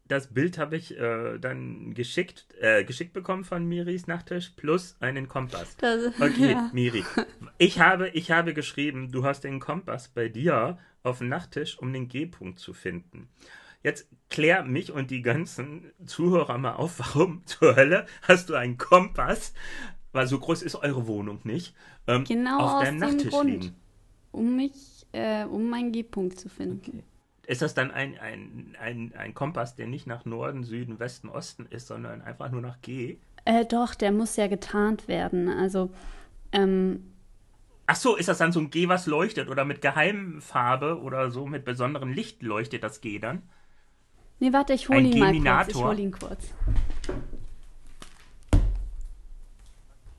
Das 0.08 0.32
Bild 0.32 0.58
habe 0.58 0.76
ich 0.76 0.96
äh, 0.96 1.38
dann 1.38 1.94
geschickt, 1.94 2.46
äh, 2.60 2.84
geschickt 2.84 3.12
bekommen 3.12 3.44
von 3.44 3.64
Miris 3.64 4.06
Nachttisch 4.06 4.50
plus 4.50 4.96
einen 5.00 5.28
Kompass. 5.28 5.76
Das, 5.78 6.12
okay, 6.20 6.52
ja. 6.52 6.70
Miri. 6.72 7.04
Ich 7.58 7.80
habe, 7.80 8.08
ich 8.10 8.30
habe 8.30 8.54
geschrieben, 8.54 9.10
du 9.10 9.24
hast 9.24 9.42
den 9.42 9.58
Kompass 9.58 10.08
bei 10.08 10.28
dir 10.28 10.78
auf 11.02 11.18
dem 11.18 11.28
Nachttisch, 11.28 11.78
um 11.78 11.92
den 11.92 12.08
G-Punkt 12.08 12.58
zu 12.58 12.72
finden. 12.72 13.28
Jetzt 13.86 14.08
klär 14.28 14.64
mich 14.64 14.90
und 14.90 15.12
die 15.12 15.22
ganzen 15.22 15.92
Zuhörer 16.04 16.58
mal 16.58 16.72
auf, 16.72 16.98
warum 16.98 17.46
zur 17.46 17.76
Hölle 17.76 18.06
hast 18.22 18.50
du 18.50 18.54
einen 18.54 18.78
Kompass 18.78 19.54
weil 20.16 20.26
so 20.26 20.38
groß 20.38 20.62
ist 20.62 20.74
eure 20.76 21.06
Wohnung 21.06 21.40
nicht, 21.44 21.74
ähm, 22.06 22.24
Genau 22.24 22.58
auf 22.58 22.72
aus 22.72 22.84
deinem 22.84 23.00
dem 23.00 23.08
Nachttisch 23.10 23.30
Grund. 23.34 23.50
liegen. 23.50 23.76
Um 24.32 24.56
mich, 24.56 25.06
äh, 25.12 25.44
um 25.44 25.68
meinen 25.68 25.92
G-Punkt 25.92 26.40
zu 26.40 26.48
finden. 26.48 26.80
Okay. 26.88 27.02
Ist 27.46 27.62
das 27.62 27.74
dann 27.74 27.90
ein, 27.90 28.18
ein, 28.18 28.74
ein, 28.80 29.12
ein 29.16 29.34
Kompass, 29.34 29.76
der 29.76 29.86
nicht 29.86 30.06
nach 30.06 30.24
Norden, 30.24 30.64
Süden, 30.64 30.98
Westen, 30.98 31.28
Osten 31.28 31.66
ist, 31.66 31.86
sondern 31.86 32.22
einfach 32.22 32.50
nur 32.50 32.62
nach 32.62 32.80
G? 32.80 33.18
Äh, 33.44 33.66
doch, 33.66 33.94
der 33.94 34.10
muss 34.10 34.36
ja 34.36 34.48
getarnt 34.48 35.06
werden. 35.06 35.48
Also, 35.48 35.90
ähm, 36.50 37.12
Ach 37.86 37.94
so, 37.94 38.16
ist 38.16 38.28
das 38.28 38.38
dann 38.38 38.50
so 38.50 38.58
ein 38.58 38.70
G, 38.70 38.88
was 38.88 39.06
leuchtet 39.06 39.48
oder 39.48 39.64
mit 39.64 39.80
Geheimfarbe 39.80 41.00
oder 41.00 41.30
so 41.30 41.46
mit 41.46 41.64
besonderem 41.64 42.10
Licht 42.10 42.42
leuchtet 42.42 42.82
das 42.82 43.00
G 43.00 43.20
dann? 43.20 43.42
Nee, 44.40 44.52
warte, 44.52 44.72
ich 44.74 44.88
hole 44.88 45.00
ihn 45.00 45.18
mal 45.18 45.26
kurz. 45.32 45.36
Ich 45.36 45.42
Geminator? 45.42 45.88
hole 45.88 46.00
ihn 46.02 46.12
kurz. 46.12 46.54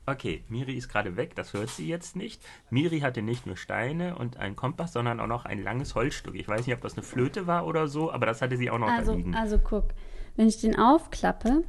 Okay, 0.06 0.42
Miri 0.48 0.72
ist 0.74 0.88
gerade 0.88 1.16
weg, 1.16 1.34
das 1.34 1.52
hört 1.52 1.68
sie 1.68 1.86
jetzt 1.86 2.16
nicht. 2.16 2.40
Miri 2.70 3.00
hatte 3.00 3.20
nicht 3.20 3.44
nur 3.46 3.58
Steine 3.58 4.16
und 4.16 4.38
einen 4.38 4.56
Kompass, 4.56 4.94
sondern 4.94 5.20
auch 5.20 5.26
noch 5.26 5.44
ein 5.44 5.62
langes 5.62 5.94
Holzstück. 5.94 6.34
Ich 6.34 6.48
weiß 6.48 6.66
nicht, 6.66 6.74
ob 6.74 6.80
das 6.80 6.94
eine 6.94 7.02
Flöte 7.02 7.46
war 7.46 7.66
oder 7.66 7.88
so, 7.88 8.10
aber 8.10 8.24
das 8.24 8.40
hatte 8.40 8.56
sie 8.56 8.70
auch 8.70 8.78
noch 8.78 8.86
da 8.88 8.96
Also, 8.96 9.12
liegen. 9.14 9.34
also 9.34 9.58
guck, 9.58 9.88
wenn 10.36 10.48
ich 10.48 10.60
den 10.62 10.78
aufklappe, 10.78 11.62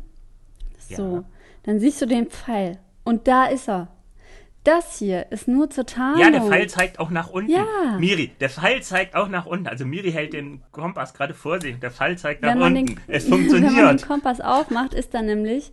so, 0.77 1.15
Ja. 1.17 1.23
dann 1.63 1.79
siehst 1.81 2.01
du 2.01 2.05
den 2.05 2.27
Pfeil. 2.27 2.79
Und 3.03 3.27
da 3.27 3.45
ist 3.45 3.67
er. 3.67 3.89
Das 4.69 4.99
hier 4.99 5.31
ist 5.31 5.47
nur 5.47 5.71
zur 5.71 5.87
Tarnung. 5.87 6.21
Ja, 6.21 6.29
der 6.29 6.43
Pfeil 6.43 6.69
zeigt 6.69 6.99
auch 6.99 7.09
nach 7.09 7.31
unten. 7.31 7.49
Ja. 7.49 7.65
Miri, 7.97 8.29
der 8.39 8.51
Pfeil 8.51 8.83
zeigt 8.83 9.15
auch 9.15 9.27
nach 9.27 9.47
unten. 9.47 9.65
Also 9.65 9.83
Miri 9.83 10.11
hält 10.11 10.33
den 10.33 10.61
Kompass 10.71 11.15
gerade 11.15 11.33
vor 11.33 11.59
sich. 11.59 11.79
Der 11.79 11.89
Pfeil 11.89 12.19
zeigt 12.19 12.43
nach 12.43 12.51
wenn 12.51 12.59
man, 12.59 12.77
unten. 12.77 12.85
den, 12.85 12.99
es 13.07 13.23
wenn 13.31 13.31
man 13.31 13.49
den 13.49 13.51
funktioniert. 13.63 14.07
Kompass 14.07 14.41
aufmacht, 14.41 14.93
ist 14.93 15.15
da 15.15 15.23
nämlich, 15.23 15.71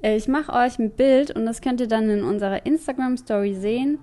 äh, 0.00 0.14
ich 0.14 0.28
mache 0.28 0.52
euch 0.52 0.78
ein 0.78 0.92
Bild 0.92 1.32
und 1.32 1.44
das 1.44 1.60
könnt 1.60 1.80
ihr 1.80 1.88
dann 1.88 2.08
in 2.08 2.22
unserer 2.22 2.64
Instagram-Story 2.64 3.54
sehen. 3.54 3.98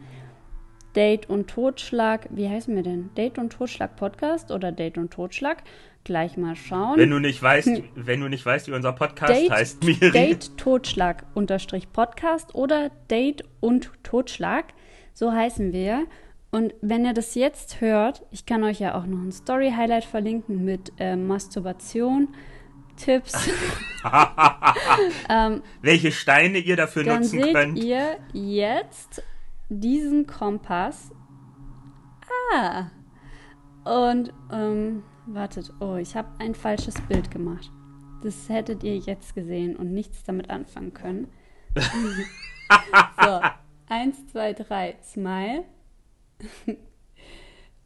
Date 0.93 1.29
und 1.29 1.49
Totschlag, 1.49 2.27
wie 2.29 2.49
heißen 2.49 2.75
wir 2.75 2.83
denn? 2.83 3.11
Date 3.15 3.37
und 3.37 3.53
Totschlag 3.53 3.95
Podcast 3.95 4.51
oder 4.51 4.73
Date 4.73 4.97
und 4.97 5.11
Totschlag? 5.11 5.63
Gleich 6.03 6.35
mal 6.35 6.55
schauen. 6.55 6.99
Wenn 6.99 7.09
du 7.09 7.19
nicht 7.19 7.41
weißt, 7.41 7.81
wenn 7.95 8.19
du 8.19 8.27
nicht 8.27 8.45
weißt, 8.45 8.67
wie 8.67 8.73
unser 8.73 8.91
Podcast 8.91 9.31
Date, 9.33 9.51
heißt, 9.51 9.83
Miri. 9.85 10.11
Date 10.11 10.57
Totschlag 10.57 11.25
unterstrich 11.33 11.93
Podcast 11.93 12.55
oder 12.55 12.91
Date 13.09 13.45
und 13.61 13.89
Totschlag. 14.03 14.65
So 15.13 15.31
heißen 15.31 15.71
wir. 15.71 16.05
Und 16.51 16.73
wenn 16.81 17.05
ihr 17.05 17.13
das 17.13 17.35
jetzt 17.35 17.79
hört, 17.79 18.25
ich 18.31 18.45
kann 18.45 18.63
euch 18.63 18.79
ja 18.79 18.95
auch 18.95 19.05
noch 19.05 19.17
ein 19.17 19.31
Story-Highlight 19.31 20.03
verlinken 20.05 20.65
mit 20.65 20.91
äh, 20.99 21.15
Masturbation, 21.15 22.27
Tipps. 22.97 23.49
welche 25.81 26.11
Steine 26.11 26.59
ihr 26.59 26.75
dafür 26.75 27.05
Dann 27.05 27.21
nutzen 27.21 27.41
seht 27.41 27.53
könnt. 27.53 27.79
ihr 27.79 28.17
jetzt 28.33 29.23
diesen 29.69 30.27
Kompass. 30.27 31.11
Ah. 32.53 32.87
Und, 33.85 34.31
ähm, 34.51 35.03
wartet. 35.27 35.71
Oh, 35.79 35.95
ich 35.95 36.15
habe 36.15 36.27
ein 36.39 36.55
falsches 36.55 36.95
Bild 37.07 37.31
gemacht. 37.31 37.71
Das 38.23 38.47
hättet 38.49 38.83
ihr 38.83 38.97
jetzt 38.97 39.35
gesehen 39.35 39.75
und 39.75 39.93
nichts 39.93 40.23
damit 40.23 40.49
anfangen 40.49 40.93
können. 40.93 41.27
so, 41.75 43.39
eins, 43.89 44.27
zwei, 44.27 44.53
drei, 44.53 44.95
Smile. 45.03 45.65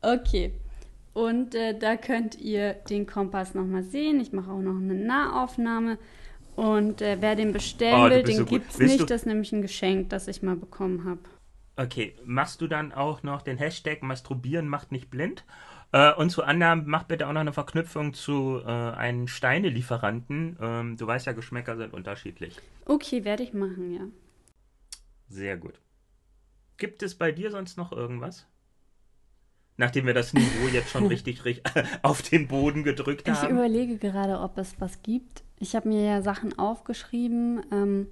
okay. 0.01 0.53
Und 1.13 1.55
äh, 1.55 1.77
da 1.77 1.95
könnt 1.97 2.37
ihr 2.39 2.73
den 2.73 3.07
Kompass 3.07 3.55
nochmal 3.55 3.83
sehen. 3.83 4.19
Ich 4.19 4.31
mache 4.33 4.51
auch 4.51 4.61
noch 4.61 4.75
eine 4.75 4.93
Nahaufnahme. 4.93 5.97
Und 6.55 7.01
äh, 7.01 7.17
wer 7.19 7.35
den 7.35 7.53
bestellen 7.53 8.01
Oh, 8.05 8.09
will, 8.09 8.23
den 8.23 8.37
so 8.37 8.45
gibt's 8.45 8.77
Willst 8.77 8.93
nicht. 8.93 9.01
du- 9.01 9.05
Das 9.07 9.21
ist 9.21 9.25
nämlich 9.27 9.51
ein 9.51 9.61
Geschenk, 9.61 10.09
das 10.09 10.27
ich 10.27 10.41
mal 10.43 10.55
bekommen 10.55 11.05
habe. 11.05 11.21
Okay, 11.75 12.15
machst 12.25 12.61
du 12.61 12.67
dann 12.67 12.91
auch 12.91 13.21
noch 13.21 13.43
den 13.43 13.57
Hashtag 13.57 14.01
Masturbieren 14.01 14.67
macht 14.67 14.91
nicht 14.91 15.09
blind? 15.11 15.43
Äh, 15.91 16.13
und 16.13 16.29
zu 16.29 16.43
anderen, 16.43 16.83
mach 16.85 17.03
bitte 17.03 17.27
auch 17.27 17.33
noch 17.33 17.41
eine 17.41 17.53
Verknüpfung 17.53 18.13
zu 18.13 18.61
äh, 18.65 18.69
einem 18.69 19.27
Steinelieferanten. 19.27 20.57
Ähm, 20.61 20.97
du 20.97 21.07
weißt 21.07 21.25
ja, 21.25 21.33
Geschmäcker 21.33 21.77
sind 21.77 21.93
unterschiedlich. 21.93 22.57
Okay, 22.85 23.23
werde 23.23 23.43
ich 23.43 23.53
machen, 23.53 23.93
ja. 23.93 24.01
Sehr 25.29 25.57
gut. 25.57 25.79
Gibt 26.77 27.03
es 27.03 27.15
bei 27.15 27.31
dir 27.31 27.51
sonst 27.51 27.77
noch 27.77 27.91
irgendwas? 27.91 28.45
Nachdem 29.77 30.05
wir 30.07 30.13
das 30.13 30.33
Niveau 30.33 30.67
jetzt 30.73 30.89
schon 30.89 31.07
richtig, 31.07 31.45
richtig 31.45 31.63
auf 32.01 32.21
den 32.21 32.47
Boden 32.47 32.83
gedrückt 32.83 33.27
Ich 33.27 33.33
haben. 33.33 33.55
überlege 33.55 33.97
gerade, 33.97 34.39
ob 34.39 34.57
es 34.57 34.79
was 34.79 35.01
gibt. 35.03 35.43
Ich 35.59 35.75
habe 35.75 35.87
mir 35.87 36.03
ja 36.03 36.21
Sachen 36.21 36.57
aufgeschrieben. 36.59 37.61
Ähm, 37.71 38.07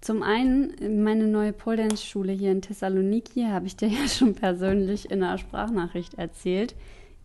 zum 0.00 0.22
einen, 0.22 1.02
meine 1.02 1.26
neue 1.26 1.52
Pole-Dance-Schule 1.52 2.32
hier 2.32 2.52
in 2.52 2.62
Thessaloniki, 2.62 3.44
habe 3.44 3.66
ich 3.66 3.76
dir 3.76 3.88
ja 3.88 4.06
schon 4.06 4.34
persönlich 4.34 5.10
in 5.10 5.22
einer 5.22 5.38
Sprachnachricht 5.38 6.14
erzählt, 6.14 6.74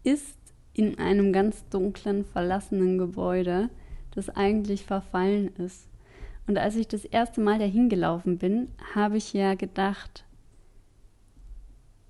ist 0.03 0.37
in 0.73 0.97
einem 0.97 1.31
ganz 1.33 1.67
dunklen, 1.69 2.25
verlassenen 2.25 2.97
Gebäude, 2.97 3.69
das 4.15 4.29
eigentlich 4.29 4.85
verfallen 4.85 5.55
ist. 5.57 5.87
Und 6.47 6.57
als 6.57 6.75
ich 6.75 6.87
das 6.87 7.05
erste 7.05 7.41
Mal 7.41 7.59
dahin 7.59 7.89
gelaufen 7.89 8.37
bin, 8.37 8.69
habe 8.95 9.17
ich 9.17 9.33
ja 9.33 9.53
gedacht, 9.53 10.25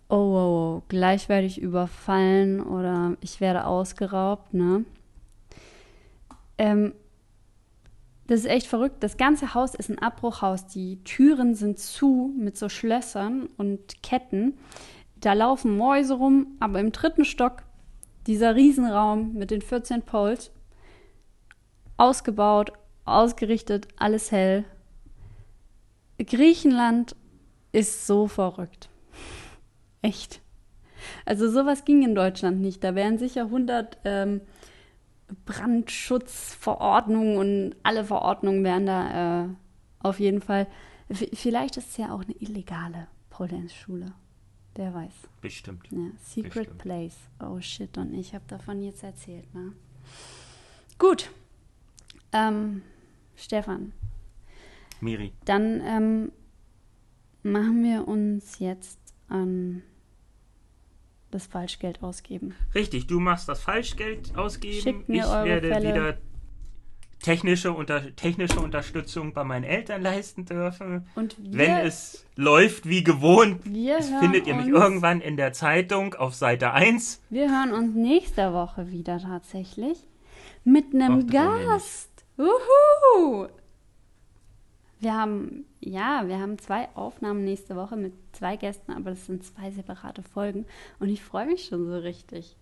oh, 0.09 0.15
oh, 0.15 0.77
oh, 0.77 0.83
gleich 0.87 1.29
werde 1.29 1.45
ich 1.45 1.61
überfallen 1.61 2.61
oder 2.61 3.15
ich 3.21 3.41
werde 3.41 3.65
ausgeraubt, 3.65 4.53
ne? 4.53 4.85
Ähm, 6.57 6.93
das 8.27 8.41
ist 8.41 8.45
echt 8.45 8.67
verrückt. 8.67 9.03
Das 9.03 9.17
ganze 9.17 9.53
Haus 9.53 9.75
ist 9.75 9.89
ein 9.89 9.99
Abbruchhaus. 9.99 10.67
Die 10.67 11.03
Türen 11.03 11.55
sind 11.55 11.79
zu 11.79 12.33
mit 12.37 12.57
so 12.57 12.69
Schlössern 12.69 13.49
und 13.57 14.01
Ketten. 14.01 14.57
Da 15.17 15.33
laufen 15.33 15.77
Mäuse 15.77 16.15
rum, 16.15 16.55
aber 16.59 16.79
im 16.79 16.91
dritten 16.91 17.25
Stock 17.25 17.63
dieser 18.27 18.55
Riesenraum 18.55 19.33
mit 19.33 19.51
den 19.51 19.61
14 19.61 20.01
Poles, 20.03 20.51
ausgebaut, 21.97 22.71
ausgerichtet, 23.05 23.87
alles 23.97 24.31
hell. 24.31 24.63
Griechenland 26.17 27.15
ist 27.73 28.07
so 28.07 28.27
verrückt. 28.27 28.89
Echt. 30.01 30.41
Also 31.25 31.49
sowas 31.49 31.83
ging 31.83 32.03
in 32.03 32.15
Deutschland 32.15 32.61
nicht. 32.61 32.83
Da 32.83 32.95
wären 32.95 33.17
sicher 33.17 33.45
100 33.45 33.97
ähm, 34.05 34.41
Brandschutzverordnungen 35.45 37.37
und 37.37 37.75
alle 37.83 38.05
Verordnungen 38.05 38.63
wären 38.63 38.85
da 38.85 39.43
äh, 39.45 39.47
auf 39.99 40.19
jeden 40.19 40.41
Fall. 40.41 40.67
V 41.11 41.25
vielleicht 41.33 41.77
ist 41.77 41.89
es 41.91 41.97
ja 41.97 42.13
auch 42.13 42.23
eine 42.23 42.35
illegale 42.39 43.07
Pole 43.29 43.67
Schule. 43.69 44.13
Wer 44.75 44.93
weiß. 44.93 45.13
Bestimmt. 45.41 45.87
Ja, 45.91 46.09
Secret 46.23 46.53
Bestimmt. 46.53 46.77
Place. 46.79 47.17
Oh 47.39 47.59
shit, 47.59 47.97
und 47.97 48.13
ich 48.13 48.33
habe 48.33 48.45
davon 48.47 48.81
jetzt 48.81 49.03
erzählt, 49.03 49.53
ne? 49.53 49.73
Gut. 50.97 51.29
Ähm, 52.31 52.81
Stefan, 53.35 53.93
Miri. 54.99 55.33
dann 55.45 55.81
ähm, 55.85 56.31
machen 57.43 57.83
wir 57.83 58.07
uns 58.07 58.57
jetzt 58.59 58.99
an 59.27 59.83
das 61.33 61.47
Falschgeld 61.47 62.03
ausgeben. 62.03 62.55
Richtig, 62.75 63.07
du 63.07 63.19
machst 63.19 63.49
das 63.49 63.61
Falschgeld 63.61 64.35
ausgeben. 64.37 64.81
Schickt 64.81 65.09
mir 65.09 65.23
ich 65.23 65.29
eure 65.29 65.45
werde 65.45 65.67
Fälle. 65.69 65.87
wieder 65.87 66.17
technische, 67.23 67.71
unter, 67.71 68.15
technische 68.15 68.59
Unterstützung 68.59 69.33
bei 69.33 69.43
meinen 69.43 69.63
Eltern 69.63 70.03
leisten 70.03 70.45
dürfen. 70.45 71.07
Und 71.15 71.35
wir, 71.39 71.57
Wenn 71.57 71.77
es 71.85 72.25
läuft 72.35 72.87
wie 72.87 73.03
gewohnt, 73.03 73.63
findet 73.63 74.45
ihr 74.45 74.55
mich 74.55 74.67
irgendwann 74.67 75.21
in 75.21 75.37
der 75.37 75.53
Zeitung 75.53 76.13
auf 76.13 76.35
Seite 76.35 76.73
1. 76.73 77.21
Wir 77.29 77.49
hören 77.49 77.73
uns 77.73 77.95
nächste 77.95 78.53
Woche 78.53 78.91
wieder 78.91 79.19
tatsächlich 79.19 79.97
mit 80.63 80.93
einem. 80.93 81.27
Gast. 81.27 82.09
Uhu! 82.37 83.47
Wir 85.03 85.15
haben, 85.15 85.65
ja, 85.81 86.23
wir 86.27 86.39
haben 86.39 86.57
zwei 86.59 86.87
Aufnahmen 86.95 87.43
nächste 87.43 87.75
Woche 87.75 87.97
mit 87.97 88.13
zwei 88.31 88.55
Gästen, 88.55 88.93
aber 88.93 89.09
das 89.09 89.25
sind 89.25 89.43
zwei 89.43 89.69
separate 89.69 90.23
Folgen 90.23 90.65
und 90.99 91.09
ich 91.09 91.21
freue 91.21 91.45
mich 91.45 91.65
schon 91.65 91.85
so 91.85 91.97
richtig. 91.97 92.55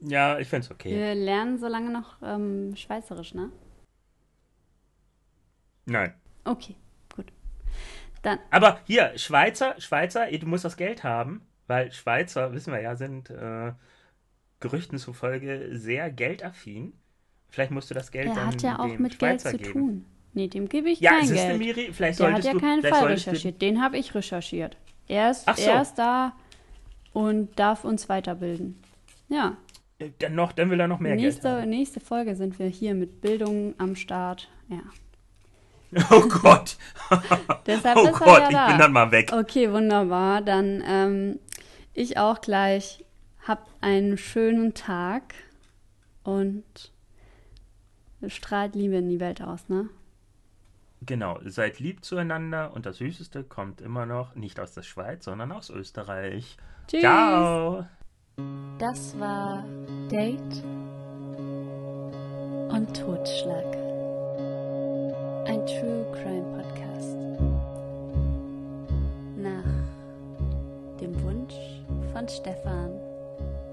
Ja, 0.00 0.38
ich 0.38 0.48
find's 0.48 0.70
okay. 0.70 0.96
Wir 0.96 1.14
lernen 1.14 1.58
so 1.58 1.68
lange 1.68 1.90
noch 1.90 2.16
ähm, 2.22 2.74
Schweizerisch, 2.74 3.34
ne? 3.34 3.52
Nein. 5.84 6.14
Okay, 6.44 6.74
gut. 7.14 7.26
Dann, 8.22 8.38
Aber 8.50 8.80
hier, 8.86 9.12
Schweizer, 9.18 9.78
Schweizer, 9.78 10.30
du 10.30 10.46
musst 10.46 10.64
das 10.64 10.78
Geld 10.78 11.04
haben, 11.04 11.42
weil 11.66 11.92
Schweizer, 11.92 12.54
wissen 12.54 12.72
wir 12.72 12.80
ja, 12.80 12.96
sind 12.96 13.28
äh, 13.28 13.74
Gerüchten 14.60 14.96
zufolge 14.96 15.68
sehr 15.72 16.10
geldaffin. 16.10 16.94
Vielleicht 17.50 17.72
musst 17.72 17.90
du 17.90 17.94
das 17.94 18.10
Geld 18.10 18.28
er 18.28 18.34
dann 18.34 18.46
hat 18.46 18.62
ja 18.62 18.78
auch 18.78 18.88
dem 18.88 19.02
mit 19.02 19.14
Schweizer 19.14 19.50
Geld 19.50 19.66
zu 19.66 19.72
geben. 19.72 19.86
tun. 19.86 20.11
Nee, 20.34 20.48
dem 20.48 20.68
gebe 20.68 20.88
ich 20.90 21.00
Ja, 21.00 21.18
kein 21.18 21.32
Geld. 21.32 21.58
Miri, 21.58 21.90
vielleicht 21.92 22.18
Der 22.20 22.32
hat 22.32 22.44
ja 22.44 22.52
du, 22.52 22.60
keinen 22.60 22.82
Fall 22.82 23.06
recherchiert. 23.06 23.60
Den 23.60 23.82
habe 23.82 23.98
ich 23.98 24.14
recherchiert. 24.14 24.76
Er 25.08 25.30
ist, 25.30 25.44
so. 25.44 25.62
er 25.62 25.82
ist 25.82 25.94
da 25.96 26.32
und 27.12 27.58
darf 27.58 27.84
uns 27.84 28.08
weiterbilden. 28.08 28.82
Ja, 29.28 29.56
Äh, 29.98 30.10
Dann, 30.18 30.34
noch, 30.34 30.52
dann 30.52 30.70
will 30.70 30.80
er 30.80 30.88
noch 30.88 31.00
mehr 31.00 31.16
Geld 31.16 31.24
nächste, 31.26 31.50
haben. 31.62 31.70
nächste 31.70 32.00
Folge 32.00 32.34
sind 32.34 32.58
wir 32.58 32.66
hier 32.66 32.94
mit 32.94 33.20
Bildung 33.20 33.74
am 33.78 33.94
Start. 33.96 34.48
Ja. 34.68 34.80
Oh 36.10 36.22
Gott. 36.26 36.76
Deshalb 37.66 37.98
oh 37.98 38.06
ist 38.06 38.18
Gott, 38.18 38.38
ja 38.38 38.48
ich 38.48 38.54
da. 38.56 38.66
bin 38.68 38.78
dann 38.78 38.92
mal 38.92 39.10
weg. 39.10 39.30
Okay, 39.32 39.70
wunderbar. 39.70 40.40
Dann 40.40 40.82
ähm, 40.86 41.38
ich 41.92 42.16
auch 42.16 42.40
gleich. 42.40 43.04
Habt 43.46 43.68
einen 43.82 44.16
schönen 44.16 44.72
Tag 44.72 45.34
und 46.22 46.62
strahlt 48.28 48.74
Liebe 48.74 48.96
in 48.96 49.08
die 49.10 49.20
Welt 49.20 49.42
aus, 49.42 49.68
ne? 49.68 49.88
Genau, 51.04 51.40
seid 51.44 51.80
lieb 51.80 52.04
zueinander 52.04 52.72
und 52.74 52.86
das 52.86 52.98
Süßeste 52.98 53.42
kommt 53.42 53.80
immer 53.80 54.06
noch 54.06 54.36
nicht 54.36 54.60
aus 54.60 54.72
der 54.72 54.82
Schweiz, 54.82 55.24
sondern 55.24 55.50
aus 55.50 55.68
Österreich. 55.68 56.56
Tschüss. 56.86 57.00
Ciao. 57.00 57.86
Das 58.78 59.18
war 59.18 59.64
Date 60.08 60.62
und 62.68 62.96
Totschlag. 62.96 63.66
Ein 65.48 65.66
True 65.66 66.06
Crime 66.12 66.62
Podcast. 66.62 67.16
Nach 69.36 71.00
dem 71.00 71.20
Wunsch 71.24 71.54
von 72.12 72.28
Stefan 72.28 72.92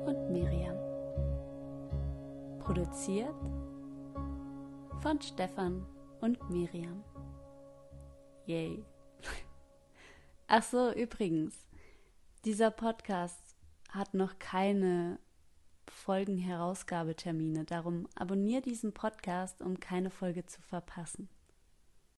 und 0.07 0.31
Miriam. 0.31 0.77
Produziert 2.59 3.35
von 5.01 5.21
Stefan 5.21 5.85
und 6.21 6.49
Miriam. 6.49 7.03
Yay. 8.49 8.83
Ach 10.47 10.63
so, 10.63 10.91
übrigens, 10.91 11.67
dieser 12.45 12.71
Podcast 12.71 13.55
hat 13.91 14.15
noch 14.15 14.39
keine 14.39 15.19
Folgenherausgabetermine. 15.87 17.65
Darum 17.65 18.07
abonniere 18.15 18.63
diesen 18.63 18.91
Podcast, 18.91 19.61
um 19.61 19.79
keine 19.79 20.09
Folge 20.09 20.47
zu 20.47 20.63
verpassen. 20.63 21.29